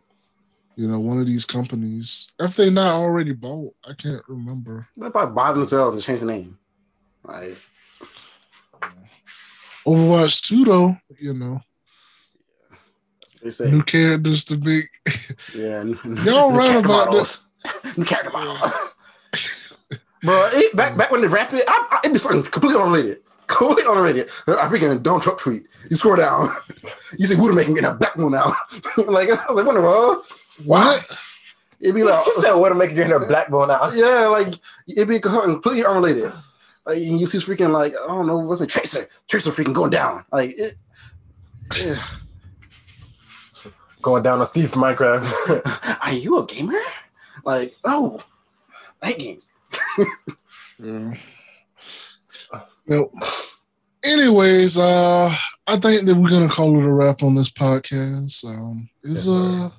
[0.75, 2.31] You know, one of these companies.
[2.39, 4.87] If they not already bought, I can't remember.
[4.97, 6.57] They probably buy themselves and change the name.
[7.23, 7.57] Like,
[9.85, 11.59] Overwatch 2 though, you know,
[13.43, 14.83] they say, new characters to be
[15.55, 15.79] yeah.
[15.79, 17.45] n- Y'all character about models.
[17.97, 18.55] New character model.
[20.23, 23.21] Bro, it, back back when they rap it, I, I, it'd be something completely unrelated.
[23.47, 24.29] Completely unrelated.
[24.47, 25.63] I freaking Donald Trump tweet.
[25.89, 26.49] You scroll down.
[27.19, 28.45] You see Widowmaker getting a black one now.
[28.97, 30.23] like, I was like, what the hell?
[30.65, 31.19] What?
[31.79, 34.53] It'd be like, He said, "Widowmaker getting her black bone out?" yeah, like
[34.87, 36.31] it'd be completely unrelated.
[36.85, 39.91] Like and you see freaking like I don't know what's it Tracer, Tracer freaking going
[39.91, 40.25] down.
[40.31, 40.77] Like it,
[41.79, 42.01] yeah.
[44.01, 45.99] Going down on Steve from Minecraft.
[46.01, 46.79] Are you a gamer?
[47.43, 48.21] Like oh,
[49.01, 49.51] I hate games.
[52.87, 53.11] Well,
[54.03, 55.33] anyways, uh,
[55.67, 58.43] I think that we're gonna call it a wrap on this podcast.
[58.45, 59.69] Um, it's Yes, uh,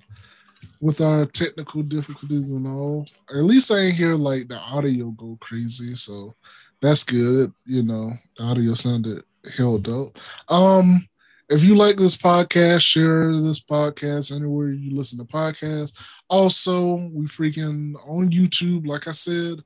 [0.82, 3.06] with our technical difficulties and all.
[3.30, 6.34] At least I ain't hear like the audio go crazy, so
[6.82, 7.52] that's good.
[7.64, 9.22] You know, the audio sounded
[9.56, 10.18] held up.
[10.50, 11.09] Um,
[11.48, 15.92] if you like this podcast, share this podcast anywhere you listen to podcasts.
[16.28, 19.62] Also, we freaking on YouTube, like I said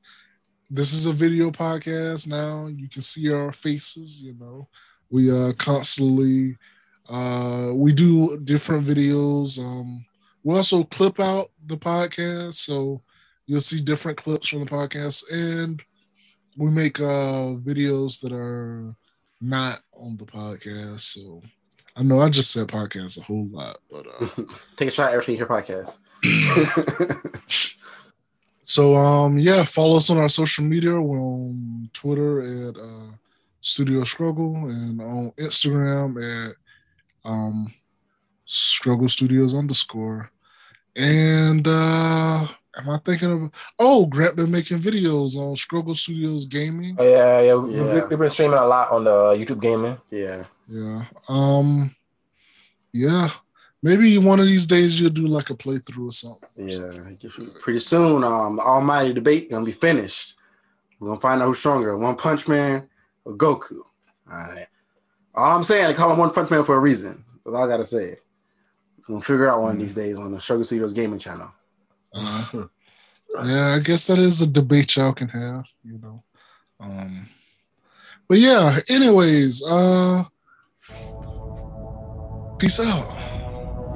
[0.71, 2.67] this is a video podcast now.
[2.67, 4.69] You can see our faces, you know.
[5.11, 6.57] We uh constantly
[7.09, 9.59] uh we do different videos.
[9.59, 10.05] Um
[10.47, 13.03] we also clip out the podcast, so
[13.47, 15.83] you'll see different clips from the podcast and
[16.57, 18.95] we make uh videos that are
[19.41, 21.01] not on the podcast.
[21.01, 21.43] So
[21.97, 24.45] I know I just said podcast a whole lot, but uh
[24.77, 25.99] Take a shot every time you hear podcast.
[28.69, 31.01] So um yeah, follow us on our social media.
[31.01, 33.15] We're on Twitter at uh,
[33.61, 36.57] Studio Struggle and on Instagram at
[37.25, 37.73] um
[38.45, 40.31] Struggle Studios underscore.
[40.97, 42.47] And uh
[42.79, 46.97] am I thinking of oh Grant been making videos on Struggle Studios Gaming.
[46.99, 47.55] Oh, yeah, yeah.
[47.55, 47.95] we- Yeah.
[47.95, 49.99] we- We've been streaming a lot on the YouTube gaming.
[50.11, 50.45] yeah.
[50.69, 51.05] Yeah.
[51.29, 51.95] Um
[52.93, 53.29] yeah.
[53.83, 56.49] Maybe one of these days you'll do like a playthrough or something.
[56.57, 57.13] Yeah.
[57.61, 60.35] Pretty soon, um, the Almighty debate gonna be finished.
[60.99, 62.89] We're gonna find out who's stronger, One Punch Man
[63.25, 63.81] or Goku.
[63.81, 64.67] All right.
[65.35, 67.23] All I'm saying, they call him One Punch Man for a reason.
[67.45, 68.15] That's all I gotta say.
[69.09, 71.53] Gonna figure out one of these days on the Struggle Studios gaming channel.
[72.13, 72.45] Uh,
[73.45, 76.25] yeah, I guess that is a debate y'all can have, you know.
[76.81, 77.29] Um,
[78.29, 80.25] but yeah, anyways, uh,
[82.59, 83.95] peace out.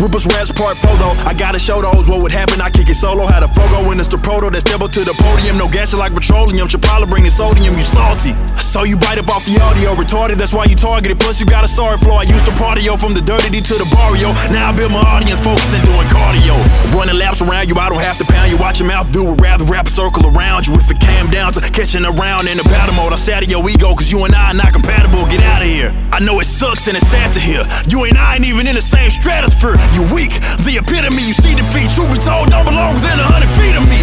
[0.00, 1.12] Rupus Raps Part Photo.
[1.28, 2.60] I gotta show those what would happen.
[2.60, 3.26] I kick it solo.
[3.26, 5.58] Had a Fogo it's the proto that's up to the podium.
[5.58, 6.66] No gas like petroleum.
[6.66, 7.76] Should probably bring the sodium.
[7.76, 8.32] You salty.
[8.56, 9.92] So you bite up off the audio.
[9.92, 11.20] Retarded, that's why you targeted.
[11.20, 12.16] Plus you got a sorry flow.
[12.16, 14.32] I used to partyo from the dirty to the barrio.
[14.48, 16.56] Now I build my audience focusing doing cardio.
[16.96, 17.76] Running laps around you.
[17.76, 18.56] I don't have to pound you.
[18.56, 19.40] Watch your mouth do it.
[19.40, 20.72] Rather wrap a circle around you.
[20.74, 23.92] If it came down to catching around in the battle mode, I sat your ego.
[23.92, 25.28] Cause you and I are not compatible.
[25.28, 25.92] Get out of here.
[26.12, 27.68] I know it sucks and it's sad to hear.
[27.92, 30.32] You and I ain't even in the same stratosphere you weak.
[30.64, 31.90] The epitome, you see defeat.
[31.90, 34.00] Truth be told, don't belong within a hundred feet of me.